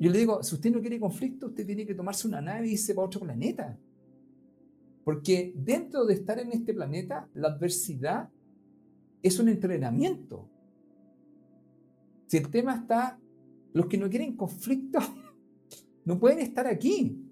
[0.00, 2.72] Yo le digo, si usted no quiere conflicto, usted tiene que tomarse una nave y
[2.72, 3.78] irse para otro planeta.
[5.04, 8.28] Porque dentro de estar en este planeta, la adversidad
[9.22, 10.48] es un entrenamiento.
[12.26, 13.18] Si el tema está,
[13.72, 14.98] los que no quieren conflicto
[16.04, 17.24] no pueden estar aquí.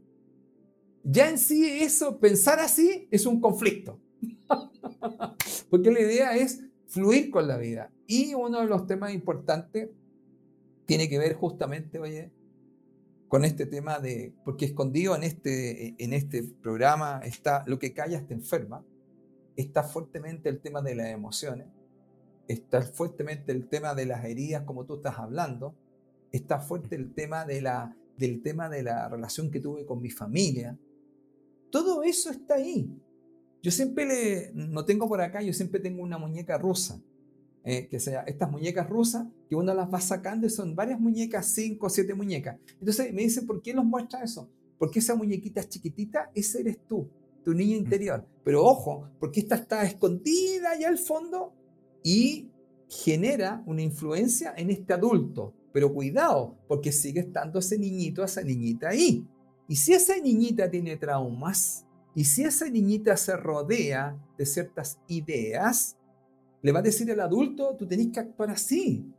[1.03, 4.01] Ya en sí eso, pensar así, es un conflicto.
[5.71, 7.93] Porque la idea es fluir con la vida.
[8.07, 9.91] Y uno de los temas importantes
[10.85, 12.33] tiene que ver justamente, oye,
[13.29, 18.25] con este tema de, porque escondido en este, en este programa está lo que calla
[18.25, 18.85] te enferma,
[19.57, 21.67] está fuertemente el tema de las emociones,
[22.49, 25.75] está fuertemente el tema de las heridas como tú estás hablando,
[26.33, 30.11] está fuerte el tema de la, del tema de la relación que tuve con mi
[30.11, 30.79] familia.
[31.71, 32.89] Todo eso está ahí.
[33.63, 37.01] Yo siempre le, no tengo por acá, yo siempre tengo una muñeca rusa
[37.69, 41.47] eh, que sea estas muñecas rusas, que uno las va sacando y son varias muñecas,
[41.47, 42.61] cinco o siete muñecas.
[42.79, 44.49] Entonces me dice, ¿por qué nos muestra eso?
[44.79, 47.09] Porque esa muñequita chiquitita, ese eres tú,
[47.45, 48.25] tu niño interior.
[48.45, 51.55] Pero ojo, porque esta está escondida allá al fondo
[52.07, 52.53] y
[52.89, 55.53] genera una influencia en este adulto.
[55.73, 59.27] Pero cuidado, porque sigue estando ese niñito, esa niñita ahí.
[59.67, 61.85] Y si esa niñita tiene traumas,
[62.15, 65.97] y si esa niñita se rodea de ciertas ideas,
[66.63, 69.13] le va a decir al adulto, tú tenés que actuar así.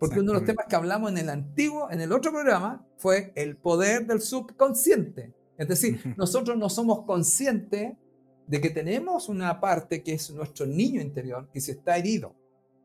[0.00, 3.32] Porque uno de los temas que hablamos en el antiguo, en el otro programa, fue
[3.36, 5.32] el poder del subconsciente.
[5.56, 7.92] Es decir, nosotros no somos conscientes
[8.46, 12.34] de que tenemos una parte que es nuestro niño interior, que se está herido,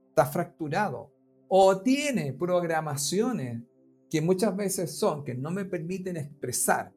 [0.10, 1.12] está fracturado,
[1.48, 3.64] o tiene programaciones
[4.10, 6.94] que muchas veces son que no me permiten expresar.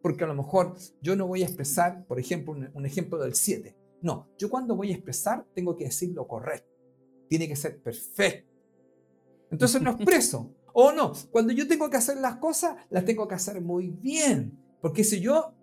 [0.00, 3.76] Porque a lo mejor yo no voy a expresar, por ejemplo, un, ejemplo del 7.
[4.02, 6.68] No, yo cuando voy a expresar tengo que decir lo correcto.
[7.28, 8.52] Tiene que ser perfecto.
[9.50, 10.52] Entonces no expreso.
[10.72, 14.58] O no, cuando yo tengo que hacer las cosas, las tengo que hacer muy bien.
[14.80, 15.54] Porque si yo,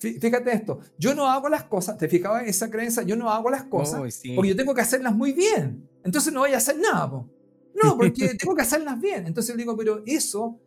[0.00, 3.02] fíjate esto, yo no hago las cosas, ¿te fijabas en esa creencia?
[3.02, 4.00] Yo no hago las cosas
[4.34, 5.88] porque yo tengo que hacerlas muy bien.
[6.02, 7.06] Entonces no voy a hacer nada.
[7.82, 9.26] No, porque tengo que hacerlas bien.
[9.26, 10.58] Entonces digo, pero eso,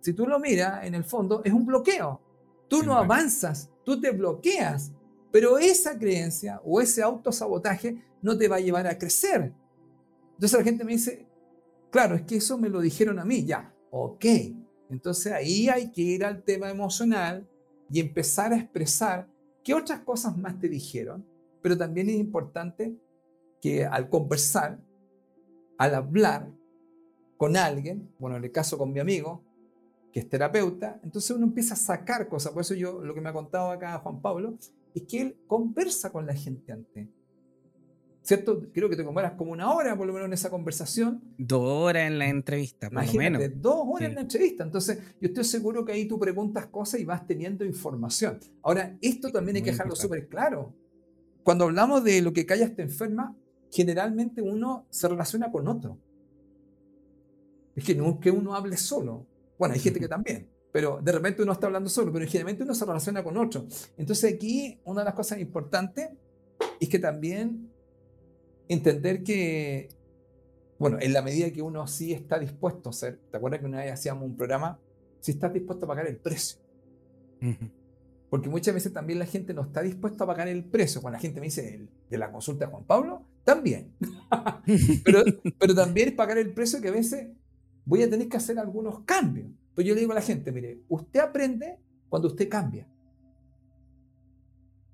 [0.00, 2.20] si tú lo miras, en el fondo es un bloqueo.
[2.68, 4.92] Tú no avanzas, tú te bloqueas.
[5.30, 9.52] Pero esa creencia o ese autosabotaje no te va a llevar a crecer.
[10.34, 11.26] Entonces la gente me dice,
[11.90, 14.24] claro, es que eso me lo dijeron a mí, ya, ok.
[14.90, 17.48] Entonces ahí hay que ir al tema emocional
[17.92, 19.28] y empezar a expresar
[19.62, 21.26] qué otras cosas más te dijeron,
[21.60, 22.96] pero también es importante
[23.60, 24.80] que al conversar,
[25.76, 26.50] al hablar
[27.36, 29.44] con alguien, bueno, en el caso con mi amigo,
[30.10, 32.52] que es terapeuta, entonces uno empieza a sacar cosas.
[32.52, 34.56] Por eso yo, lo que me ha contado acá Juan Pablo,
[34.94, 37.08] es que él conversa con la gente antes.
[38.22, 38.62] ¿Cierto?
[38.72, 41.22] Creo que te comparas como una hora por lo menos en esa conversación.
[41.38, 43.42] Dos horas en la entrevista, por lo menos.
[43.56, 44.62] Dos horas en la entrevista.
[44.62, 48.38] Entonces, yo estoy seguro que ahí tú preguntas cosas y vas teniendo información.
[48.62, 50.72] Ahora, esto también hay que dejarlo súper claro.
[51.42, 53.36] Cuando hablamos de lo que callas te enferma,
[53.72, 55.98] generalmente uno se relaciona con otro.
[57.74, 59.26] Es que no es que uno hable solo.
[59.58, 62.74] Bueno, hay gente que también pero de repente uno está hablando solo, pero generalmente uno
[62.74, 63.66] se relaciona con otro.
[63.98, 66.08] Entonces aquí una de las cosas importantes
[66.80, 67.71] es que también
[68.72, 69.88] entender que,
[70.78, 73.78] bueno, en la medida que uno sí está dispuesto a hacer, ¿te acuerdas que una
[73.78, 74.78] vez hacíamos un programa?
[75.20, 76.58] Si estás dispuesto a pagar el precio.
[78.30, 81.00] Porque muchas veces también la gente no está dispuesta a pagar el precio.
[81.00, 83.92] Cuando la gente me dice de la consulta de Juan Pablo, también.
[85.04, 85.22] pero,
[85.58, 87.28] pero también es pagar el precio que a veces
[87.84, 89.48] voy a tener que hacer algunos cambios.
[89.74, 91.78] Pues yo le digo a la gente, mire, usted aprende
[92.08, 92.88] cuando usted cambia.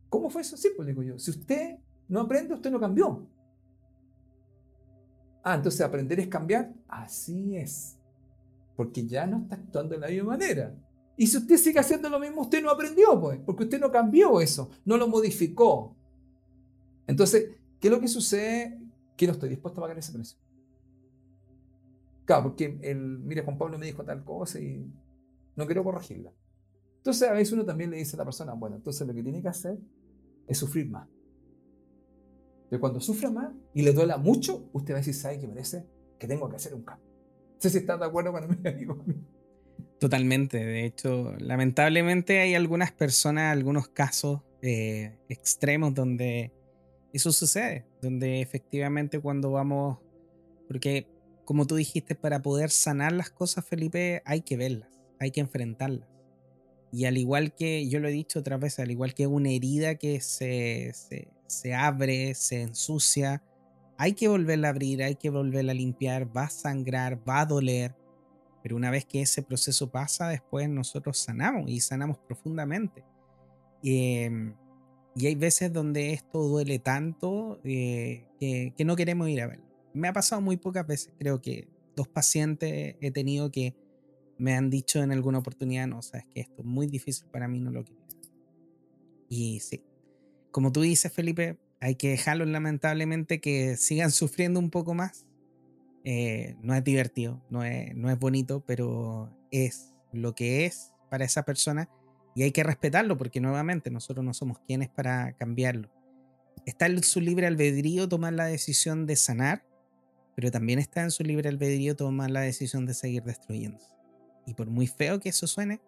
[0.09, 0.57] ¿Cómo fue eso?
[0.57, 1.19] Sí, pues digo yo.
[1.19, 1.79] Si usted
[2.09, 3.27] no aprende, usted no cambió.
[5.43, 6.73] Ah, entonces aprender es cambiar.
[6.89, 7.99] Así es.
[8.77, 10.75] Porque ya no está actuando de la misma manera.
[11.17, 14.41] Y si usted sigue haciendo lo mismo, usted no aprendió, pues, porque usted no cambió
[14.41, 15.97] eso, no lo modificó.
[17.09, 18.79] Entonces, ¿qué es lo que sucede?
[19.17, 20.39] Que no estoy dispuesto a pagar ese precio.
[22.25, 24.87] Claro, porque el, mire, Juan Pablo me dijo tal cosa y
[25.57, 26.33] no quiero corregirla.
[26.99, 29.43] Entonces, a veces uno también le dice a la persona, bueno, entonces lo que tiene
[29.43, 29.77] que hacer
[30.47, 31.09] es sufrir más.
[32.69, 35.85] Pero cuando sufra más y le duela mucho, usted va a decir, ¿sabe qué merece?
[36.19, 37.07] Que tengo que hacer un cambio.
[37.07, 39.05] No sé si está de acuerdo con mi amigo.
[39.99, 40.59] Totalmente.
[40.59, 46.53] De hecho, lamentablemente hay algunas personas, algunos casos eh, extremos donde
[47.13, 49.99] eso sucede, donde efectivamente cuando vamos,
[50.67, 51.07] porque
[51.45, 56.09] como tú dijiste, para poder sanar las cosas, Felipe, hay que verlas, hay que enfrentarlas.
[56.93, 59.95] Y al igual que, yo lo he dicho otras veces, al igual que una herida
[59.95, 63.43] que se, se, se abre, se ensucia,
[63.97, 67.47] hay que volverla a abrir, hay que volverla a limpiar, va a sangrar, va a
[67.47, 67.97] doler,
[68.63, 73.05] pero una vez que ese proceso pasa, después nosotros sanamos y sanamos profundamente.
[73.83, 74.55] Em,
[75.17, 79.65] y hay veces donde esto duele tanto eh, que, no queremos ir a verlo.
[79.95, 83.75] Me ha pasado muy pocas veces, creo que dos pacientes he tenido que
[84.37, 87.59] me han dicho en alguna oportunidad, no, sabes que esto es muy difícil para mí,
[87.59, 88.01] no lo quiero.
[89.29, 89.83] Y sí,
[90.51, 95.27] como tú dices, Felipe, hay que dejarlos lamentablemente que sigan sufriendo un poco más.
[96.05, 101.25] Eh, no es divertido, no es, no es bonito, pero es lo que es para
[101.25, 101.89] esa persona
[102.35, 105.91] y hay que respetarlo porque nuevamente nosotros no somos quienes para cambiarlo.
[106.67, 109.67] Está en su libre albedrío tomar la decisión de sanar,
[110.37, 113.93] pero también está en su libre albedrío tomar la decisión de seguir destruyéndose.
[114.47, 115.81] Y por muy feo que eso suene,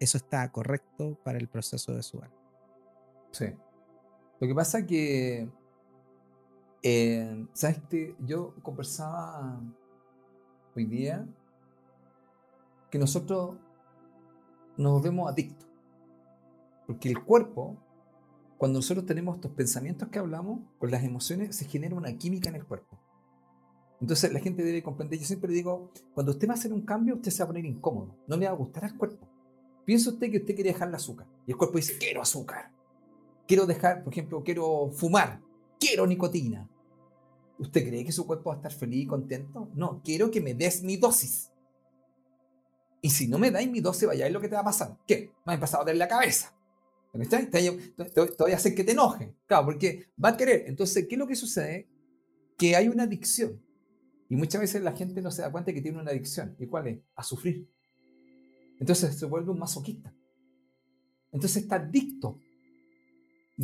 [0.00, 2.41] eso está correcto para el proceso de su alma.
[3.32, 3.46] Sí.
[4.40, 5.48] Lo que pasa que,
[6.82, 7.80] eh, ¿sabes?
[7.88, 8.14] qué?
[8.20, 9.60] Yo conversaba
[10.76, 11.26] hoy día
[12.90, 13.56] que nosotros
[14.76, 15.68] nos volvemos adictos.
[16.86, 17.76] Porque el cuerpo,
[18.58, 22.56] cuando nosotros tenemos estos pensamientos que hablamos, con las emociones, se genera una química en
[22.56, 22.98] el cuerpo.
[24.00, 27.14] Entonces la gente debe comprender, yo siempre digo, cuando usted va a hacer un cambio,
[27.14, 29.28] usted se va a poner incómodo, no le va a gustar al cuerpo.
[29.84, 32.72] Piensa usted que usted quiere dejar el azúcar y el cuerpo dice, quiero azúcar
[33.46, 35.40] quiero dejar, por ejemplo, quiero fumar,
[35.78, 36.68] quiero nicotina.
[37.58, 39.70] ¿Usted cree que su cuerpo va a estar feliz y contento?
[39.74, 41.50] No, quiero que me des mi dosis.
[43.00, 44.96] Y si no me dais mi dosis, vaya, es lo que te va a pasar.
[45.06, 45.32] ¿Qué?
[45.44, 46.54] Me ha empezado a dar la cabeza.
[47.12, 49.34] Te, te voy a hacer que te enoje.
[49.46, 50.64] Claro, porque va a querer.
[50.66, 51.88] Entonces, ¿qué es lo que sucede?
[52.56, 53.60] Que hay una adicción.
[54.28, 56.56] Y muchas veces la gente no se da cuenta que tiene una adicción.
[56.58, 57.00] ¿Y cuál es?
[57.14, 57.68] A sufrir.
[58.80, 60.14] Entonces se vuelve un masoquista.
[61.32, 62.38] Entonces está adicto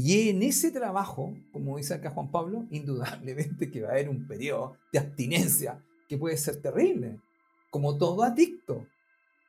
[0.01, 4.29] y en ese trabajo, como dice acá Juan Pablo, indudablemente que va a haber un
[4.29, 7.19] periodo de abstinencia que puede ser terrible,
[7.69, 8.87] como todo adicto.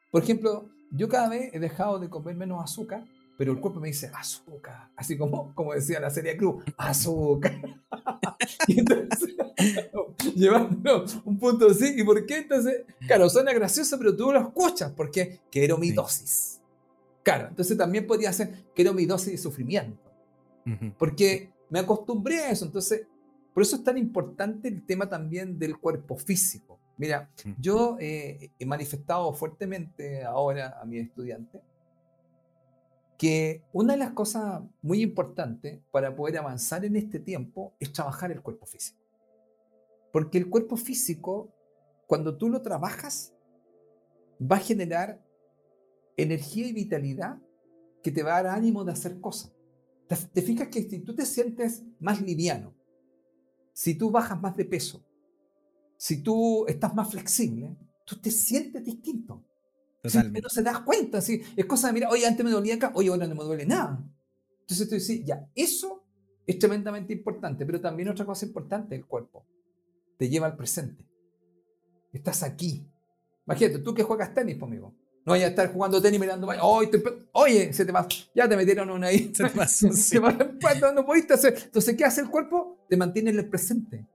[0.09, 3.05] Por ejemplo, yo cada vez he dejado de comer menos azúcar,
[3.37, 7.53] pero el cuerpo me dice azúcar, así como, como decía la serie Cruz, azúcar.
[8.67, 9.35] y entonces,
[10.35, 12.85] llevando un punto así, ¿y por qué entonces?
[13.05, 16.59] Claro, suena gracioso, pero tú lo escuchas, porque quiero mi dosis.
[17.21, 20.08] Claro, entonces también podría ser, quiero mi dosis de sufrimiento.
[20.97, 22.65] Porque me acostumbré a eso.
[22.65, 23.07] Entonces,
[23.53, 26.79] por eso es tan importante el tema también del cuerpo físico.
[26.97, 31.61] Mira, yo eh, he manifestado fuertemente ahora a mis estudiantes
[33.17, 38.31] que una de las cosas muy importantes para poder avanzar en este tiempo es trabajar
[38.31, 38.99] el cuerpo físico.
[40.13, 41.53] Porque el cuerpo físico,
[42.07, 43.33] cuando tú lo trabajas,
[44.41, 45.21] va a generar
[46.15, 47.37] energía y vitalidad
[48.01, 49.51] que te va a dar ánimo de hacer cosas.
[50.09, 52.73] Te, fijas que si tú te sientes más liviano,
[53.71, 55.05] si tú bajas más de peso,
[55.97, 59.45] si tú estás más flexible, tú te sientes distinto.
[60.01, 60.41] Totalmente.
[60.41, 61.41] no se das cuenta, ¿sí?
[61.55, 64.03] es cosa de, mira, oye, antes me dolía acá, oye, ahora no me duele nada.
[64.61, 66.03] Entonces tú dices, ya, eso
[66.47, 69.45] es tremendamente importante, pero también otra cosa importante, el cuerpo.
[70.17, 71.05] Te lleva al presente.
[72.11, 72.87] Estás aquí.
[73.45, 74.95] Imagínate, tú que juegas tenis, conmigo.
[75.29, 76.49] No vaya a estar jugando tenis mirando,
[77.33, 79.31] oye, se te va, ya te metieron una ahí.
[79.31, 81.55] Se te pasó, se no pudiste hacer.
[81.65, 82.79] Entonces, ¿qué hace el cuerpo?
[82.89, 84.07] Te mantiene en el presente.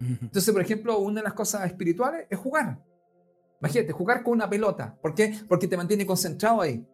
[0.00, 2.82] Entonces, por ejemplo, una de las cosas espirituales es jugar.
[3.60, 4.98] Imagínate, jugar con una pelota.
[5.00, 5.38] ¿Por qué?
[5.46, 6.84] Porque te mantiene concentrado ahí.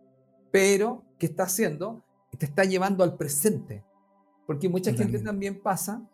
[0.51, 2.05] Pero, ¿qué está haciendo?
[2.37, 3.83] Te está llevando al presente.
[4.47, 6.07] Porque mucha gente también pasa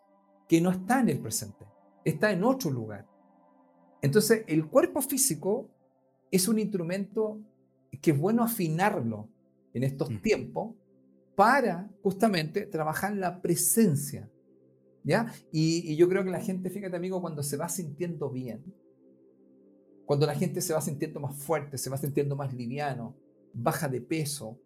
[0.48, 1.66] que no está en el presente,
[2.04, 3.04] está en otro lugar.
[4.00, 5.68] Entonces, el cuerpo físico
[6.30, 7.40] es un instrumento
[8.02, 9.28] que es bueno afinarlo
[9.72, 10.22] en estos mm.
[10.22, 10.74] tiempos
[11.34, 14.30] para justamente trabajar la presencia.
[15.04, 15.32] ¿Ya?
[15.52, 18.62] Y, yo creo que la gente, fíjate amigo, cuando se va sintiendo bien,
[20.04, 23.16] cuando la gente se va sintiendo más fuerte, se va sintiendo más liviano,
[23.54, 24.60] baja de peso,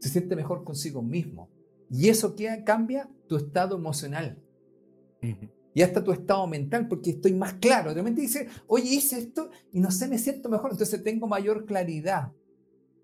[0.00, 1.48] se siente mejor consigo mismo,
[1.88, 4.42] Y eso que cambia tu estado emocional.
[5.76, 7.90] Y hasta tu estado mental, porque estoy más claro.
[7.90, 11.66] De repente dice, oye, hice esto y no sé, me siento mejor, entonces tengo mayor
[11.66, 12.32] claridad.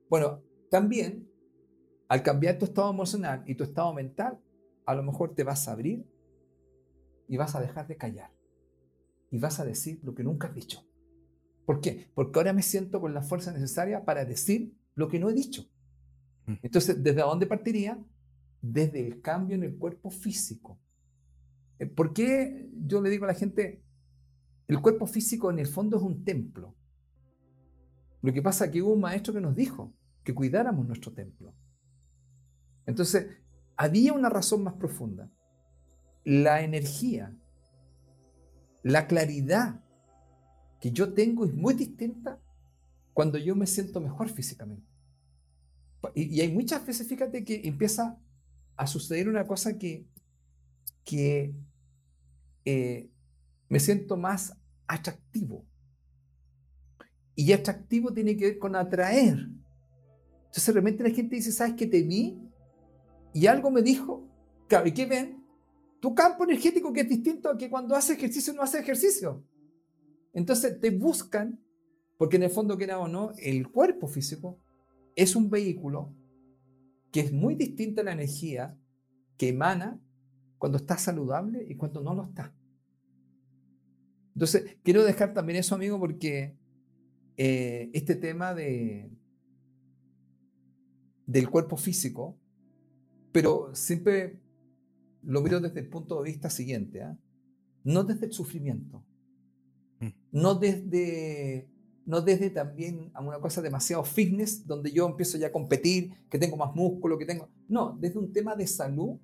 [0.09, 1.29] Bueno, también,
[2.09, 4.41] al cambiar tu estado emocional y tu estado mental,
[4.87, 6.07] a lo mejor te vas a abrir
[7.29, 8.31] y vas a dejar de callar.
[9.31, 10.83] Y vas a decir lo que nunca has dicho.
[11.67, 12.11] ¿Por qué?
[12.15, 15.71] Porque ahora me siento con la fuerza necesaria para decir lo que no he dicho.
[16.47, 16.55] Mm.
[16.63, 18.03] Entonces, ¿desde dónde partiría?
[18.63, 20.79] Desde el cambio en el cuerpo físico.
[21.83, 23.83] Eh, ¿Por qué yo le digo a la gente,
[24.69, 26.77] el cuerpo físico en el fondo es un templo?
[28.21, 29.93] Lo que pasa es que hubo un maestro que nos dijo
[30.23, 31.53] que cuidáramos nuestro templo.
[32.87, 33.27] Entonces,
[33.77, 35.29] había una razón más profunda.
[36.25, 37.37] La energía,
[38.85, 39.85] la claridad
[40.81, 42.41] que yo tengo es muy distinta
[43.13, 44.87] cuando yo me siento mejor físicamente.
[46.15, 48.21] Y, hay muchas veces, fíjate, que empieza
[48.77, 50.07] a suceder una cosa que,
[51.05, 51.53] que
[52.65, 53.11] eh,
[53.69, 54.57] me siento más
[54.87, 55.65] atractivo.
[57.35, 59.49] Y atractivo tiene que ver con atraer.
[60.47, 62.39] Entonces, realmente la gente dice, ¿sabes qué te vi?
[63.33, 64.29] Y algo me dijo,
[64.69, 65.43] claro, ¿y qué ven?
[66.01, 69.43] Tu campo energético que es distinto a que cuando hace ejercicio no hace ejercicio.
[70.35, 71.65] Entonces te buscan,
[72.19, 74.59] porque en el fondo, que era o no, el cuerpo físico
[75.17, 76.15] es un vehículo
[77.11, 78.77] que es muy distinto a la energía
[79.37, 80.01] que emana
[80.63, 82.55] cuando está saludable y cuando no lo está.
[84.33, 86.57] Entonces, quiero dejar también eso, amigo, porque
[87.37, 89.11] eh, este tema de,
[91.27, 92.39] del cuerpo físico,
[93.33, 94.39] pero siempre
[95.25, 97.19] lo miro desde el punto de vista siguiente, ¿ah?
[97.83, 99.05] no desde el sufrimiento,
[99.99, 100.11] mm.
[100.31, 101.69] no desde,
[102.07, 106.39] no desde también a una cosa demasiado fitness, donde yo empiezo ya a competir, que
[106.39, 107.49] tengo más músculo, que tengo...
[107.69, 109.19] No, desde un tema de salud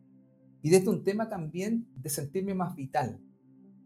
[0.63, 3.21] y desde un tema también de sentirme más vital.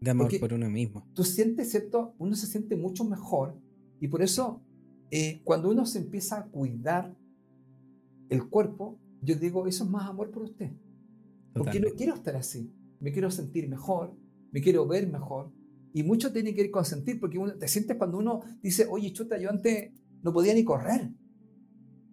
[0.01, 1.07] De amor por uno mismo.
[1.13, 2.13] Tú sientes, ¿cierto?
[2.17, 3.57] Uno se siente mucho mejor
[3.99, 4.61] y por eso
[5.11, 7.15] eh, cuando uno se empieza a cuidar
[8.29, 10.71] el cuerpo, yo digo, eso es más amor por usted.
[11.53, 12.73] Porque no quiero estar así.
[12.99, 14.17] Me quiero sentir mejor,
[14.51, 15.51] me quiero ver mejor.
[15.93, 19.13] Y mucho tiene que ver con sentir, porque uno, te sientes cuando uno dice, oye,
[19.13, 19.91] chuta, yo antes
[20.23, 21.11] no podía ni correr.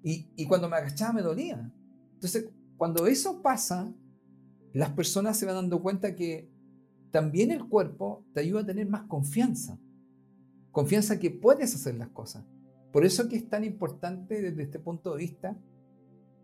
[0.02, 1.72] Y, y cuando me agachaba me dolía.
[2.14, 3.92] Entonces, cuando eso pasa,
[4.72, 6.48] las personas se van dando cuenta que
[7.10, 9.78] también el cuerpo te ayuda a tener más confianza.
[10.70, 12.44] Confianza que puedes hacer las cosas.
[12.92, 15.56] Por eso que es tan importante desde este punto de vista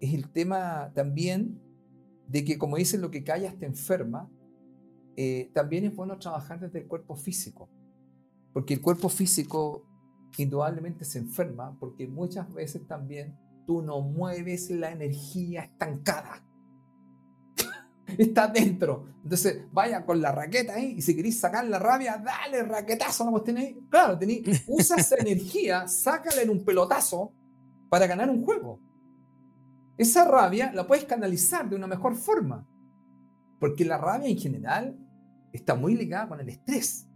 [0.00, 1.60] es el tema también
[2.28, 4.28] de que, como dicen, lo que callas te enferma,
[5.16, 7.70] eh, también es bueno trabajar desde el cuerpo físico,
[8.52, 9.86] porque el cuerpo físico
[10.36, 16.45] indudablemente se enferma, porque muchas veces también tú no mueves la energía estancada.
[18.18, 19.06] Está dentro.
[19.22, 23.42] Entonces, vaya con la raqueta ahí y si queréis sacar la rabia, dale raquetazo no
[23.58, 23.78] ahí.
[23.88, 27.32] Claro, tení, usa esa energía, sácala en un pelotazo
[27.88, 28.80] para ganar un juego
[29.98, 32.66] esa rabia la puedes canalizar de una mejor forma.
[33.58, 34.98] Porque la rabia en general
[35.52, 37.08] está muy ligada con el estrés.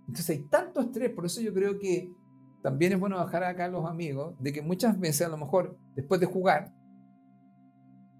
[0.00, 2.12] Entonces hay tanto estrés, por eso yo creo que
[2.62, 5.78] también es bueno bajar acá a los amigos de que muchas veces a lo mejor
[5.94, 6.74] después de jugar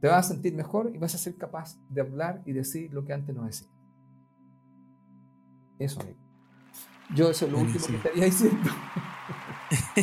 [0.05, 3.06] te vas a sentir mejor y vas a ser capaz de hablar y decir lo
[3.06, 3.70] que antes no decías.
[5.78, 6.18] Eso, amigo.
[7.14, 8.70] Yo eso es lo último que estaría diciendo.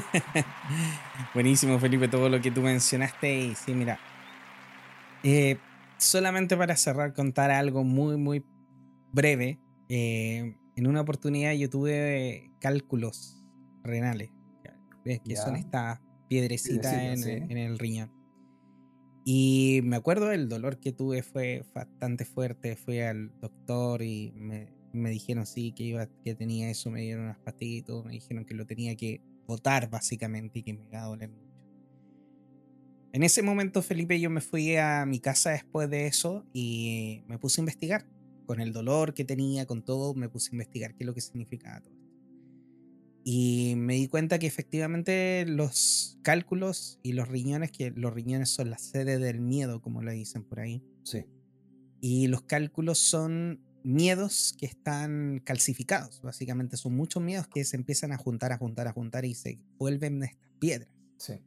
[1.35, 3.41] Buenísimo, Felipe, todo lo que tú mencionaste.
[3.41, 3.99] Y sí, mira,
[5.21, 5.59] eh,
[5.99, 8.43] solamente para cerrar, contar algo muy, muy
[9.11, 9.59] breve.
[9.87, 13.45] Eh, en una oportunidad yo tuve cálculos
[13.83, 14.31] renales,
[15.05, 18.20] que son estas piedrecitas en, el riñón.
[19.23, 22.75] Y me acuerdo del dolor que tuve fue bastante fuerte.
[22.75, 27.25] Fui al doctor y me, me dijeron sí que iba que tenía eso, me dieron
[27.25, 31.07] unas pastillas, me dijeron que lo tenía que votar básicamente y que me iba a
[31.07, 31.51] doler mucho.
[33.13, 37.37] En ese momento, Felipe, yo me fui a mi casa después de eso y me
[37.37, 38.05] puse a investigar.
[38.45, 41.21] Con el dolor que tenía, con todo, me puse a investigar qué es lo que
[41.21, 42.00] significaba todo.
[43.23, 48.69] Y me di cuenta que efectivamente los cálculos y los riñones, que los riñones son
[48.69, 50.83] la sede del miedo, como le dicen por ahí.
[51.03, 51.25] Sí.
[51.99, 56.21] Y los cálculos son miedos que están calcificados.
[56.21, 59.59] Básicamente son muchos miedos que se empiezan a juntar, a juntar, a juntar y se
[59.77, 60.89] vuelven estas piedras.
[61.17, 61.43] Sí.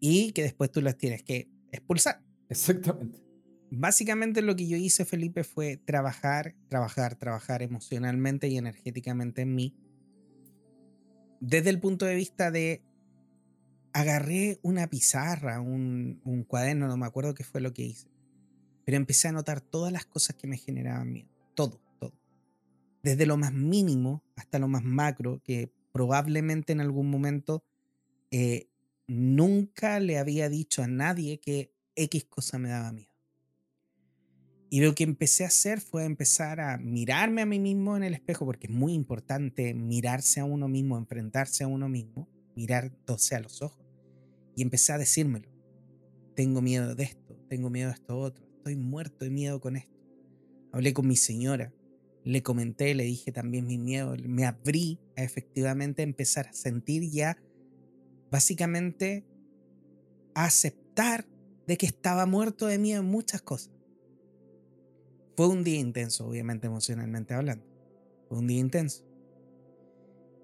[0.00, 2.22] Y que después tú las tienes que expulsar.
[2.48, 3.22] Exactamente.
[3.70, 9.76] Básicamente lo que yo hice, Felipe, fue trabajar, trabajar, trabajar emocionalmente y energéticamente en mí.
[11.40, 12.82] Desde el punto de vista de
[13.92, 18.10] agarré una pizarra, un, cuaderno, no me acuerdo qué fue lo que hice
[18.90, 21.28] pero empecé a notar todas las cosas que me generaban miedo.
[21.54, 22.12] Todo, todo.
[23.04, 27.62] Desde lo más mínimo hasta lo más macro, que probablemente en algún momento
[28.32, 28.68] eh,
[29.06, 33.09] nunca le había dicho a nadie que X cosa me daba miedo.
[34.72, 38.14] Y lo que empecé a hacer fue empezar a mirarme a mí mismo en el
[38.14, 43.40] espejo, porque es muy importante mirarse a uno mismo, enfrentarse a uno mismo, mirándose a
[43.40, 43.84] los ojos.
[44.54, 45.48] Y empecé a decírmelo.
[46.36, 49.98] Tengo miedo de esto, tengo miedo de esto otro, estoy muerto de miedo con esto.
[50.72, 51.74] Hablé con mi señora,
[52.22, 57.36] le comenté, le dije también mi miedo, me abrí a efectivamente empezar a sentir ya,
[58.30, 59.26] básicamente,
[60.34, 61.26] a aceptar
[61.66, 63.79] de que estaba muerto de miedo en muchas cosas.
[65.40, 67.64] Fue un día intenso, obviamente emocionalmente hablando.
[68.28, 69.06] Fue un día intenso.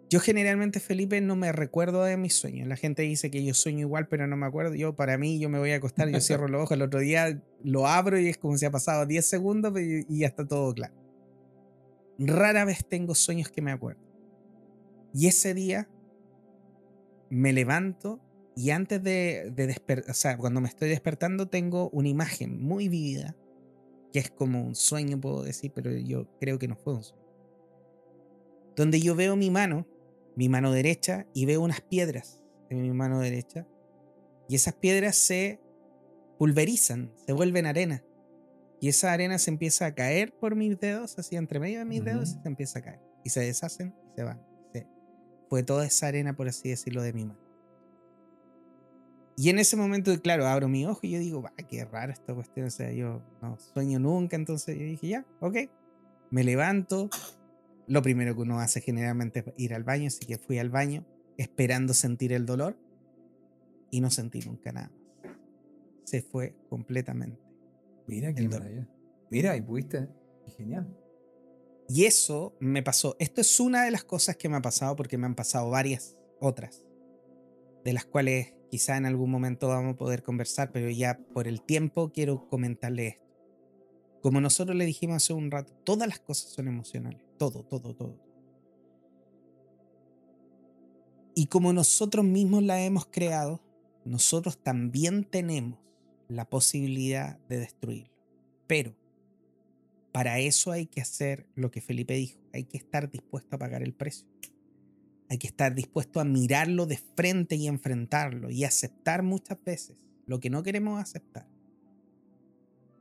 [0.09, 2.67] Yo generalmente, Felipe, no me recuerdo de mis sueños.
[2.67, 4.75] La gente dice que yo sueño igual, pero no me acuerdo.
[4.75, 7.43] Yo, para mí, yo me voy a acostar, yo cierro los ojos, el otro día
[7.63, 10.95] lo abro y es como si ha pasado 10 segundos y ya está todo claro.
[12.19, 14.01] Rara vez tengo sueños que me acuerdo.
[15.13, 15.91] Y ese día
[17.29, 18.19] me levanto
[18.57, 22.89] y antes de, de despertar, o sea, cuando me estoy despertando tengo una imagen muy
[22.89, 23.37] vívida
[24.13, 27.25] que es como un sueño, puedo decir, pero yo creo que no fue un sueño.
[28.77, 29.87] Donde yo veo mi mano,
[30.37, 33.67] mi mano derecha, y veo unas piedras en mi mano derecha,
[34.49, 35.61] y esas piedras se
[36.39, 38.05] pulverizan, se vuelven arena.
[38.81, 42.05] Y esa arena se empieza a caer por mis dedos, así entre medio de mis
[42.05, 43.01] dedos, se empieza a caer.
[43.25, 44.41] Y se deshacen y se van.
[45.49, 47.46] Fue toda esa arena, por así decirlo, de mi mano.
[49.39, 52.35] Y en ese momento, claro, abro mi ojo y yo digo, va, qué raro esta
[52.35, 52.67] cuestión.
[52.67, 54.35] O sea, yo no sueño nunca.
[54.35, 55.57] Entonces yo dije, ya, ok.
[56.31, 57.11] Me levanto.
[57.87, 60.07] Lo primero que uno hace generalmente es ir al baño.
[60.07, 61.05] Así que fui al baño
[61.37, 62.79] esperando sentir el dolor.
[63.91, 65.37] Y no sentí nunca nada más.
[66.05, 67.39] Se fue completamente.
[68.07, 68.89] Mira qué maravilla.
[69.31, 70.09] Mira, y pudiste.
[70.57, 70.89] Genial.
[71.89, 73.17] Y eso me pasó.
[73.19, 76.17] Esto es una de las cosas que me ha pasado porque me han pasado varias
[76.41, 76.85] otras.
[77.85, 81.63] De las cuales Quizá en algún momento vamos a poder conversar, pero ya por el
[81.63, 83.27] tiempo quiero comentarle esto.
[84.23, 87.23] Como nosotros le dijimos hace un rato, todas las cosas son emocionales.
[87.39, 88.19] Todo, todo, todo.
[91.35, 93.63] Y como nosotros mismos la hemos creado,
[94.05, 95.79] nosotros también tenemos
[96.29, 98.13] la posibilidad de destruirlo.
[98.67, 98.97] Pero
[100.13, 103.83] para eso hay que hacer lo que Felipe dijo, hay que estar dispuesto a pagar
[103.83, 104.27] el precio.
[105.29, 109.97] Hay que estar dispuesto a mirarlo de frente y enfrentarlo y aceptar muchas veces
[110.27, 111.49] lo que no queremos aceptar.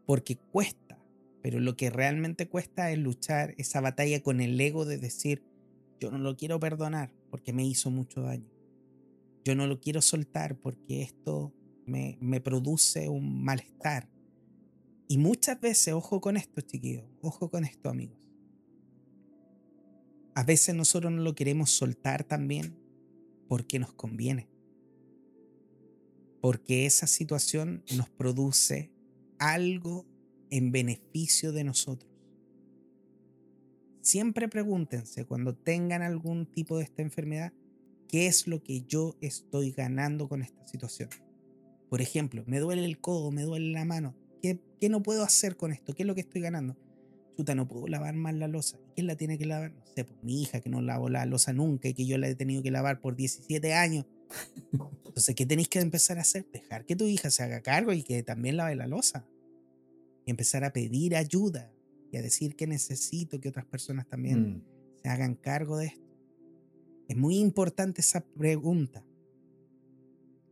[0.05, 0.99] Porque cuesta,
[1.41, 5.43] pero lo que realmente cuesta es luchar esa batalla con el ego de decir,
[5.99, 8.49] yo no lo quiero perdonar porque me hizo mucho daño.
[9.43, 11.53] Yo no lo quiero soltar porque esto
[11.85, 14.09] me, produce un malestar.
[15.07, 18.24] Y muchas veces, ojo con esto, chiquillos, ojo con esto, amigos
[20.35, 22.75] a veces nosotros no lo queremos soltar también
[23.47, 24.49] porque nos conviene.
[26.41, 28.91] Porque esa situación nos produce
[29.39, 30.05] algo
[30.49, 32.11] en beneficio de nosotros.
[34.01, 37.53] Siempre pregúntense cuando tengan algún tipo de esta enfermedad,
[38.07, 41.09] ¿qué es lo que yo estoy ganando con esta situación?
[41.89, 44.15] Por ejemplo, me duele el codo, me duele la mano.
[44.41, 45.95] ¿Qué, qué no puedo hacer con esto?
[45.95, 46.77] ¿Qué es lo que estoy ganando?
[47.35, 48.79] Chuta, no puedo lavar más la losa.
[48.93, 49.73] ¿Quién la tiene que lavar?
[49.73, 52.27] No sé, pues mi hija que no lavo la losa nunca y que yo la
[52.27, 54.05] he tenido que lavar por 17 años.
[55.05, 56.45] Entonces, ¿qué tenéis que empezar a hacer?
[56.51, 59.25] Dejar que tu hija se haga cargo y que también lave la losa.
[60.25, 61.71] Y empezar a pedir ayuda
[62.11, 64.63] y a decir que necesito que otras personas también mm.
[65.03, 66.05] se hagan cargo de esto.
[67.07, 69.05] Es muy importante esa pregunta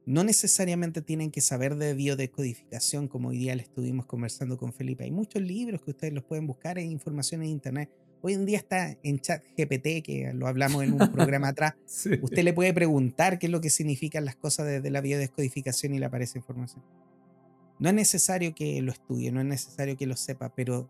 [0.06, 5.06] no necesariamente tienen que saber de biodecodificación, como hoy día le estuvimos conversando con Felipe.
[5.06, 7.90] Hay muchos libros que ustedes los pueden buscar en información en internet.
[8.22, 11.74] Hoy en día está en chat GPT, que lo hablamos en un programa atrás.
[12.22, 16.00] Usted le puede preguntar qué es lo que significan las cosas desde la biodescodificación y
[16.00, 16.84] le aparece información.
[17.80, 20.90] No es necesario que lo estudie, no es necesario que lo sepa, pero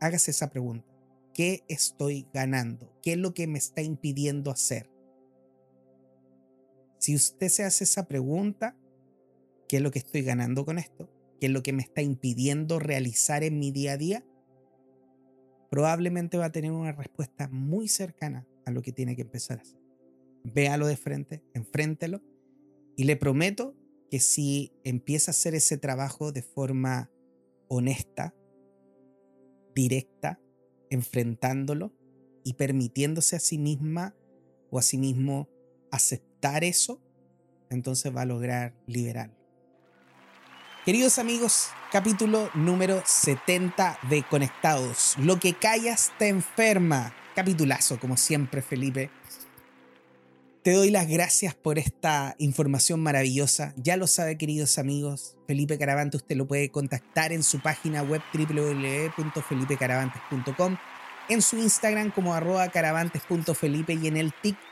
[0.00, 0.86] hágase esa pregunta.
[1.34, 2.92] ¿Qué estoy ganando?
[3.02, 4.90] ¿Qué es lo que me está impidiendo hacer?
[7.00, 8.76] Si usted se hace esa pregunta,
[9.68, 11.10] ¿qué es lo que estoy ganando con esto?
[11.40, 14.26] ¿Qué es lo que me está impidiendo realizar en mi día a día?
[15.70, 19.62] Probablemente va a tener una respuesta muy cercana a lo que tiene que empezar a
[19.62, 19.80] hacer.
[20.44, 22.20] Véalo de frente, enfréntelo
[22.96, 23.74] y le prometo
[24.10, 27.10] que si empieza a hacer ese trabajo de forma
[27.68, 28.34] honesta,
[29.74, 30.38] directa,
[30.90, 31.94] enfrentándolo
[32.44, 34.14] y permitiéndose a sí misma
[34.70, 35.48] o a sí mismo
[35.90, 37.00] aceptar eso,
[37.70, 39.34] entonces va a lograr liberarlo.
[40.84, 45.14] Queridos amigos, capítulo número 70 de Conectados.
[45.18, 47.14] Lo que callas te enferma.
[47.34, 49.10] Capitulazo, como siempre, Felipe.
[50.62, 53.72] Te doy las gracias por esta información maravillosa.
[53.76, 58.20] Ya lo sabe, queridos amigos, Felipe Caravante usted lo puede contactar en su página web
[58.34, 60.76] www.felipecaravantes.com,
[61.28, 64.69] en su Instagram como arroba caravantes.felipe y en el TikTok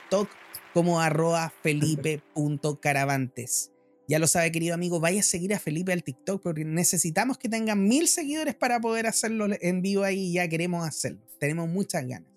[0.73, 3.73] como arroba felipe.caravantes.
[4.09, 7.51] Ya lo sabe, querido amigo, vaya a seguir a Felipe al TikTok porque necesitamos que
[7.51, 11.21] tengan mil seguidores para poder hacerlo en vivo ahí y ya queremos hacerlo.
[11.39, 12.31] Tenemos muchas ganas.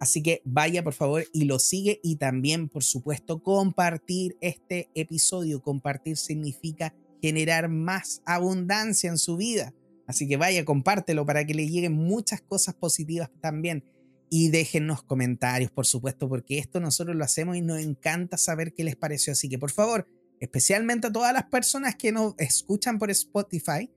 [0.00, 5.60] Así que vaya por favor y lo sigue y también por supuesto compartir este episodio.
[5.60, 9.74] Compartir significa generar más abundancia en su vida.
[10.06, 13.84] Así que vaya, compártelo para que le lleguen muchas cosas positivas también.
[14.30, 18.84] Y déjennos comentarios, por supuesto, porque esto nosotros lo hacemos y nos encanta saber qué
[18.84, 19.32] les pareció.
[19.32, 20.06] Así que por favor,
[20.40, 23.90] especialmente a todas las personas que nos escuchan por Spotify,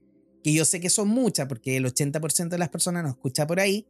[0.43, 3.59] que yo sé que son muchas, porque el 80% de las personas nos escucha por
[3.59, 3.85] ahí,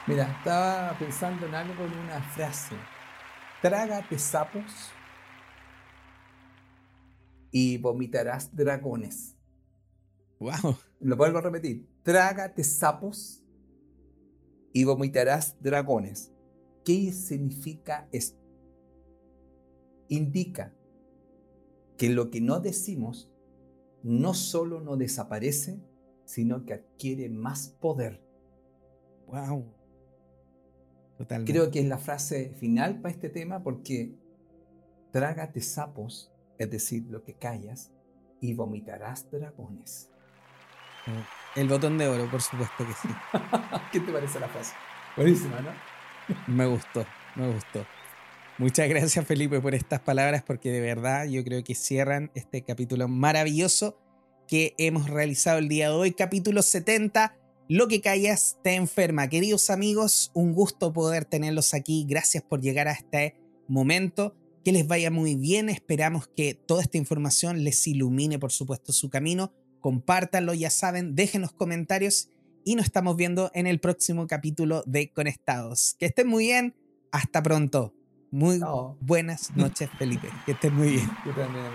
[0.06, 2.76] Mira, estaba pensando en algo, en una frase.
[3.60, 4.64] Trágate sapos
[7.50, 9.36] y vomitarás dragones.
[10.38, 10.76] Wow.
[11.00, 11.91] Lo vuelvo a repetir.
[12.02, 13.44] Trágate sapos
[14.72, 16.32] y vomitarás dragones.
[16.84, 18.40] ¿Qué significa esto?
[20.08, 20.74] Indica
[21.96, 23.30] que lo que no decimos
[24.02, 25.80] no solo no desaparece,
[26.24, 28.20] sino que adquiere más poder.
[29.26, 29.72] Wow.
[31.18, 31.52] Totalmente.
[31.52, 34.16] Creo que es la frase final para este tema porque
[35.12, 37.92] trágate sapos, es decir, lo que callas,
[38.40, 40.10] y vomitarás dragones.
[41.56, 43.08] El botón de oro, por supuesto que sí.
[43.92, 44.74] ¿Qué te parece la frase?
[45.16, 45.70] Buenísima, ¿no?
[46.46, 47.04] me gustó,
[47.36, 47.86] me gustó.
[48.58, 53.08] Muchas gracias Felipe por estas palabras porque de verdad yo creo que cierran este capítulo
[53.08, 53.98] maravilloso
[54.46, 57.36] que hemos realizado el día de hoy, capítulo 70.
[57.68, 59.28] Lo que callas te enferma.
[59.28, 62.04] Queridos amigos, un gusto poder tenerlos aquí.
[62.06, 64.36] Gracias por llegar a este momento.
[64.64, 65.68] Que les vaya muy bien.
[65.68, 69.52] Esperamos que toda esta información les ilumine, por supuesto, su camino.
[69.82, 72.30] Compártanlo, ya saben, déjenos comentarios
[72.64, 75.96] y nos estamos viendo en el próximo capítulo de Conectados.
[75.98, 76.74] Que estén muy bien.
[77.10, 77.92] Hasta pronto.
[78.30, 78.60] Muy
[79.00, 80.30] buenas noches, Felipe.
[80.46, 81.10] Que estés muy bien.
[81.26, 81.66] Yo también,